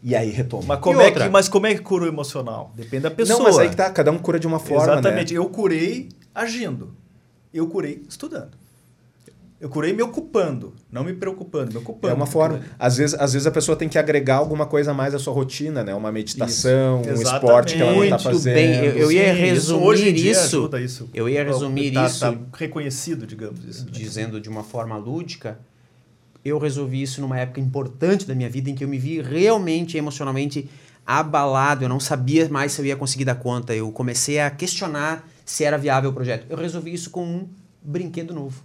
e 0.03 0.15
aí 0.15 0.29
retoma. 0.29 0.63
Mas 0.67 0.79
como, 0.79 1.01
é 1.01 1.11
que, 1.11 1.29
mas 1.29 1.49
como 1.49 1.67
é 1.67 1.73
que 1.75 1.81
cura 1.81 2.05
o 2.05 2.07
emocional? 2.07 2.71
Depende 2.75 3.03
da 3.03 3.11
pessoa. 3.11 3.37
Não, 3.39 3.45
mas 3.45 3.57
aí 3.57 3.69
que 3.69 3.75
tá, 3.75 3.89
cada 3.89 4.11
um 4.11 4.17
cura 4.19 4.39
de 4.39 4.45
uma 4.47 4.59
forma, 4.59 4.93
Exatamente. 4.93 5.33
né? 5.33 5.39
Eu 5.39 5.49
curei 5.49 6.09
agindo. 6.33 6.93
Eu 7.53 7.67
curei 7.67 8.03
estudando. 8.07 8.51
Eu 9.59 9.69
curei 9.69 9.93
me 9.93 10.03
ocupando, 10.03 10.73
não 10.91 11.01
me 11.03 11.13
preocupando, 11.13 11.71
me 11.71 11.77
ocupando. 11.77 12.11
É 12.11 12.15
uma 12.15 12.25
forma. 12.25 12.59
Às 12.77 12.97
vezes, 12.97 13.15
às 13.17 13.31
vezes 13.33 13.47
a 13.47 13.51
pessoa 13.51 13.75
tem 13.75 13.87
que 13.87 13.97
agregar 13.97 14.35
alguma 14.35 14.65
coisa 14.65 14.91
a 14.91 14.93
mais 14.93 15.15
à 15.15 15.17
sua 15.17 15.33
rotina, 15.33 15.81
né? 15.81 15.95
Uma 15.95 16.11
meditação, 16.11 16.99
Isso. 17.01 17.09
um 17.09 17.13
Exatamente. 17.13 17.33
esporte 17.45 17.75
que 17.75 17.81
ela 17.81 17.91
não 17.93 18.03
está 18.03 18.15
Muito 18.17 18.23
fazendo. 18.37 18.53
bem, 18.53 18.75
eu- 18.85 18.97
eu 18.97 19.11
ia 19.13 19.33
Sim, 19.33 19.39
resumir 19.39 20.15
isso- 20.27 20.57
ajuda 20.57 20.81
isso. 20.81 21.09
eu 21.13 21.29
ia 21.29 21.43
resumir 21.43 21.91
tá, 21.93 22.05
isso- 22.05 22.19
Tá 22.19 22.37
reconhecido, 22.57 23.25
digamos 23.25 23.63
isso. 23.63 23.85
né? 23.85 23.91
dizendo 23.93 24.41
de 24.41 24.49
uma 24.49 24.61
forma 24.61 24.97
lúdica, 24.97 25.57
eu 26.45 26.59
resolvi 26.59 27.01
isso 27.01 27.19
numa 27.19 27.39
época 27.39 27.59
importante 27.59 28.27
da 28.27 28.35
minha 28.35 28.49
vida 28.49 28.69
em 28.69 28.75
que 28.75 28.83
eu 28.83 28.87
me 28.87 28.99
vi 28.99 29.19
realmente 29.19 29.97
emocionalmente 29.97 30.69
abalado, 31.03 31.83
eu 31.83 31.89
não 31.89 31.99
sabia 31.99 32.47
mais 32.49 32.71
se 32.71 32.81
eu 32.81 32.85
ia 32.85 32.95
conseguir 32.95 33.25
dar 33.25 33.35
conta, 33.35 33.75
eu 33.75 33.91
comecei 33.91 34.39
a 34.39 34.51
questionar 34.51 35.27
se 35.43 35.63
era 35.63 35.75
viável 35.75 36.11
o 36.11 36.13
projeto. 36.13 36.45
Eu 36.47 36.55
resolvi 36.55 36.93
isso 36.93 37.09
com 37.09 37.25
um 37.25 37.49
brinquedo 37.81 38.31
novo. 38.31 38.63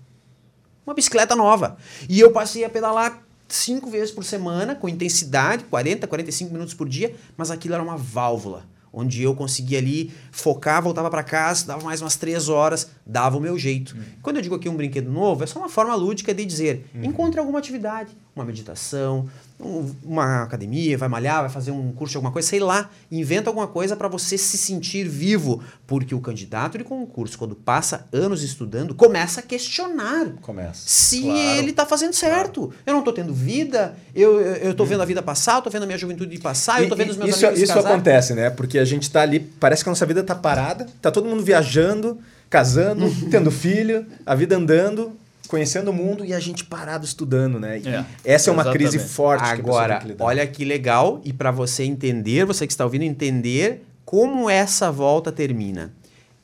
Uma 0.87 0.95
bicicleta 0.95 1.35
nova. 1.35 1.79
E 2.09 2.21
eu 2.21 2.31
passei 2.33 2.65
a 2.65 2.71
pedalar 2.71 3.23
cinco 3.49 3.91
vezes 3.91 4.11
por 4.11 4.25
semana, 4.25 4.75
com 4.75 4.89
intensidade, 4.89 5.65
40, 5.65 6.07
45 6.07 6.53
minutos 6.53 6.75
por 6.75 6.89
dia, 6.89 7.15
mas 7.37 7.51
aquilo 7.51 7.75
era 7.75 7.83
uma 7.83 7.97
válvula. 7.97 8.65
Onde 8.93 9.23
eu 9.23 9.35
conseguia 9.35 9.79
ali 9.79 10.13
focar, 10.33 10.83
voltava 10.83 11.09
para 11.09 11.23
casa, 11.23 11.67
dava 11.67 11.85
mais 11.85 12.01
umas 12.01 12.17
três 12.17 12.49
horas, 12.49 12.91
dava 13.07 13.37
o 13.37 13.41
meu 13.41 13.57
jeito. 13.59 13.97
Quando 14.21 14.37
eu 14.37 14.43
digo 14.43 14.55
aqui 14.57 14.69
um 14.69 14.77
brinquedo 14.77 15.11
novo, 15.11 15.45
é 15.45 15.47
só 15.47 15.59
uma 15.61 15.69
forma 15.69 15.95
lúdica 15.95 16.35
de 16.35 16.45
dizer: 16.45 16.87
encontre 16.95 17.39
alguma 17.39 17.59
atividade, 17.59 18.17
uma 18.35 18.45
meditação, 18.45 19.29
um- 19.63 19.91
uma 20.05 20.43
academia, 20.43 20.97
vai 20.99 21.09
malhar, 21.09 21.41
vai 21.43 21.51
fazer 21.51 21.71
um 21.71 21.93
curso 21.93 22.13
de 22.13 22.17
alguma 22.17 22.33
coisa, 22.33 22.49
sei 22.49 22.61
lá, 22.61 22.91
inventa 23.11 23.51
alguma 23.51 23.67
coisa 23.67 23.95
para 23.97 24.09
você 24.09 24.37
se 24.39 24.57
sentir 24.59 25.07
vivo, 25.09 25.63
porque 25.87 26.15
o 26.15 26.21
candidato 26.21 26.79
de 26.79 26.85
concurso, 26.85 27.39
quando 27.39 27.55
passa 27.55 28.07
anos 28.13 28.43
estudando, 28.43 28.95
começa 28.95 29.41
a 29.41 29.43
questionar 29.43 30.27
Começa. 30.41 30.83
se 30.87 31.21
Claro. 31.23 31.59
ele 31.59 31.73
tá 31.73 31.85
fazendo 31.87 32.13
certo. 32.13 32.73
Eu 32.87 32.95
não 32.95 33.03
tô 33.03 33.13
tendo 33.13 33.33
vida, 33.35 33.95
eu, 34.15 34.41
eu, 34.41 34.55
eu 34.57 34.75
tô 34.75 34.85
vendo 34.85 35.03
a 35.03 35.05
vida 35.07 35.23
passar, 35.23 35.57
eu 35.57 35.63
tô 35.63 35.71
vendo 35.71 35.83
a 35.83 35.87
minha 35.87 35.99
juventude 35.99 36.39
passar, 36.39 36.83
eu 36.83 36.89
tô 36.89 36.95
E- 36.95 36.99
vendo 36.99 37.11
os 37.11 37.17
e 37.17 37.19
meus 37.19 37.31
isso, 37.37 37.47
amigos 37.47 37.63
isso 37.63 37.75
casar. 37.75 37.91
acontece, 37.93 38.35
né? 38.35 38.51
Porque 38.51 38.79
a 38.79 38.85
gente 38.85 39.11
tá 39.11 39.23
ali, 39.23 39.41
parece 39.41 39.83
que 39.85 39.89
a 39.89 39.93
nossa 39.93 40.07
vida 40.07 40.23
tá 40.23 40.35
parada, 40.35 40.87
tá 41.03 41.11
todo 41.11 41.29
mundo 41.29 41.43
viajando, 41.45 42.19
casando, 42.49 43.05
tendo 43.31 43.51
filho, 43.51 44.07
a 44.25 44.35
vida 44.35 44.57
andando, 44.57 45.13
conhecendo 45.51 45.91
o 45.91 45.93
mundo 45.93 46.25
e 46.25 46.33
a 46.33 46.39
gente 46.39 46.65
parado 46.65 47.05
estudando, 47.05 47.59
né? 47.59 47.79
É, 47.79 48.05
essa 48.25 48.51
é 48.51 48.53
uma 48.53 48.63
exatamente. 48.63 48.91
crise 48.91 48.99
forte. 49.01 49.43
que 49.43 49.51
a 49.51 49.57
pessoa 49.57 49.83
Agora, 49.83 49.99
tem 49.99 50.15
que 50.15 50.23
olha 50.23 50.47
que 50.47 50.65
legal, 50.65 51.21
e 51.25 51.33
para 51.33 51.51
você 51.51 51.83
entender, 51.83 52.47
você 52.47 52.69
que 52.69 52.73
está 52.73 52.85
ouvindo, 52.85 53.03
entender 53.03 53.85
como 54.05 54.49
essa 54.49 54.93
volta 54.93 55.33
termina. 55.33 55.93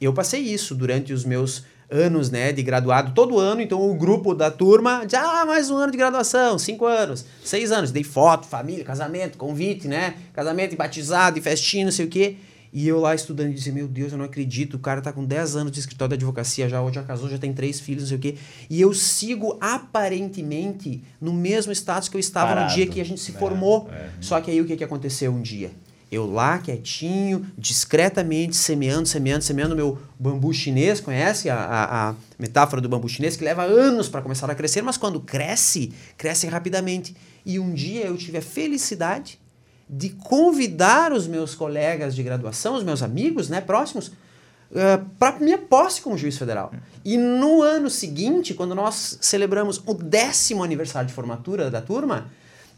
Eu 0.01 0.13
passei 0.13 0.41
isso 0.41 0.75
durante 0.75 1.13
os 1.13 1.25
meus 1.25 1.65
anos 1.89 2.33
né, 2.33 2.51
de 2.51 2.65
graduado, 2.65 3.13
todo 3.15 3.39
ano, 3.39 3.61
então 3.61 3.81
o 3.81 3.95
grupo 3.95 4.35
da 4.35 4.51
turma, 4.51 5.05
diz, 5.07 5.15
ah, 5.15 5.47
mais 5.47 5.71
um 5.71 5.77
ano 5.77 5.93
de 5.93 5.99
graduação, 5.99 6.59
cinco 6.59 6.85
anos, 6.85 7.25
seis 7.45 7.71
anos, 7.71 7.93
dei 7.93 8.03
foto, 8.03 8.45
família, 8.49 8.85
casamento, 8.85 9.39
convite, 9.39 9.87
né, 9.87 10.15
casamento 10.33 10.73
e 10.73 10.77
batizado, 10.77 11.39
e 11.39 11.41
festinha, 11.41 11.85
não 11.85 11.93
sei 11.93 12.07
o 12.07 12.09
quê, 12.09 12.37
e 12.77 12.87
eu 12.87 13.01
lá 13.01 13.15
estudando 13.15 13.49
e 13.49 13.55
dizia, 13.55 13.73
meu 13.73 13.89
Deus, 13.89 14.13
eu 14.13 14.19
não 14.19 14.27
acredito, 14.27 14.75
o 14.75 14.79
cara 14.79 15.01
tá 15.01 15.11
com 15.11 15.25
10 15.25 15.57
anos 15.57 15.73
de 15.73 15.81
escritório 15.81 16.11
de 16.11 16.23
advocacia 16.23 16.69
já, 16.69 16.83
hoje 16.83 16.97
já 16.97 17.03
casou, 17.03 17.27
já 17.27 17.39
tem 17.39 17.51
três 17.51 17.81
filhos, 17.81 18.03
não 18.03 18.09
sei 18.09 18.17
o 18.19 18.21
quê, 18.21 18.37
e 18.69 18.79
eu 18.79 18.93
sigo 18.93 19.57
aparentemente 19.63 21.03
no 21.19 21.33
mesmo 21.33 21.73
status 21.73 22.11
que 22.11 22.17
eu 22.19 22.21
estava 22.21 22.49
Parado. 22.49 22.69
no 22.69 22.75
dia 22.77 22.87
que 22.87 23.01
a 23.01 23.05
gente 23.05 23.23
se 23.23 23.33
formou. 23.33 23.89
Só 24.21 24.39
que 24.43 24.51
aí 24.51 24.61
o 24.61 24.67
que, 24.67 24.77
que 24.77 24.85
aconteceu 24.85 25.33
um 25.33 25.41
dia? 25.41 25.71
Eu 26.13 26.31
lá, 26.31 26.59
quietinho, 26.59 27.47
discretamente, 27.57 28.55
semeando, 28.55 29.09
semeando, 29.09 29.43
semeando 29.43 29.75
meu 29.75 29.99
bambu 30.19 30.53
chinês, 30.53 31.01
conhece 31.01 31.49
a, 31.49 31.57
a, 31.57 32.11
a 32.11 32.15
metáfora 32.39 32.83
do 32.83 32.91
bambu 32.91 33.09
chinês, 33.09 33.39
que 33.39 33.45
leva 33.45 33.63
anos 33.63 34.07
para 34.07 34.21
começar 34.21 34.51
a 34.51 34.55
crescer, 34.55 34.83
mas 34.83 34.99
quando 34.99 35.19
cresce, 35.19 35.95
cresce 36.19 36.47
rapidamente. 36.47 37.17
E 37.43 37.59
um 37.59 37.73
dia 37.73 38.05
eu 38.05 38.19
tive 38.19 38.37
a 38.37 38.43
felicidade 38.43 39.41
de 39.89 40.11
convidar 40.11 41.13
os 41.13 41.27
meus 41.27 41.55
colegas 41.55 42.15
de 42.15 42.23
graduação, 42.23 42.75
os 42.75 42.83
meus 42.83 43.03
amigos 43.03 43.49
né, 43.49 43.61
próximos, 43.61 44.11
para 45.19 45.39
minha 45.39 45.59
posse 45.59 46.01
como 46.01 46.19
juiz 46.19 46.37
federal. 46.37 46.73
E 47.05 47.17
no 47.17 47.63
ano 47.63 47.89
seguinte, 47.89 48.53
quando 48.53 48.75
nós 48.75 49.19
celebramos 49.21 49.81
o 49.87 49.95
décimo 49.95 50.65
aniversário 50.65 51.07
de 51.09 51.15
formatura 51.15 51.71
da 51.71 51.81
turma, 51.81 52.27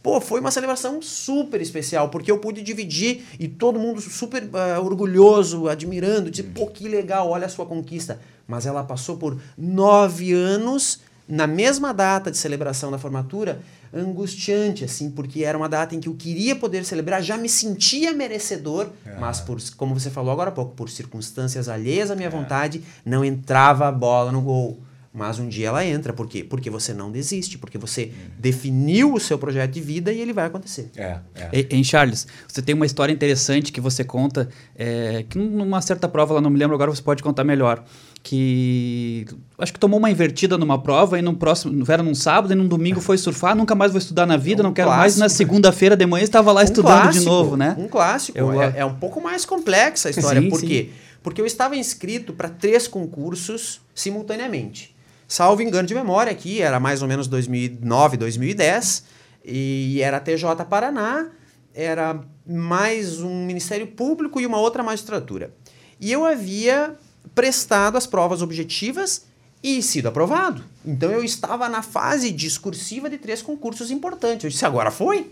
pô, 0.03 0.21
foi 0.21 0.41
uma 0.41 0.51
celebração 0.51 1.01
super 1.01 1.61
especial, 1.61 2.11
porque 2.11 2.31
eu 2.31 2.39
pude 2.39 2.63
dividir 2.63 3.25
e 3.39 3.49
todo 3.49 3.79
mundo 3.79 4.01
super 4.01 4.45
uh, 4.45 4.85
orgulhoso, 4.85 5.69
admirando, 5.69 6.31
dizer, 6.31 6.51
pô, 6.55 6.67
que 6.67 6.89
legal, 6.89 7.31
olha 7.31 7.47
a 7.47 7.49
sua 7.49 7.67
conquista. 7.67 8.21
Mas 8.47 8.67
ela 8.67 8.85
passou 8.85 9.17
por 9.17 9.39
nove 9.57 10.33
anos, 10.33 11.01
na 11.27 11.47
mesma 11.47 11.93
data 11.93 12.31
de 12.31 12.39
celebração 12.39 12.91
da 12.91 12.99
formatura, 12.99 13.61
angustiante, 13.93 14.85
assim, 14.85 15.11
porque 15.11 15.45
era 15.45 15.57
uma 15.57 15.69
data 15.69 15.95
em 15.95 16.01
que 16.01 16.09
eu 16.09 16.15
queria 16.15 16.55
poder 16.57 16.85
celebrar, 16.85 17.23
já 17.23 17.37
me 17.37 17.49
sentia 17.49 18.13
merecedor, 18.13 18.91
mas 19.21 19.41
por, 19.41 19.59
como 19.77 19.99
você 19.99 20.11
falou 20.11 20.33
agora 20.33 20.51
há 20.51 20.53
pouco, 20.53 20.75
por 20.75 20.91
circunstâncias 20.91 21.69
alheias 21.69 22.11
à 22.11 22.17
minha 22.17 22.31
vontade, 22.31 22.83
não 23.05 23.25
entrava 23.25 23.89
a 23.89 23.93
bola 23.93 24.31
no 24.33 24.41
gol. 24.41 24.81
Mas 25.13 25.39
um 25.39 25.49
dia 25.49 25.69
ela 25.69 25.85
entra, 25.85 26.13
por 26.13 26.29
quê? 26.29 26.45
Porque 26.45 26.69
você 26.69 26.93
não 26.93 27.11
desiste, 27.11 27.57
porque 27.59 27.79
você 27.79 28.13
definiu 28.39 29.15
o 29.15 29.19
seu 29.19 29.39
projeto 29.39 29.73
de 29.73 29.81
vida 29.81 30.13
e 30.13 30.21
ele 30.21 30.33
vai 30.35 30.45
acontecer. 30.47 30.91
É, 30.97 31.19
é. 31.35 31.49
E- 31.53 31.69
Em 31.71 31.83
Charles, 31.83 32.27
você 32.47 32.61
tem 32.63 32.75
uma 32.75 32.85
história 32.87 33.13
interessante 33.13 33.73
que 33.73 33.81
você 33.81 34.05
conta, 34.05 34.49
é, 34.77 35.25
que 35.29 35.39
numa 35.39 35.81
certa 35.81 36.07
prova, 36.09 36.35
lá 36.35 36.41
não 36.41 36.51
me 36.51 36.59
lembro 36.59 36.75
agora, 36.75 36.91
você 36.91 37.03
pode 37.03 37.23
contar 37.23 37.43
melhor. 37.43 37.83
Que 38.23 39.25
acho 39.59 39.73
que 39.73 39.81
tomou 39.81 39.99
uma 39.99 40.11
invertida 40.11 40.59
numa 40.59 40.81
prova 40.81 41.19
e 41.19 41.23
no 41.23 41.35
próximo, 41.35 41.85
era 41.91 42.03
num 42.03 42.15
sábado 42.15 42.53
e 42.53 42.55
num 42.57 42.69
domingo 42.69 43.01
foi 43.01 43.17
surfar, 43.17 43.57
nunca 43.57 43.75
mais 43.75 43.91
vou 43.91 43.99
estudar 43.99 44.27
na 44.27 44.37
vida, 44.37 44.61
É 44.61 44.65
um 44.65 44.69
não 44.69 44.75
quero 44.75 44.89
mais. 44.91 45.01
clássico, 45.15 45.21
Na 45.21 45.25
né? 45.25 45.29
segunda-feira 45.31 45.97
de 45.97 46.05
manhã 46.07 46.23
estava 46.25 46.53
lá 46.53 46.63
estudando 46.63 46.97
de 46.97 47.03
clássico, 47.05 47.25
novo, 47.25 47.57
né? 47.57 47.75
Um 47.79 47.89
clássico. 47.89 48.37
Eu- 48.37 48.61
é, 48.63 48.75
é 48.77 48.85
um 48.85 48.95
pouco 48.95 49.21
mais 49.23 49.45
complexa 49.47 50.09
a 50.09 50.11
história. 50.11 50.41
Sim, 50.43 50.49
Por 50.51 50.61
sim. 50.61 50.67
quê? 50.67 50.91
Porque 51.23 51.41
eu 51.41 51.47
estava 51.47 51.75
inscrito 51.77 52.33
para 52.33 52.49
três 52.49 52.87
concursos 52.87 53.81
simultaneamente. 53.95 54.95
Salvo 55.29 55.61
engano 55.61 55.87
de 55.87 55.95
memória 55.95 56.33
aqui, 56.33 56.63
era 56.63 56.81
mais 56.81 57.03
ou 57.03 57.07
menos 57.07 57.29
2009, 57.29 58.17
2010, 58.17 59.05
e 59.45 60.01
era 60.01 60.19
TJ 60.19 60.65
Paraná, 60.69 61.29
era 61.75 62.19
mais 62.47 63.21
um 63.21 63.45
Ministério 63.45 63.87
Público 63.89 64.41
e 64.41 64.47
uma 64.47 64.59
outra 64.59 64.83
magistratura. 64.83 65.53
E 66.01 66.11
eu 66.11 66.25
havia 66.25 66.97
prestado 67.35 67.99
as 67.99 68.07
provas 68.07 68.41
objetivas 68.41 69.27
e 69.63 69.83
sido 69.83 70.09
aprovado. 70.09 70.65
Então 70.83 71.11
eu 71.11 71.23
estava 71.23 71.69
na 71.69 71.83
fase 71.83 72.31
discursiva 72.31 73.11
de 73.11 73.19
três 73.19 73.43
concursos 73.43 73.91
importantes. 73.91 74.45
Eu 74.45 74.51
disse, 74.51 74.65
agora 74.65 74.91
foi? 74.91 75.31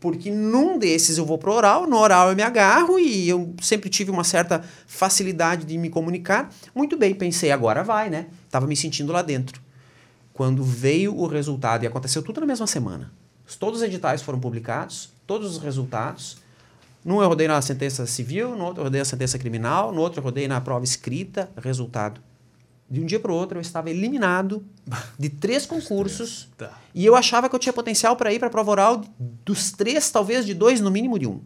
Porque 0.00 0.30
num 0.30 0.78
desses 0.78 1.18
eu 1.18 1.24
vou 1.24 1.38
pro 1.38 1.52
oral, 1.52 1.86
no 1.86 1.96
oral 1.96 2.30
eu 2.30 2.36
me 2.36 2.42
agarro 2.42 2.98
e 2.98 3.28
eu 3.28 3.52
sempre 3.60 3.90
tive 3.90 4.10
uma 4.10 4.22
certa 4.22 4.62
facilidade 4.86 5.64
de 5.64 5.76
me 5.76 5.90
comunicar. 5.90 6.52
Muito 6.74 6.96
bem, 6.96 7.14
pensei, 7.14 7.50
agora 7.50 7.82
vai, 7.82 8.08
né? 8.08 8.26
Tava 8.50 8.66
me 8.66 8.76
sentindo 8.76 9.12
lá 9.12 9.22
dentro. 9.22 9.60
Quando 10.32 10.62
veio 10.62 11.16
o 11.16 11.26
resultado, 11.26 11.82
e 11.82 11.86
aconteceu 11.86 12.22
tudo 12.22 12.40
na 12.40 12.46
mesma 12.46 12.66
semana. 12.66 13.12
Todos 13.58 13.80
os 13.80 13.86
editais 13.86 14.22
foram 14.22 14.38
publicados, 14.38 15.10
todos 15.26 15.56
os 15.56 15.62
resultados. 15.62 16.38
Num 17.04 17.20
eu 17.20 17.28
rodei 17.28 17.48
na 17.48 17.60
sentença 17.60 18.06
civil, 18.06 18.54
no 18.54 18.66
outro 18.66 18.80
eu 18.80 18.84
rodei 18.84 19.00
na 19.00 19.04
sentença 19.04 19.38
criminal, 19.38 19.92
no 19.92 20.00
outro 20.00 20.20
eu 20.20 20.24
rodei 20.24 20.46
na 20.46 20.60
prova 20.60 20.84
escrita, 20.84 21.50
resultado. 21.56 22.20
De 22.90 23.00
um 23.00 23.06
dia 23.06 23.20
para 23.20 23.30
o 23.30 23.34
outro 23.34 23.58
eu 23.58 23.62
estava 23.62 23.90
eliminado 23.90 24.64
de 25.18 25.28
três 25.28 25.66
concursos 25.66 26.48
Tá. 26.56 26.72
e 26.94 27.04
eu 27.04 27.14
achava 27.14 27.48
que 27.48 27.54
eu 27.54 27.58
tinha 27.58 27.72
potencial 27.72 28.16
para 28.16 28.32
ir 28.32 28.38
para 28.38 28.48
a 28.48 28.50
prova 28.50 28.70
oral 28.70 29.04
dos 29.44 29.70
três, 29.72 30.10
talvez 30.10 30.46
de 30.46 30.54
dois, 30.54 30.80
no 30.80 30.90
mínimo 30.90 31.18
de 31.18 31.26
um. 31.26 31.40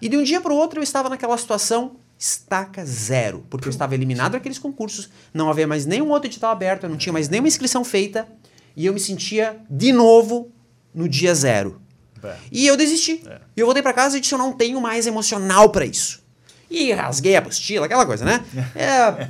E 0.00 0.08
de 0.08 0.16
um 0.16 0.22
dia 0.22 0.40
para 0.40 0.52
o 0.52 0.56
outro 0.56 0.78
eu 0.78 0.82
estava 0.82 1.08
naquela 1.08 1.36
situação 1.36 1.96
estaca 2.18 2.82
zero, 2.84 3.44
porque 3.50 3.68
eu 3.68 3.70
estava 3.70 3.94
eliminado 3.94 4.32
daqueles 4.32 4.58
concursos, 4.58 5.10
não 5.34 5.50
havia 5.50 5.66
mais 5.66 5.84
nenhum 5.84 6.08
outro 6.10 6.28
edital 6.30 6.50
aberto, 6.50 6.84
eu 6.84 6.88
não 6.90 6.96
tinha 6.96 7.12
mais 7.12 7.28
nenhuma 7.28 7.48
inscrição 7.48 7.84
feita 7.84 8.26
e 8.74 8.86
eu 8.86 8.94
me 8.94 9.00
sentia 9.00 9.58
de 9.68 9.92
novo 9.92 10.50
no 10.94 11.06
dia 11.08 11.34
zero. 11.34 11.80
É. 12.24 12.36
E 12.50 12.66
eu 12.66 12.74
desisti. 12.76 13.22
E 13.54 13.60
eu 13.60 13.66
voltei 13.66 13.82
para 13.82 13.92
casa 13.92 14.16
e 14.16 14.20
disse: 14.20 14.32
eu 14.34 14.38
não 14.38 14.52
tenho 14.52 14.80
mais 14.80 15.06
emocional 15.06 15.68
para 15.68 15.84
isso. 15.84 16.22
E 16.68 16.92
rasguei 16.92 17.36
a 17.36 17.38
apostila, 17.38 17.86
aquela 17.86 18.04
coisa, 18.04 18.24
né? 18.24 18.44
É, 18.74 19.28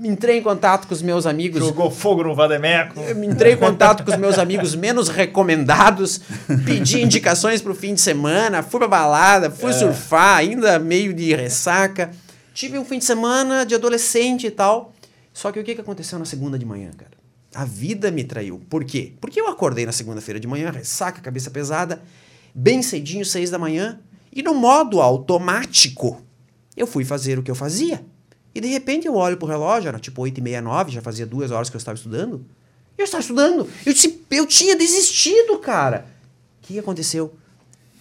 entrei 0.00 0.38
em 0.38 0.42
contato 0.42 0.88
com 0.88 0.94
os 0.94 1.00
meus 1.00 1.24
amigos. 1.24 1.60
Jogou 1.60 1.90
fogo 1.90 2.24
no 2.24 2.34
Vademeco. 2.34 3.00
Entrei 3.24 3.52
em 3.52 3.56
contato 3.56 4.04
com 4.04 4.10
os 4.10 4.16
meus 4.16 4.38
amigos 4.38 4.74
menos 4.74 5.08
recomendados, 5.08 6.20
pedi 6.64 7.00
indicações 7.00 7.62
pro 7.62 7.74
fim 7.74 7.94
de 7.94 8.00
semana, 8.00 8.62
fui 8.62 8.80
pra 8.80 8.88
balada, 8.88 9.50
fui 9.50 9.72
surfar, 9.72 10.38
ainda 10.38 10.78
meio 10.80 11.14
de 11.14 11.32
ressaca. 11.34 12.10
Tive 12.52 12.76
um 12.76 12.84
fim 12.84 12.98
de 12.98 13.04
semana 13.04 13.64
de 13.64 13.76
adolescente 13.76 14.48
e 14.48 14.50
tal. 14.50 14.92
Só 15.32 15.52
que 15.52 15.60
o 15.60 15.64
que, 15.64 15.76
que 15.76 15.80
aconteceu 15.80 16.18
na 16.18 16.24
segunda 16.24 16.58
de 16.58 16.66
manhã, 16.66 16.90
cara? 16.96 17.12
A 17.54 17.64
vida 17.64 18.10
me 18.10 18.24
traiu. 18.24 18.60
Por 18.68 18.84
quê? 18.84 19.12
Porque 19.20 19.40
eu 19.40 19.46
acordei 19.46 19.86
na 19.86 19.92
segunda-feira 19.92 20.40
de 20.40 20.48
manhã, 20.48 20.70
ressaca, 20.70 21.20
cabeça 21.20 21.50
pesada, 21.50 22.02
bem 22.52 22.82
cedinho, 22.82 23.24
seis 23.24 23.48
da 23.48 23.58
manhã, 23.58 24.00
e 24.32 24.42
no 24.42 24.54
modo 24.54 25.00
automático, 25.00 26.20
eu 26.78 26.86
fui 26.86 27.04
fazer 27.04 27.38
o 27.38 27.42
que 27.42 27.50
eu 27.50 27.54
fazia. 27.54 28.02
E 28.54 28.60
de 28.60 28.68
repente 28.68 29.06
eu 29.06 29.14
olho 29.14 29.36
pro 29.36 29.46
relógio, 29.46 29.88
era 29.88 29.98
tipo 29.98 30.22
8 30.22 30.38
e 30.38 30.40
meia, 30.40 30.60
9, 30.62 30.90
já 30.90 31.00
fazia 31.02 31.26
duas 31.26 31.50
horas 31.50 31.68
que 31.68 31.76
eu 31.76 31.78
estava 31.78 31.96
estudando. 31.96 32.44
Eu 32.96 33.04
estava 33.04 33.20
estudando. 33.20 33.68
Eu, 33.86 33.92
disse, 33.92 34.20
eu 34.30 34.46
tinha 34.46 34.76
desistido, 34.76 35.58
cara. 35.58 36.06
O 36.62 36.66
que 36.66 36.78
aconteceu? 36.78 37.32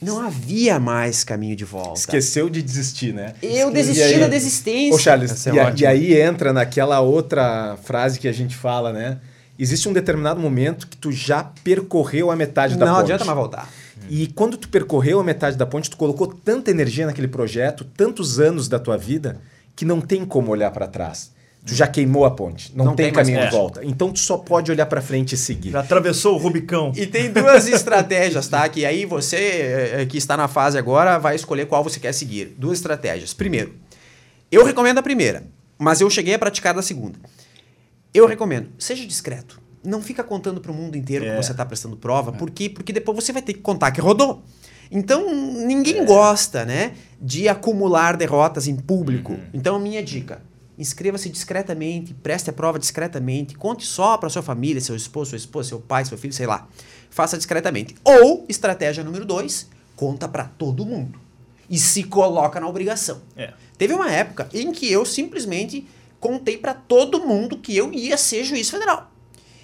Não 0.01 0.19
havia 0.19 0.79
mais 0.79 1.23
caminho 1.23 1.55
de 1.55 1.65
volta. 1.65 1.99
Esqueceu 1.99 2.49
de 2.49 2.61
desistir, 2.61 3.13
né? 3.13 3.33
Eu 3.41 3.71
desisti 3.71 4.01
aí- 4.03 4.19
da 4.19 4.27
desistência. 4.27 4.93
Ô, 4.95 4.99
Charles, 4.99 5.47
é 5.47 5.51
e, 5.51 5.81
e 5.81 5.85
aí 5.85 6.21
entra 6.21 6.53
naquela 6.53 6.99
outra 6.99 7.77
frase 7.83 8.19
que 8.19 8.27
a 8.27 8.31
gente 8.31 8.55
fala, 8.55 8.93
né? 8.93 9.19
Existe 9.57 9.89
um 9.89 9.93
determinado 9.93 10.39
momento 10.39 10.87
que 10.87 10.95
tu 10.95 11.11
já 11.11 11.43
percorreu 11.63 12.29
a 12.29 12.35
metade 12.35 12.75
da 12.77 12.85
Não 12.85 12.93
ponte. 12.93 13.03
adianta 13.05 13.25
mais 13.25 13.37
voltar. 13.37 13.69
E 14.09 14.27
quando 14.27 14.57
tu 14.57 14.69
percorreu 14.69 15.19
a 15.19 15.23
metade 15.23 15.57
da 15.57 15.65
ponte, 15.65 15.89
tu 15.89 15.97
colocou 15.97 16.27
tanta 16.27 16.71
energia 16.71 17.05
naquele 17.05 17.27
projeto, 17.27 17.83
tantos 17.83 18.39
anos 18.39 18.67
da 18.67 18.79
tua 18.79 18.97
vida, 18.97 19.41
que 19.75 19.85
não 19.85 20.01
tem 20.01 20.25
como 20.25 20.51
olhar 20.51 20.71
para 20.71 20.87
trás. 20.87 21.35
Tu 21.65 21.75
já 21.75 21.85
queimou 21.85 22.23
a 22.23 22.31
ponte, 22.31 22.71
não, 22.73 22.85
Não 22.85 22.95
tem, 22.95 23.07
tem 23.07 23.13
caminho 23.13 23.41
de 23.41 23.51
volta. 23.51 23.83
Então 23.83 24.11
tu 24.11 24.19
só 24.19 24.37
pode 24.37 24.71
olhar 24.71 24.85
para 24.85 25.01
frente 25.01 25.33
e 25.33 25.37
seguir. 25.37 25.71
Já 25.71 25.81
atravessou 25.81 26.35
o 26.35 26.37
Rubicão. 26.37 26.93
E 26.95 27.05
tem 27.05 27.29
duas 27.29 27.67
estratégias, 27.67 28.47
tá? 28.47 28.67
Que 28.69 28.85
aí 28.85 29.05
você 29.05 29.35
eh, 29.35 30.05
que 30.05 30.17
está 30.17 30.37
na 30.37 30.47
fase 30.47 30.77
agora 30.77 31.17
vai 31.17 31.35
escolher 31.35 31.65
qual 31.65 31.83
você 31.83 31.99
quer 31.99 32.13
seguir. 32.13 32.55
Duas 32.57 32.77
estratégias. 32.77 33.33
Primeiro, 33.33 33.73
eu 34.49 34.63
recomendo 34.63 34.99
a 34.99 35.03
primeira, 35.03 35.43
mas 35.77 35.99
eu 35.99 36.09
cheguei 36.09 36.35
a 36.35 36.39
praticar 36.39 36.73
da 36.73 36.81
segunda. 36.81 37.19
Eu 38.13 38.25
recomendo, 38.25 38.69
seja 38.79 39.05
discreto. 39.05 39.59
Não 39.83 40.01
fica 40.01 40.23
contando 40.23 40.59
para 40.59 40.71
o 40.71 40.75
mundo 40.75 40.97
inteiro 40.97 41.25
É. 41.25 41.29
que 41.31 41.43
você 41.43 41.51
está 41.51 41.65
prestando 41.65 41.95
prova, 41.95 42.31
por 42.31 42.49
quê? 42.51 42.69
Porque 42.69 42.91
depois 42.91 43.23
você 43.23 43.31
vai 43.31 43.41
ter 43.41 43.53
que 43.53 43.59
contar 43.61 43.91
que 43.91 44.01
rodou. 44.01 44.43
Então, 44.89 45.33
ninguém 45.33 46.05
gosta, 46.05 46.63
né, 46.65 46.93
de 47.21 47.47
acumular 47.49 48.15
derrotas 48.15 48.67
em 48.67 48.75
público. 48.75 49.37
Então, 49.53 49.75
a 49.75 49.79
minha 49.79 50.01
dica, 50.01 50.41
inscreva-se 50.77 51.29
discretamente, 51.29 52.13
preste 52.13 52.49
a 52.49 52.53
prova 52.53 52.79
discretamente, 52.79 53.55
conte 53.55 53.85
só 53.85 54.17
para 54.17 54.29
sua 54.29 54.41
família, 54.41 54.79
seu 54.81 54.95
esposo, 54.95 55.31
sua 55.31 55.37
esposa, 55.37 55.69
seu 55.69 55.79
pai, 55.79 56.05
seu 56.05 56.17
filho, 56.17 56.33
sei 56.33 56.47
lá. 56.47 56.67
Faça 57.09 57.35
discretamente. 57.37 57.95
Ou, 58.03 58.45
estratégia 58.47 59.03
número 59.03 59.25
dois, 59.25 59.67
conta 59.95 60.27
para 60.27 60.45
todo 60.45 60.85
mundo. 60.85 61.19
E 61.69 61.77
se 61.77 62.03
coloca 62.03 62.59
na 62.59 62.67
obrigação. 62.67 63.21
É. 63.35 63.53
Teve 63.77 63.93
uma 63.93 64.09
época 64.09 64.47
em 64.53 64.71
que 64.71 64.89
eu 64.89 65.03
simplesmente 65.03 65.85
contei 66.19 66.57
para 66.57 66.73
todo 66.73 67.25
mundo 67.25 67.57
que 67.57 67.75
eu 67.75 67.91
ia 67.91 68.15
ser 68.17 68.43
juiz 68.45 68.69
federal. 68.69 69.11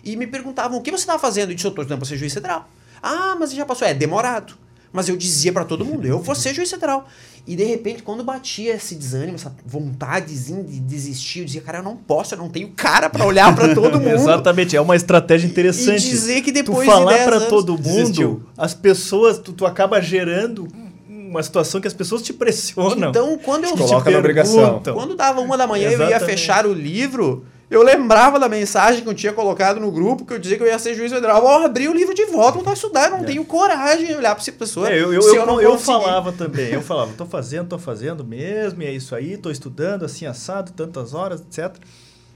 E 0.04 0.16
me 0.16 0.28
perguntavam, 0.28 0.78
o 0.78 0.82
que 0.82 0.92
você 0.92 1.04
estava 1.04 1.20
fazendo? 1.20 1.52
Eu 1.52 1.56
disse, 1.56 1.66
eu 1.66 1.70
estou 1.70 1.84
estudando 1.84 2.00
para 2.00 2.08
ser 2.08 2.18
juiz 2.18 2.34
federal. 2.34 2.68
Ah, 3.02 3.36
mas 3.40 3.54
já 3.54 3.66
passou. 3.66 3.88
É, 3.88 3.94
demorado. 3.94 4.54
Mas 4.92 5.10
eu 5.10 5.18
dizia 5.18 5.52
para 5.52 5.66
todo 5.66 5.84
mundo, 5.84 6.06
eu 6.06 6.20
vou 6.20 6.36
ser 6.36 6.54
juiz 6.54 6.70
federal. 6.70 7.08
E 7.48 7.56
de 7.56 7.64
repente, 7.64 8.04
quando 8.04 8.24
batia 8.24 8.76
esse 8.76 8.94
desânimo, 8.94 9.36
essa 9.36 9.54
vontadezinha 9.66 10.64
de 10.64 10.80
desistir, 10.80 11.40
eu 11.40 11.46
dizia, 11.46 11.62
cara, 11.62 11.80
eu 11.80 11.84
não 11.84 11.98
posso, 11.98 12.36
eu 12.36 12.38
não 12.38 12.48
tenho 12.48 12.70
cara 12.70 13.10
para 13.10 13.26
olhar 13.26 13.54
para 13.56 13.74
todo 13.74 13.98
mundo. 14.00 14.14
Exatamente, 14.14 14.78
é 14.78 14.82
uma 14.82 14.96
estratégia 14.96 15.48
interessante. 15.48 16.06
E 16.06 16.10
dizer 16.10 16.42
que 16.42 16.52
depois 16.52 16.88
tu 16.88 16.92
falar 16.92 17.24
para 17.24 17.38
anos, 17.38 17.50
todo 17.50 17.74
mundo, 17.74 17.84
desistiu. 17.84 18.44
as 18.56 18.76
pessoas, 18.76 19.40
tu, 19.40 19.52
tu 19.52 19.66
acaba 19.66 20.00
gerando 20.00 20.68
uma 21.10 21.42
situação 21.42 21.82
que 21.82 21.88
as 21.88 21.94
pessoas 21.94 22.22
te 22.22 22.32
pressionam. 22.32 23.10
Então, 23.10 23.38
quando 23.40 23.64
eu 23.66 23.72
te 23.72 23.80
coloca 23.80 24.12
na 24.12 24.20
obrigação. 24.20 24.82
Quando 24.94 25.16
dava 25.16 25.42
uma 25.42 25.58
da 25.58 25.66
manhã 25.66 25.90
e 25.90 25.94
eu 25.94 26.08
ia 26.08 26.20
fechar 26.20 26.68
o 26.68 26.72
livro, 26.74 27.46
eu 27.70 27.82
lembrava 27.82 28.40
da 28.40 28.48
mensagem 28.48 29.04
que 29.04 29.10
eu 29.10 29.14
tinha 29.14 29.34
colocado 29.34 29.80
no 29.80 29.92
grupo, 29.92 30.26
que 30.26 30.34
eu 30.34 30.40
dizia 30.40 30.58
que 30.58 30.64
eu 30.64 30.68
ia 30.68 30.78
ser 30.78 30.94
juiz 30.94 31.12
federal. 31.12 31.42
Eu 31.42 31.66
abri 31.66 31.88
o 31.88 31.94
livro 31.94 32.14
de 32.14 32.26
volta, 32.26 32.62
não 32.62 32.70
a 32.70 32.74
estudar, 32.74 33.06
eu 33.06 33.12
não 33.12 33.24
é. 33.24 33.24
tenho 33.24 33.44
coragem 33.46 34.08
de 34.08 34.14
olhar 34.14 34.36
para 34.36 34.42
essa 34.42 34.52
pessoa. 34.52 34.90
É, 34.90 34.94
eu, 34.94 35.14
eu, 35.14 35.22
eu, 35.22 35.36
eu, 35.36 35.62
eu 35.62 35.78
falava 35.78 36.32
também, 36.32 36.72
eu 36.72 36.82
falava, 36.82 37.14
tô 37.14 37.26
fazendo, 37.26 37.70
tô 37.70 37.80
fazendo 37.80 38.24
mesmo, 38.24 38.82
e 38.84 38.86
é 38.86 38.92
isso 38.92 39.16
aí, 39.16 39.38
tô 39.38 39.50
estudando 39.50 40.06
assim, 40.06 40.26
assado, 40.26 40.72
tantas 40.72 41.14
horas, 41.14 41.42
etc. 41.42 41.76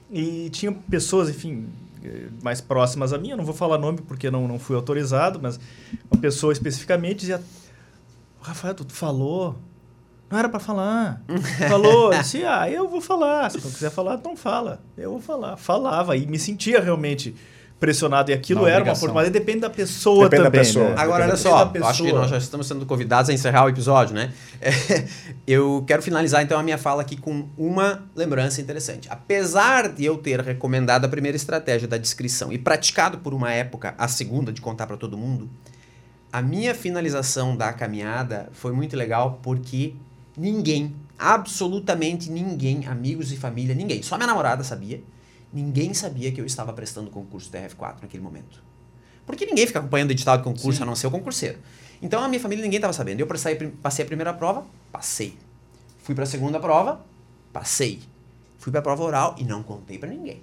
E 0.09 0.49
tinha 0.49 0.71
pessoas, 0.71 1.29
enfim, 1.29 1.67
mais 2.41 2.61
próximas 2.61 3.13
a 3.13 3.17
mim, 3.17 3.31
eu 3.31 3.37
não 3.37 3.45
vou 3.45 3.53
falar 3.53 3.77
nome 3.77 3.99
porque 4.07 4.31
não, 4.31 4.47
não 4.47 4.59
fui 4.59 4.75
autorizado, 4.75 5.39
mas 5.41 5.59
uma 6.09 6.19
pessoa 6.19 6.53
especificamente 6.53 7.19
dizia, 7.19 7.41
Rafael, 8.41 8.73
tu 8.73 8.85
falou, 8.89 9.55
não 10.29 10.37
era 10.37 10.49
para 10.49 10.59
falar. 10.59 11.21
Falou, 11.69 12.11
disse, 12.11 12.43
ah, 12.43 12.69
eu 12.69 12.87
vou 12.87 12.99
falar. 12.99 13.49
Se 13.49 13.63
não 13.63 13.71
quiser 13.71 13.89
falar, 13.89 14.19
não 14.23 14.35
fala. 14.35 14.81
Eu 14.97 15.11
vou 15.11 15.21
falar. 15.21 15.55
Falava 15.55 16.17
e 16.17 16.27
me 16.27 16.37
sentia 16.37 16.81
realmente 16.81 17.33
pressionado. 17.79 18.29
E 18.29 18.33
aquilo 18.33 18.61
uma 18.61 18.69
era 18.69 18.83
uma 18.83 18.95
forma. 18.95 19.15
Mas 19.15 19.29
depende 19.29 19.59
da 19.59 19.69
pessoa 19.69 20.25
depende 20.25 20.43
também. 20.43 20.59
Da 20.59 20.65
pessoa. 20.65 20.89
Né? 20.89 20.95
Agora, 20.97 21.23
olha 21.25 21.37
só, 21.37 21.71
acho 21.83 22.03
que 22.03 22.11
nós 22.11 22.29
já 22.29 22.37
estamos 22.37 22.67
sendo 22.67 22.85
convidados 22.85 23.29
a 23.29 23.33
encerrar 23.33 23.65
o 23.65 23.69
episódio, 23.69 24.13
né? 24.15 24.33
É, 24.59 24.71
eu 25.47 25.83
quero 25.87 26.01
finalizar 26.01 26.43
então 26.43 26.59
a 26.59 26.63
minha 26.63 26.77
fala 26.77 27.01
aqui 27.01 27.15
com 27.15 27.47
uma 27.57 28.03
lembrança 28.13 28.59
interessante. 28.59 29.07
Apesar 29.09 29.87
de 29.87 30.03
eu 30.03 30.17
ter 30.17 30.41
recomendado 30.41 31.05
a 31.05 31.07
primeira 31.07 31.37
estratégia 31.37 31.87
da 31.87 31.97
descrição 31.97 32.51
e 32.51 32.57
praticado 32.57 33.19
por 33.19 33.33
uma 33.33 33.51
época 33.51 33.95
a 33.97 34.07
segunda 34.09 34.51
de 34.51 34.59
contar 34.59 34.87
para 34.87 34.97
todo 34.97 35.17
mundo, 35.17 35.49
a 36.31 36.41
minha 36.41 36.75
finalização 36.75 37.55
da 37.55 37.71
caminhada 37.71 38.49
foi 38.51 38.73
muito 38.73 38.97
legal 38.97 39.39
porque 39.41 39.95
Ninguém, 40.37 40.95
absolutamente 41.17 42.29
ninguém, 42.29 42.85
amigos 42.85 43.31
e 43.31 43.37
família, 43.37 43.73
ninguém. 43.73 44.03
Só 44.03 44.17
minha 44.17 44.27
namorada 44.27 44.63
sabia. 44.63 45.01
Ninguém 45.51 45.93
sabia 45.93 46.31
que 46.31 46.39
eu 46.39 46.45
estava 46.45 46.71
prestando 46.73 47.07
o 47.07 47.11
concurso 47.11 47.49
TRF4 47.49 48.03
naquele 48.03 48.21
momento. 48.21 48.61
Porque 49.25 49.45
ninguém 49.45 49.65
fica 49.65 49.79
acompanhando 49.79 50.09
o 50.09 50.13
edital 50.13 50.37
de 50.37 50.43
concurso, 50.43 50.77
Sim. 50.77 50.83
a 50.83 50.85
não 50.85 50.95
ser 50.95 51.07
o 51.07 51.11
concurseiro. 51.11 51.57
Então 52.01 52.23
a 52.23 52.27
minha 52.27 52.39
família 52.39 52.63
ninguém 52.63 52.77
estava 52.77 52.93
sabendo. 52.93 53.19
Eu 53.19 53.27
passei, 53.27 53.55
passei 53.55 54.05
a 54.05 54.07
primeira 54.07 54.33
prova, 54.33 54.63
passei. 54.91 55.35
Fui 56.03 56.13
para 56.13 56.23
a 56.23 56.27
segunda 56.27 56.59
prova, 56.59 57.01
passei. 57.51 57.99
Fui 58.59 58.71
para 58.71 58.79
a 58.79 58.83
prova 58.83 59.03
oral 59.03 59.35
e 59.37 59.43
não 59.43 59.63
contei 59.63 59.97
para 59.97 60.09
ninguém. 60.09 60.41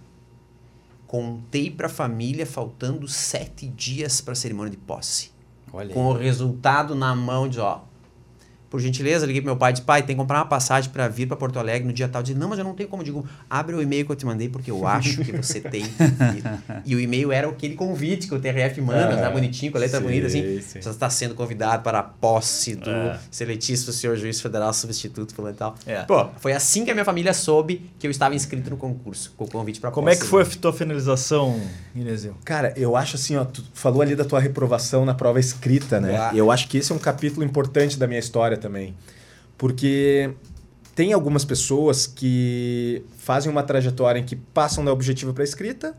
Contei 1.06 1.70
para 1.70 1.86
a 1.86 1.90
família 1.90 2.44
faltando 2.44 3.06
sete 3.06 3.68
dias 3.68 4.20
para 4.20 4.32
a 4.32 4.36
cerimônia 4.36 4.70
de 4.70 4.76
posse. 4.76 5.30
Olha 5.72 5.94
com 5.94 6.06
o 6.06 6.12
resultado 6.12 6.94
na 6.94 7.14
mão 7.14 7.48
de, 7.48 7.60
ó, 7.60 7.80
por 8.74 8.80
gentileza, 8.80 9.24
liguei 9.24 9.40
pro 9.40 9.50
meu 9.50 9.56
pai 9.56 9.70
e 9.70 9.74
disse, 9.74 9.86
pai, 9.86 10.02
tem 10.02 10.16
que 10.16 10.20
comprar 10.20 10.38
uma 10.38 10.46
passagem 10.46 10.90
para 10.90 11.06
vir 11.06 11.28
para 11.28 11.36
Porto 11.36 11.60
Alegre 11.60 11.86
no 11.86 11.92
dia 11.92 12.08
tal. 12.08 12.22
Eu 12.22 12.24
disse, 12.24 12.36
não, 12.36 12.48
mas 12.48 12.58
eu 12.58 12.64
não 12.64 12.74
tenho 12.74 12.88
como. 12.88 13.02
Eu 13.02 13.04
digo, 13.04 13.24
abre 13.48 13.76
o 13.76 13.80
e-mail 13.80 14.04
que 14.04 14.10
eu 14.10 14.16
te 14.16 14.26
mandei 14.26 14.48
porque 14.48 14.68
eu 14.68 14.84
acho 14.84 15.18
que 15.18 15.30
você 15.30 15.60
tem 15.60 15.84
E 16.84 16.96
o 16.96 16.98
e-mail 16.98 17.30
era 17.30 17.48
aquele 17.48 17.76
convite 17.76 18.26
que 18.26 18.34
o 18.34 18.40
TRF 18.40 18.80
manda, 18.80 19.16
tá 19.16 19.30
bonitinho, 19.30 19.70
com 19.70 19.78
a 19.78 19.80
letra 19.80 19.98
sim, 19.98 20.04
bonita, 20.04 20.26
assim. 20.26 20.60
Sim. 20.60 20.80
Você 20.80 20.90
está 20.90 21.08
sendo 21.08 21.36
convidado 21.36 21.84
para 21.84 22.00
a 22.00 22.02
posse 22.02 22.74
do 22.74 22.90
é. 22.90 23.16
seletíssimo 23.30 23.92
senhor 23.92 24.16
juiz 24.16 24.40
federal 24.40 24.72
substituto 24.74 25.32
fulano 25.32 25.54
e 25.54 25.56
tal. 25.56 25.76
É. 25.86 26.02
Pô, 26.02 26.26
foi 26.38 26.52
assim 26.52 26.84
que 26.84 26.90
a 26.90 26.94
minha 26.94 27.04
família 27.04 27.32
soube 27.32 27.88
que 27.96 28.08
eu 28.08 28.10
estava 28.10 28.34
inscrito 28.34 28.70
no 28.70 28.76
concurso, 28.76 29.32
com 29.36 29.44
o 29.44 29.48
convite 29.48 29.78
para 29.78 29.92
Como 29.92 30.08
é 30.08 30.16
que 30.16 30.24
foi 30.24 30.42
a 30.42 30.46
tua 30.46 30.72
finalização, 30.72 31.60
Ineseu? 31.94 32.34
Cara, 32.44 32.74
eu 32.76 32.96
acho 32.96 33.14
assim, 33.14 33.36
ó, 33.36 33.44
tu 33.44 33.62
falou 33.72 34.02
ali 34.02 34.16
da 34.16 34.24
tua 34.24 34.40
reprovação 34.40 35.04
na 35.04 35.14
prova 35.14 35.38
escrita, 35.38 36.00
né? 36.00 36.16
Ah. 36.16 36.32
Eu 36.34 36.50
acho 36.50 36.66
que 36.66 36.78
esse 36.78 36.90
é 36.90 36.94
um 36.94 36.98
capítulo 36.98 37.46
importante 37.46 37.96
da 37.96 38.08
minha 38.08 38.18
história 38.18 38.63
também. 38.64 38.96
Porque 39.58 40.30
tem 40.94 41.12
algumas 41.12 41.44
pessoas 41.44 42.06
que 42.06 43.02
fazem 43.18 43.52
uma 43.52 43.62
trajetória 43.62 44.18
em 44.18 44.24
que 44.24 44.36
passam 44.36 44.82
da 44.82 44.90
objetiva 44.90 45.34
para 45.34 45.42
a 45.42 45.44
escrita, 45.44 45.94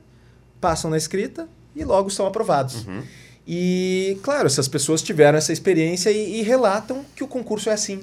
passam 0.59 0.89
na 0.89 0.97
escrita 0.97 1.47
e 1.76 1.84
logo 1.84 2.09
são 2.09 2.26
aprovados. 2.26 2.88
Uhum. 2.88 3.03
E, 3.47 4.18
claro, 4.24 4.47
essas 4.47 4.68
pessoas 4.68 5.03
tiveram 5.03 5.38
essa 5.38 5.53
experiência 5.53 6.09
e, 6.09 6.39
e, 6.39 6.41
relatam 6.41 7.05
que 7.16 7.24
o 7.24 7.28
concurso 7.28 7.70
é 7.70 7.74
assim. 7.74 8.01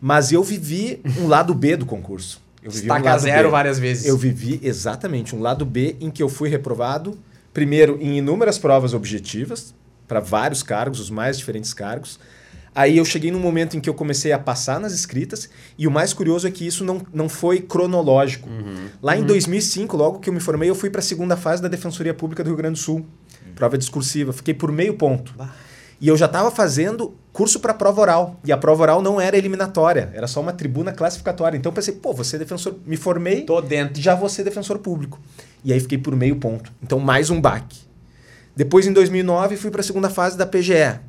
Mas 0.00 0.32
eu 0.32 0.42
vivi 0.42 1.00
um 1.20 1.28
lado 1.28 1.54
B 1.54 1.76
do 1.76 1.86
concurso. 1.86 2.42
Eu 2.60 2.72
vivi 2.72 2.86
Estaca 2.86 3.02
um 3.02 3.04
lado 3.04 3.20
zero 3.20 3.48
B. 3.48 3.52
várias 3.52 3.78
vezes. 3.78 4.06
Eu 4.06 4.16
vivi 4.16 4.58
exatamente 4.60 5.36
um 5.36 5.40
lado 5.40 5.64
B 5.64 5.96
em 6.00 6.10
que 6.10 6.20
eu 6.20 6.28
fui 6.28 6.48
reprovado, 6.48 7.16
primeiro 7.54 7.96
em 8.00 8.18
inúmeras 8.18 8.58
provas 8.58 8.94
objetivas, 8.94 9.72
para 10.08 10.18
vários 10.18 10.64
cargos, 10.64 10.98
os 10.98 11.10
mais 11.10 11.38
diferentes 11.38 11.72
cargos. 11.72 12.18
Aí 12.74 12.96
eu 12.96 13.04
cheguei 13.04 13.30
num 13.30 13.38
momento 13.38 13.76
em 13.76 13.80
que 13.80 13.88
eu 13.88 13.94
comecei 13.94 14.32
a 14.32 14.38
passar 14.38 14.80
nas 14.80 14.92
escritas, 14.94 15.48
e 15.76 15.86
o 15.86 15.90
mais 15.90 16.12
curioso 16.12 16.48
é 16.48 16.50
que 16.50 16.66
isso 16.66 16.84
não, 16.84 17.02
não 17.12 17.28
foi 17.28 17.60
cronológico. 17.60 18.48
Uhum. 18.48 18.86
Lá 19.02 19.12
uhum. 19.12 19.20
em 19.20 19.24
2005, 19.24 19.96
logo 19.96 20.18
que 20.20 20.30
eu 20.30 20.32
me 20.32 20.40
formei, 20.40 20.70
eu 20.70 20.74
fui 20.74 20.88
para 20.88 21.00
a 21.00 21.02
segunda 21.02 21.36
fase 21.36 21.60
da 21.60 21.68
Defensoria 21.68 22.14
Pública 22.14 22.42
do 22.42 22.48
Rio 22.48 22.56
Grande 22.56 22.78
do 22.78 22.82
Sul, 22.82 22.96
uhum. 22.96 23.54
prova 23.54 23.76
discursiva. 23.76 24.32
Fiquei 24.32 24.54
por 24.54 24.72
meio 24.72 24.94
ponto. 24.94 25.34
E 26.00 26.08
eu 26.08 26.16
já 26.16 26.26
estava 26.26 26.50
fazendo 26.50 27.14
curso 27.32 27.60
para 27.60 27.74
prova 27.74 28.00
oral. 28.00 28.40
E 28.44 28.50
a 28.50 28.56
prova 28.56 28.82
oral 28.82 29.02
não 29.02 29.20
era 29.20 29.36
eliminatória, 29.36 30.10
era 30.14 30.26
só 30.26 30.40
uma 30.40 30.52
tribuna 30.52 30.92
classificatória. 30.92 31.56
Então 31.56 31.70
eu 31.70 31.74
pensei, 31.74 31.94
pô, 31.94 32.12
você 32.12 32.38
defensor. 32.38 32.74
Me 32.86 32.96
formei. 32.96 33.42
Tô 33.42 33.60
dentro. 33.60 34.02
Já 34.02 34.14
vou 34.14 34.28
ser 34.28 34.42
defensor 34.42 34.78
público. 34.78 35.20
E 35.62 35.72
aí 35.72 35.78
fiquei 35.78 35.98
por 35.98 36.16
meio 36.16 36.36
ponto. 36.36 36.72
Então 36.82 36.98
mais 36.98 37.30
um 37.30 37.40
baque. 37.40 37.78
Depois, 38.56 38.86
em 38.86 38.92
2009, 38.92 39.56
fui 39.56 39.70
para 39.70 39.80
a 39.80 39.84
segunda 39.84 40.10
fase 40.10 40.36
da 40.36 40.44
PGE 40.44 41.00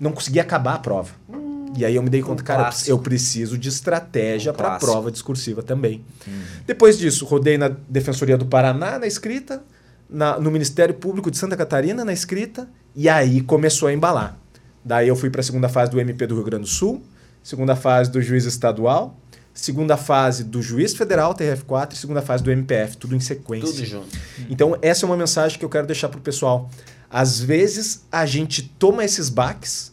não 0.00 0.12
consegui 0.12 0.40
acabar 0.40 0.74
a 0.74 0.78
prova. 0.78 1.10
Hum, 1.28 1.72
e 1.76 1.84
aí 1.84 1.94
eu 1.94 2.02
me 2.02 2.08
dei 2.08 2.22
conta, 2.22 2.42
um 2.42 2.44
cara, 2.44 2.62
clássico. 2.62 2.90
eu 2.90 2.98
preciso 2.98 3.58
de 3.58 3.68
estratégia 3.68 4.50
um 4.50 4.54
para 4.54 4.74
a 4.74 4.78
prova 4.78 5.10
discursiva 5.10 5.62
também. 5.62 6.02
Hum. 6.26 6.42
Depois 6.66 6.98
disso, 6.98 7.24
rodei 7.26 7.58
na 7.58 7.68
Defensoria 7.68 8.38
do 8.38 8.46
Paraná 8.46 8.98
na 8.98 9.06
escrita, 9.06 9.62
na, 10.08 10.40
no 10.40 10.50
Ministério 10.50 10.94
Público 10.94 11.30
de 11.30 11.36
Santa 11.36 11.56
Catarina 11.56 12.04
na 12.04 12.12
escrita, 12.12 12.68
e 12.96 13.08
aí 13.08 13.42
começou 13.42 13.88
a 13.88 13.92
embalar. 13.92 14.36
Daí 14.84 15.08
eu 15.08 15.14
fui 15.14 15.30
para 15.30 15.42
a 15.42 15.44
segunda 15.44 15.68
fase 15.68 15.90
do 15.90 16.00
MP 16.00 16.26
do 16.26 16.34
Rio 16.34 16.44
Grande 16.44 16.64
do 16.64 16.68
Sul, 16.68 17.02
segunda 17.42 17.76
fase 17.76 18.10
do 18.10 18.20
juiz 18.20 18.44
estadual, 18.46 19.16
segunda 19.52 19.96
fase 19.96 20.44
do 20.44 20.62
juiz 20.62 20.94
federal, 20.94 21.34
TRF4, 21.34 21.92
e 21.92 21.96
segunda 21.96 22.22
fase 22.22 22.42
do 22.42 22.50
MPF, 22.50 22.96
tudo 22.96 23.14
em 23.14 23.20
sequência. 23.20 23.68
Tudo 23.68 23.84
junto. 23.84 24.18
Então, 24.48 24.76
essa 24.80 25.04
é 25.04 25.06
uma 25.06 25.16
mensagem 25.16 25.58
que 25.58 25.64
eu 25.64 25.68
quero 25.68 25.86
deixar 25.86 26.08
para 26.08 26.18
o 26.18 26.22
pessoal. 26.22 26.70
Às 27.10 27.40
vezes, 27.40 28.04
a 28.10 28.24
gente 28.24 28.62
toma 28.62 29.04
esses 29.04 29.28
baques 29.28 29.89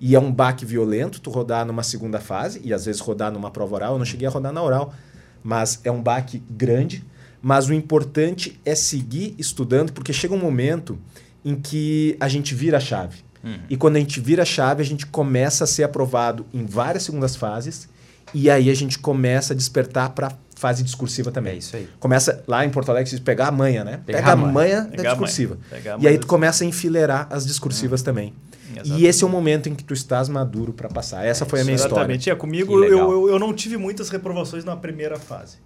e 0.00 0.14
é 0.14 0.18
um 0.18 0.32
baque 0.32 0.64
violento 0.64 1.20
tu 1.20 1.30
rodar 1.30 1.66
numa 1.66 1.82
segunda 1.82 2.18
fase, 2.18 2.60
e 2.64 2.72
às 2.72 2.86
vezes 2.86 3.00
rodar 3.00 3.30
numa 3.30 3.50
prova 3.50 3.74
oral. 3.74 3.92
Eu 3.92 3.98
não 3.98 4.06
cheguei 4.06 4.26
a 4.26 4.30
rodar 4.30 4.52
na 4.52 4.62
oral, 4.62 4.94
mas 5.42 5.80
é 5.84 5.90
um 5.90 6.02
baque 6.02 6.42
grande. 6.48 7.04
Mas 7.42 7.68
o 7.68 7.74
importante 7.74 8.58
é 8.64 8.74
seguir 8.74 9.34
estudando, 9.38 9.92
porque 9.92 10.12
chega 10.12 10.34
um 10.34 10.38
momento 10.38 10.98
em 11.44 11.54
que 11.54 12.16
a 12.20 12.28
gente 12.28 12.54
vira 12.54 12.78
a 12.78 12.80
chave. 12.80 13.18
Uhum. 13.42 13.58
E 13.68 13.76
quando 13.76 13.96
a 13.96 13.98
gente 13.98 14.20
vira 14.20 14.42
a 14.42 14.46
chave, 14.46 14.82
a 14.82 14.86
gente 14.86 15.06
começa 15.06 15.64
a 15.64 15.66
ser 15.66 15.82
aprovado 15.82 16.44
em 16.52 16.64
várias 16.64 17.04
segundas 17.04 17.36
fases, 17.36 17.88
e 18.32 18.50
aí 18.50 18.70
a 18.70 18.74
gente 18.74 18.98
começa 18.98 19.52
a 19.52 19.56
despertar 19.56 20.10
para 20.10 20.32
fase 20.60 20.82
discursiva 20.82 21.32
também. 21.32 21.54
É 21.54 21.56
isso 21.56 21.74
aí. 21.74 21.88
Começa 21.98 22.44
lá 22.46 22.64
em 22.64 22.70
Porto 22.70 22.90
Alegre, 22.90 23.18
pegar 23.20 23.48
a 23.48 23.50
manha, 23.50 23.82
né? 23.82 24.00
Pegar 24.04 24.18
Pega 24.18 24.32
a 24.32 24.36
manha, 24.36 24.82
da 24.82 25.02
discursiva. 25.02 25.58
Manha. 25.70 25.96
E 25.98 26.06
aí 26.06 26.18
tu 26.18 26.26
começa 26.26 26.62
a 26.62 26.66
enfileirar 26.66 27.26
as 27.30 27.46
discursivas 27.46 28.00
uhum. 28.00 28.04
também. 28.04 28.34
Exatamente. 28.72 29.02
E 29.02 29.06
esse 29.06 29.24
é 29.24 29.26
o 29.26 29.30
momento 29.30 29.68
em 29.68 29.74
que 29.74 29.82
tu 29.82 29.94
estás 29.94 30.28
maduro 30.28 30.72
para 30.72 30.88
passar. 30.88 31.24
Essa 31.24 31.44
é, 31.44 31.48
foi 31.48 31.62
a 31.62 31.64
minha 31.64 31.74
exatamente. 31.74 32.20
história. 32.20 32.36
É, 32.36 32.38
comigo 32.38 32.84
eu, 32.84 33.10
eu, 33.10 33.28
eu, 33.30 33.38
não 33.38 33.52
tive 33.52 33.76
muitas 33.76 34.10
reprovações 34.10 34.64
na 34.64 34.76
primeira 34.76 35.18
fase. 35.18 35.56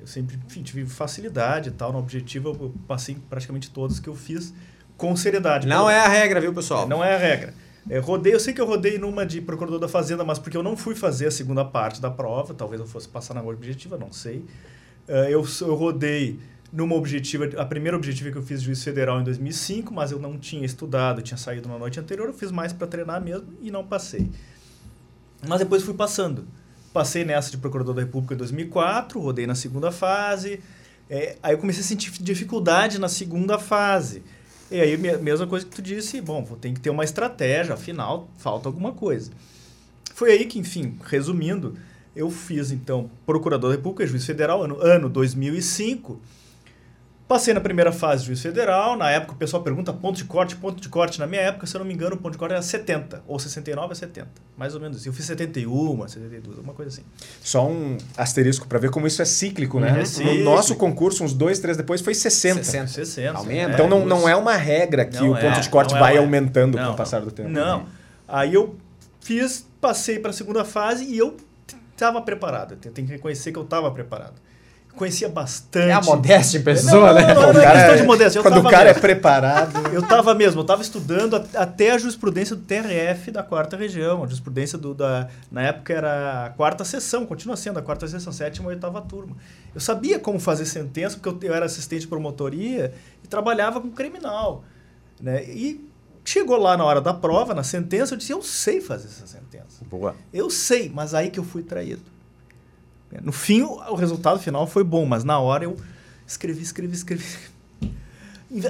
Eu 0.00 0.06
sempre 0.06 0.38
enfim, 0.46 0.62
tive 0.62 0.86
facilidade 0.86 1.68
e 1.68 1.72
tal. 1.72 1.92
No 1.92 1.98
objetivo, 1.98 2.48
eu 2.48 2.74
passei 2.86 3.16
praticamente 3.28 3.68
todas 3.70 3.98
que 3.98 4.08
eu 4.08 4.14
fiz 4.14 4.54
com 4.96 5.14
seriedade. 5.16 5.66
Não 5.66 5.90
é 5.90 5.98
a 5.98 6.08
regra, 6.08 6.40
viu, 6.40 6.54
pessoal? 6.54 6.88
Não 6.88 7.04
é 7.04 7.14
a 7.14 7.18
regra. 7.18 7.52
É, 7.88 7.98
rodei, 7.98 8.34
eu 8.34 8.40
sei 8.40 8.52
que 8.52 8.60
eu 8.60 8.66
rodei 8.66 8.98
numa 8.98 9.24
de 9.24 9.40
procurador 9.40 9.78
da 9.78 9.88
Fazenda, 9.88 10.24
mas 10.24 10.38
porque 10.38 10.56
eu 10.56 10.62
não 10.62 10.76
fui 10.76 10.94
fazer 10.94 11.26
a 11.26 11.30
segunda 11.30 11.64
parte 11.64 12.00
da 12.00 12.10
prova, 12.10 12.52
talvez 12.52 12.80
eu 12.80 12.86
fosse 12.86 13.08
passar 13.08 13.34
na 13.34 13.42
objetiva, 13.42 13.96
não 13.96 14.12
sei. 14.12 14.38
Uh, 15.08 15.28
eu, 15.28 15.46
eu 15.60 15.74
rodei 15.74 16.38
numa 16.72 16.96
objetiva, 16.96 17.48
a 17.56 17.64
primeira 17.64 17.96
objetiva 17.96 18.30
que 18.30 18.36
eu 18.36 18.42
fiz 18.42 18.60
juiz 18.60 18.82
federal 18.82 19.20
em 19.20 19.24
2005, 19.24 19.94
mas 19.94 20.10
eu 20.10 20.18
não 20.18 20.36
tinha 20.36 20.66
estudado, 20.66 21.22
tinha 21.22 21.38
saído 21.38 21.68
na 21.68 21.78
noite 21.78 22.00
anterior, 22.00 22.26
eu 22.26 22.34
fiz 22.34 22.50
mais 22.50 22.72
para 22.72 22.88
treinar 22.88 23.22
mesmo 23.22 23.46
e 23.62 23.70
não 23.70 23.86
passei. 23.86 24.28
Mas 25.46 25.60
depois 25.60 25.82
fui 25.82 25.94
passando. 25.94 26.46
Passei 26.92 27.24
nessa 27.24 27.50
de 27.50 27.58
procurador 27.58 27.94
da 27.94 28.00
República 28.00 28.34
em 28.34 28.36
2004, 28.36 29.20
rodei 29.20 29.46
na 29.46 29.54
segunda 29.54 29.92
fase, 29.92 30.60
É, 31.08 31.36
aí 31.40 31.54
eu 31.54 31.58
comecei 31.58 31.82
a 31.82 31.86
sentir 31.86 32.10
dificuldade 32.20 32.98
na 32.98 33.08
segunda 33.08 33.60
fase. 33.60 34.24
E 34.70 34.80
aí, 34.80 34.96
mesma 34.96 35.46
coisa 35.46 35.64
que 35.64 35.76
tu 35.76 35.82
disse, 35.82 36.20
bom, 36.20 36.44
ter 36.60 36.74
que 36.74 36.80
ter 36.80 36.90
uma 36.90 37.04
estratégia, 37.04 37.74
afinal, 37.74 38.28
falta 38.36 38.68
alguma 38.68 38.92
coisa. 38.92 39.30
Foi 40.12 40.32
aí 40.32 40.44
que, 40.44 40.58
enfim, 40.58 40.98
resumindo, 41.04 41.76
eu 42.16 42.30
fiz, 42.30 42.72
então, 42.72 43.10
Procurador 43.24 43.70
da 43.70 43.76
República, 43.76 44.06
Juiz 44.06 44.24
Federal, 44.24 44.62
ano, 44.62 44.80
ano 44.80 45.08
2005. 45.08 46.20
Passei 47.28 47.52
na 47.52 47.60
primeira 47.60 47.90
fase 47.90 48.20
de 48.20 48.28
juiz 48.28 48.40
federal. 48.40 48.96
Na 48.96 49.10
época 49.10 49.32
o 49.32 49.36
pessoal 49.36 49.60
pergunta 49.60 49.92
ponto 49.92 50.16
de 50.16 50.24
corte, 50.24 50.54
ponto 50.54 50.80
de 50.80 50.88
corte. 50.88 51.18
Na 51.18 51.26
minha 51.26 51.42
época, 51.42 51.66
se 51.66 51.74
eu 51.74 51.80
não 51.80 51.86
me 51.86 51.92
engano, 51.92 52.14
o 52.14 52.18
ponto 52.18 52.32
de 52.32 52.38
corte 52.38 52.52
era 52.52 52.62
70, 52.62 53.24
ou 53.26 53.36
69 53.36 53.92
a 53.92 53.94
70. 53.96 54.28
Mais 54.56 54.76
ou 54.76 54.80
menos. 54.80 55.04
Eu 55.04 55.12
fiz 55.12 55.24
71, 55.24 56.06
72, 56.06 56.58
alguma 56.58 56.72
coisa 56.72 56.92
assim. 56.92 57.02
Só 57.40 57.66
um 57.66 57.98
asterisco 58.16 58.68
para 58.68 58.78
ver 58.78 58.90
como 58.90 59.08
isso 59.08 59.20
é 59.20 59.24
cíclico, 59.24 59.80
né? 59.80 60.00
É 60.00 60.04
cíclico. 60.04 60.38
No 60.38 60.44
nosso 60.44 60.76
concurso, 60.76 61.24
uns 61.24 61.32
dois, 61.32 61.58
três 61.58 61.76
depois, 61.76 62.00
foi 62.00 62.14
60. 62.14 62.62
60. 62.62 62.86
60 62.86 63.38
Aumenta. 63.38 63.72
Então 63.72 63.88
não, 63.88 64.06
não 64.06 64.28
é 64.28 64.36
uma 64.36 64.54
regra 64.54 65.04
que 65.04 65.18
não 65.18 65.32
o 65.32 65.34
ponto 65.34 65.58
é, 65.58 65.60
de 65.60 65.68
corte 65.68 65.94
vai 65.94 66.14
é, 66.14 66.18
aumentando 66.18 66.76
não, 66.76 66.86
com 66.86 66.92
o 66.92 66.96
passar 66.96 67.22
do 67.22 67.32
tempo. 67.32 67.48
Não. 67.48 67.80
Né? 67.80 67.86
Aí 68.28 68.54
eu 68.54 68.76
fiz, 69.20 69.68
passei 69.80 70.20
para 70.20 70.30
a 70.30 70.34
segunda 70.34 70.64
fase 70.64 71.04
e 71.04 71.18
eu 71.18 71.36
estava 71.92 72.22
preparado. 72.22 72.76
Tenho 72.76 72.94
que 72.94 73.12
reconhecer 73.14 73.50
que 73.50 73.58
eu 73.58 73.64
estava 73.64 73.90
preparado 73.90 74.45
conhecia 74.96 75.28
bastante. 75.28 75.88
É 75.88 75.92
a 75.92 76.00
modéstia 76.00 76.58
em 76.58 76.62
pessoa, 76.62 77.12
não, 77.12 77.14
né? 77.14 77.34
Não, 77.34 77.42
não, 77.42 77.52
não, 77.52 77.60
é 77.60 77.72
questão 77.72 77.96
de 77.96 78.02
modéstia. 78.02 78.38
Eu 78.38 78.42
quando 78.42 78.58
o 78.58 78.62
cara 78.64 78.86
mesmo. 78.86 78.98
é 78.98 79.00
preparado. 79.00 79.88
Eu 79.92 80.00
estava 80.00 80.34
mesmo, 80.34 80.60
eu 80.60 80.62
estava 80.62 80.82
estudando 80.82 81.36
até 81.54 81.92
a 81.92 81.98
jurisprudência 81.98 82.56
do 82.56 82.62
TRF 82.62 83.30
da 83.30 83.42
quarta 83.42 83.76
região, 83.76 84.24
a 84.24 84.26
jurisprudência 84.26 84.76
do, 84.76 84.94
da. 84.94 85.28
Na 85.50 85.62
época 85.62 85.92
era 85.92 86.46
a 86.46 86.50
quarta 86.50 86.84
sessão, 86.84 87.24
continua 87.26 87.56
sendo 87.56 87.78
a 87.78 87.82
quarta 87.82 88.08
sessão, 88.08 88.32
sétima 88.32 88.70
e 88.70 88.74
oitava 88.74 89.00
turma. 89.02 89.36
Eu 89.74 89.80
sabia 89.80 90.18
como 90.18 90.40
fazer 90.40 90.64
sentença, 90.64 91.18
porque 91.18 91.46
eu, 91.46 91.50
eu 91.50 91.54
era 91.54 91.66
assistente 91.66 92.00
de 92.00 92.08
promotoria 92.08 92.92
e 93.22 93.28
trabalhava 93.28 93.80
com 93.80 93.90
criminal. 93.90 94.64
Né? 95.20 95.44
E 95.44 95.88
chegou 96.24 96.58
lá 96.58 96.76
na 96.76 96.84
hora 96.84 97.00
da 97.00 97.14
prova, 97.14 97.54
na 97.54 97.62
sentença, 97.62 98.14
eu 98.14 98.18
disse: 98.18 98.32
eu 98.32 98.42
sei 98.42 98.80
fazer 98.80 99.06
essa 99.06 99.26
sentença. 99.26 99.84
Boa. 99.84 100.16
Eu 100.32 100.50
sei, 100.50 100.90
mas 100.92 101.14
aí 101.14 101.30
que 101.30 101.38
eu 101.38 101.44
fui 101.44 101.62
traído. 101.62 102.15
No 103.22 103.32
fim, 103.32 103.62
o 103.62 103.94
resultado 103.94 104.38
final 104.38 104.66
foi 104.66 104.84
bom, 104.84 105.04
mas 105.06 105.24
na 105.24 105.38
hora 105.38 105.64
eu 105.64 105.76
escrevi, 106.26 106.62
escrevi, 106.62 106.94
escrevi. 106.94 107.24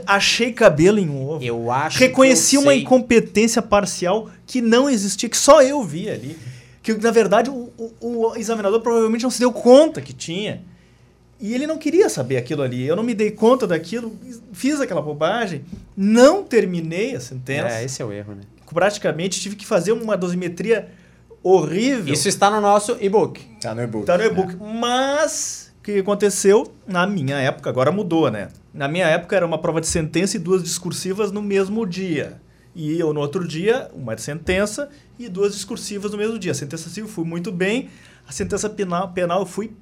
Achei 0.06 0.52
cabelo 0.52 0.98
em 0.98 1.08
um 1.08 1.28
ovo. 1.28 1.44
Eu 1.44 1.70
acho 1.70 1.98
Reconheci 1.98 2.56
uma 2.56 2.72
sei. 2.72 2.80
incompetência 2.80 3.60
parcial 3.60 4.30
que 4.46 4.60
não 4.60 4.88
existia, 4.88 5.28
que 5.28 5.36
só 5.36 5.62
eu 5.62 5.82
via 5.82 6.14
ali. 6.14 6.36
Que, 6.82 6.94
na 6.94 7.10
verdade, 7.10 7.50
o, 7.50 7.70
o, 7.76 7.92
o 8.00 8.36
examinador 8.36 8.80
provavelmente 8.80 9.22
não 9.22 9.30
se 9.30 9.38
deu 9.38 9.52
conta 9.52 10.00
que 10.00 10.12
tinha. 10.12 10.62
E 11.38 11.54
ele 11.54 11.66
não 11.66 11.76
queria 11.76 12.08
saber 12.08 12.38
aquilo 12.38 12.62
ali. 12.62 12.86
Eu 12.86 12.96
não 12.96 13.02
me 13.02 13.14
dei 13.14 13.30
conta 13.30 13.66
daquilo, 13.66 14.18
fiz 14.52 14.80
aquela 14.80 15.02
bobagem, 15.02 15.64
não 15.96 16.42
terminei 16.42 17.14
a 17.14 17.20
sentença. 17.20 17.76
É, 17.76 17.84
esse 17.84 18.00
é 18.00 18.04
o 18.04 18.12
erro, 18.12 18.34
né? 18.34 18.42
Praticamente 18.72 19.40
tive 19.40 19.56
que 19.56 19.66
fazer 19.66 19.92
uma 19.92 20.16
dosimetria 20.16 20.88
horrível. 21.46 22.12
Isso 22.12 22.28
está 22.28 22.50
no 22.50 22.60
nosso 22.60 22.96
e-book. 23.00 23.40
Está 23.54 23.74
no 23.74 23.82
e-book. 23.82 24.02
Está 24.02 24.18
no 24.18 24.24
e-book. 24.24 24.54
É. 24.54 24.56
Mas 24.80 25.72
o 25.78 25.82
que 25.82 25.98
aconteceu 25.98 26.74
na 26.86 27.06
minha 27.06 27.36
época, 27.36 27.70
agora 27.70 27.92
mudou, 27.92 28.30
né? 28.30 28.48
Na 28.74 28.88
minha 28.88 29.06
época 29.06 29.36
era 29.36 29.46
uma 29.46 29.58
prova 29.58 29.80
de 29.80 29.86
sentença 29.86 30.36
e 30.36 30.40
duas 30.40 30.62
discursivas 30.62 31.30
no 31.30 31.40
mesmo 31.40 31.86
dia. 31.86 32.40
E 32.74 32.98
eu 32.98 33.12
no 33.12 33.20
outro 33.20 33.46
dia, 33.46 33.88
uma 33.94 34.16
de 34.16 34.22
sentença 34.22 34.90
e 35.18 35.28
duas 35.28 35.52
discursivas 35.52 36.10
no 36.10 36.18
mesmo 36.18 36.38
dia. 36.38 36.50
A 36.50 36.54
sentença 36.54 36.90
civil 36.90 37.08
fui 37.08 37.24
muito 37.24 37.52
bem, 37.52 37.88
a 38.26 38.32
sentença 38.32 38.68
penal, 38.68 39.12
penal 39.12 39.40
eu 39.40 39.46
fui 39.46 39.72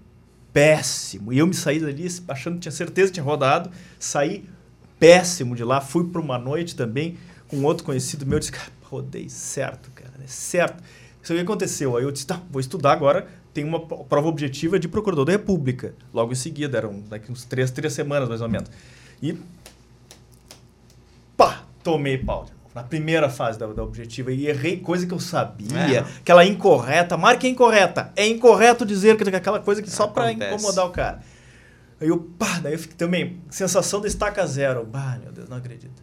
péssimo. 0.53 1.33
E 1.33 1.39
eu 1.39 1.47
me 1.47 1.55
saí 1.55 1.81
dali 1.81 2.07
achando 2.29 2.55
que 2.55 2.61
tinha 2.61 2.73
certeza 2.73 3.09
que 3.09 3.15
tinha 3.15 3.25
rodado, 3.25 3.71
saí 3.99 4.45
péssimo 5.01 5.57
de 5.57 5.65
lá, 5.65 5.81
fui 5.81 6.05
para 6.05 6.21
uma 6.21 6.39
noite 6.39 6.77
também 6.77 7.17
com 7.49 7.63
outro 7.63 7.85
conhecido 7.85 8.25
meu, 8.27 8.39
disse, 8.39 8.53
cara, 8.53 8.71
rodei 8.83 9.29
certo, 9.29 9.91
cara, 9.93 10.13
é 10.23 10.27
certo. 10.27 10.83
Isso 11.25 11.33
aí 11.33 11.41
aconteceu. 11.41 11.97
Aí 11.97 12.05
eu 12.05 12.13
disse, 12.13 12.27
tá, 12.27 12.39
vou 12.51 12.61
estudar 12.61 12.93
agora. 12.93 13.27
Tem 13.55 13.65
uma 13.65 13.81
prova 13.81 14.29
objetiva 14.29 14.79
de 14.79 14.87
procurador 14.87 15.25
da 15.25 15.33
República. 15.33 15.95
Logo 16.13 16.33
em 16.33 16.35
seguida, 16.35 16.77
eram 16.77 17.01
daqui 17.09 17.33
uns 17.33 17.47
três, 17.47 17.71
três 17.71 17.95
semanas 17.95 18.29
mais 18.29 18.43
ou 18.43 18.49
menos. 18.49 18.69
E 19.23 19.35
pá, 21.35 21.63
tomei 21.83 22.19
pau. 22.19 22.47
Na 22.75 22.83
primeira 22.83 23.31
fase 23.31 23.59
da, 23.59 23.67
da 23.69 23.83
objetiva 23.83 24.33
e 24.33 24.49
errei 24.49 24.79
coisa 24.81 25.07
que 25.07 25.15
eu 25.15 25.21
sabia, 25.21 25.99
é. 25.99 25.99
aquela 26.01 26.45
incorreta, 26.45 27.17
marca 27.17 27.47
é 27.47 27.51
incorreta. 27.51 28.13
É 28.17 28.27
incorreto 28.27 28.85
dizer 28.85 29.17
que 29.17 29.35
aquela 29.35 29.61
coisa 29.61 29.81
que 29.81 29.89
só 29.89 30.09
para 30.09 30.31
incomodar 30.31 30.85
o 30.85 30.91
cara. 30.91 31.21
Aí 32.01 32.09
eu, 32.09 32.19
pá, 32.19 32.59
daí 32.59 32.73
eu 32.75 32.79
fiquei 32.79 32.97
também, 32.97 33.41
sensação 33.49 34.01
de 34.01 34.09
estaca 34.09 34.45
zero. 34.45 34.85
Bah, 34.85 35.19
meu 35.23 35.33
Deus, 35.33 35.49
não 35.49 35.57
acredito. 35.57 36.03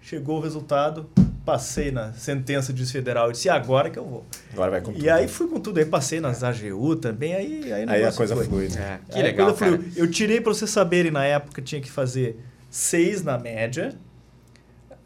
Chegou 0.00 0.38
o 0.38 0.40
resultado, 0.40 1.08
passei 1.44 1.90
na 1.90 2.12
sentença 2.12 2.72
de 2.72 2.78
juiz 2.78 2.92
federal 2.92 3.28
e 3.28 3.32
disse, 3.32 3.48
agora 3.48 3.90
que 3.90 3.98
eu 3.98 4.04
vou. 4.04 4.26
Agora 4.52 4.70
vai 4.70 4.80
com 4.80 4.92
tudo. 4.92 5.04
E 5.04 5.10
aí 5.10 5.26
fui 5.26 5.48
com 5.48 5.60
tudo, 5.60 5.78
aí 5.78 5.84
passei 5.84 6.20
nas 6.20 6.42
AGU 6.42 6.96
também, 6.96 7.34
aí 7.34 7.72
Aí, 7.72 7.88
aí 7.88 8.04
a 8.04 8.12
coisa 8.12 8.34
foi. 8.34 8.44
flui, 8.46 8.68
né? 8.68 9.00
É, 9.08 9.12
que 9.12 9.18
aí 9.18 9.22
legal, 9.22 9.54
cara. 9.54 9.80
Eu 9.96 10.10
tirei, 10.10 10.40
para 10.40 10.54
vocês 10.54 10.70
saberem, 10.70 11.10
na 11.10 11.24
época 11.24 11.60
tinha 11.60 11.80
que 11.80 11.90
fazer 11.90 12.38
seis 12.70 13.22
na 13.22 13.38
média, 13.38 13.94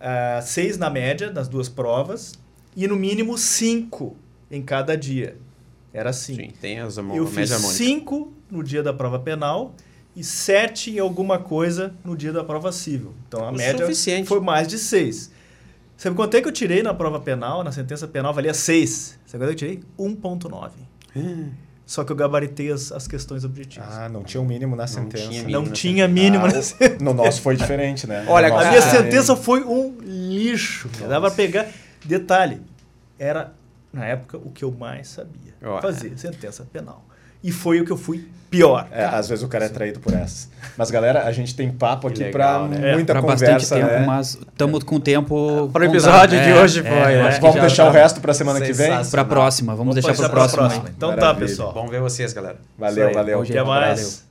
uh, 0.01 0.43
seis 0.43 0.76
na 0.76 0.91
média 0.91 1.30
das 1.30 1.49
duas 1.49 1.68
provas, 1.68 2.34
e 2.76 2.87
no 2.87 2.97
mínimo 2.97 3.39
cinco 3.39 4.16
em 4.51 4.62
cada 4.62 4.97
dia. 4.97 5.37
Era 5.93 6.11
assim. 6.11 6.34
Sim, 6.34 6.53
tem 6.61 6.78
as 6.80 6.99
Eu 6.99 7.26
fiz 7.26 7.51
cinco 7.51 8.32
no 8.51 8.62
dia 8.62 8.82
da 8.82 8.93
prova 8.93 9.18
penal 9.18 9.74
e 10.14 10.22
sete 10.22 10.91
em 10.91 10.99
alguma 10.99 11.39
coisa 11.39 11.95
no 12.05 12.14
dia 12.14 12.32
da 12.32 12.45
prova 12.45 12.70
civil. 12.70 13.14
Então 13.26 13.43
a 13.43 13.51
o 13.51 13.57
média 13.57 13.87
suficiente. 13.87 14.28
foi 14.28 14.41
mais 14.41 14.68
de 14.68 14.78
seis. 14.78 15.30
Sabe 15.97 16.14
quanto 16.14 16.36
é 16.36 16.42
que 16.42 16.49
eu 16.49 16.53
tirei 16.53 16.82
na 16.82 16.92
prova 16.92 17.18
penal, 17.18 17.64
na 17.64 17.72
sentença 17.72 18.07
penal, 18.07 18.34
valia 18.34 18.53
6. 18.53 19.18
Sabe 19.26 19.44
quanto 19.44 19.53
é 19.53 19.55
que 19.55 19.64
eu 19.64 19.68
tirei? 19.68 19.82
1.9. 19.99 20.70
Hum. 21.16 21.51
Só 21.86 22.03
que 22.03 22.11
eu 22.11 22.16
gabaritei 22.16 22.70
as, 22.70 22.90
as 22.90 23.07
questões 23.07 23.44
objetivas. 23.44 23.88
Ah, 23.88 24.09
não 24.09 24.24
tinha 24.24 24.40
o 24.40 24.44
um 24.44 24.47
mínimo 24.47 24.74
na 24.74 24.88
sentença. 24.88 25.24
Não 25.24 25.30
tinha 25.30 25.42
mínimo, 25.44 25.64
não 25.64 25.72
tinha 25.72 26.09
mínimo 26.09 26.44
ah, 26.44 26.53
na 26.53 26.62
sentença. 26.62 27.05
No 27.05 27.14
nosso 27.14 27.40
foi 27.40 27.57
diferente, 27.57 28.07
né? 28.09 28.24
Olha, 28.28 28.53
a 28.53 28.68
minha 28.70 28.82
sentença 28.82 29.36
foi 29.36 29.62
um 29.62 29.97
lixo. 30.03 30.90
Dava 31.09 31.28
para 31.28 31.36
pegar... 31.36 31.66
Detalhe, 32.05 32.61
era, 33.18 33.53
na 33.92 34.05
época, 34.05 34.36
o 34.36 34.51
que 34.51 34.64
eu 34.64 34.70
mais 34.72 35.09
sabia. 35.09 35.55
Fazer 35.80 36.16
sentença 36.18 36.66
penal. 36.72 37.06
E 37.43 37.53
foi 37.53 37.80
o 37.80 37.84
que 37.84 37.93
eu 37.93 37.97
fui 37.97 38.26
pior. 38.51 38.87
É, 38.91 39.05
às 39.05 39.28
vezes 39.28 39.45
o 39.45 39.49
cara 39.49 39.66
é 39.66 39.68
traído 39.68 40.01
por 40.01 40.12
essa. 40.14 40.49
Mas, 40.76 40.91
galera, 40.91 41.24
a 41.24 41.32
gente 41.32 41.55
tem 41.55 41.70
papo 41.70 42.09
aqui 42.09 42.24
para 42.24 42.66
né? 42.68 42.95
muita 42.95 43.12
é, 43.12 43.14
pra 43.14 43.22
conversa. 43.22 43.53
bastante 43.53 43.80
tempo, 43.80 43.93
né? 43.93 44.07
mas 44.07 44.34
estamos 44.34 44.84
com 44.84 45.01
tempo... 45.01 45.70
Para 45.72 45.82
o 45.82 45.84
episódio 45.84 46.41
de 46.41 46.51
é, 46.51 46.61
hoje 46.61 46.82
foi. 46.82 46.91
É, 46.91 47.39
vamos 47.41 47.61
deixar 47.61 47.84
tá 47.84 47.91
o 47.91 47.93
resto 47.93 48.20
para 48.20 48.34
semana 48.34 48.61
que 48.61 48.72
vem? 48.72 49.05
Para 49.11 49.22
a 49.22 49.24
próxima. 49.24 49.74
Vamos, 49.74 49.95
vamos 49.95 50.07
deixar 50.07 50.14
para 50.16 50.26
a 50.26 50.30
próxima. 50.30 50.62
próxima. 50.62 50.91
Então 50.97 51.11
tá, 51.11 51.16
Maravilha. 51.16 51.34
tá, 51.34 51.47
pessoal. 51.47 51.72
Vamos 51.72 51.91
ver 51.91 52.01
vocês, 52.01 52.32
galera. 52.32 52.59
Valeu, 52.78 53.12
valeu. 53.12 53.43
Até 53.43 53.62
mais. 53.62 54.01
Valeu. 54.01 54.26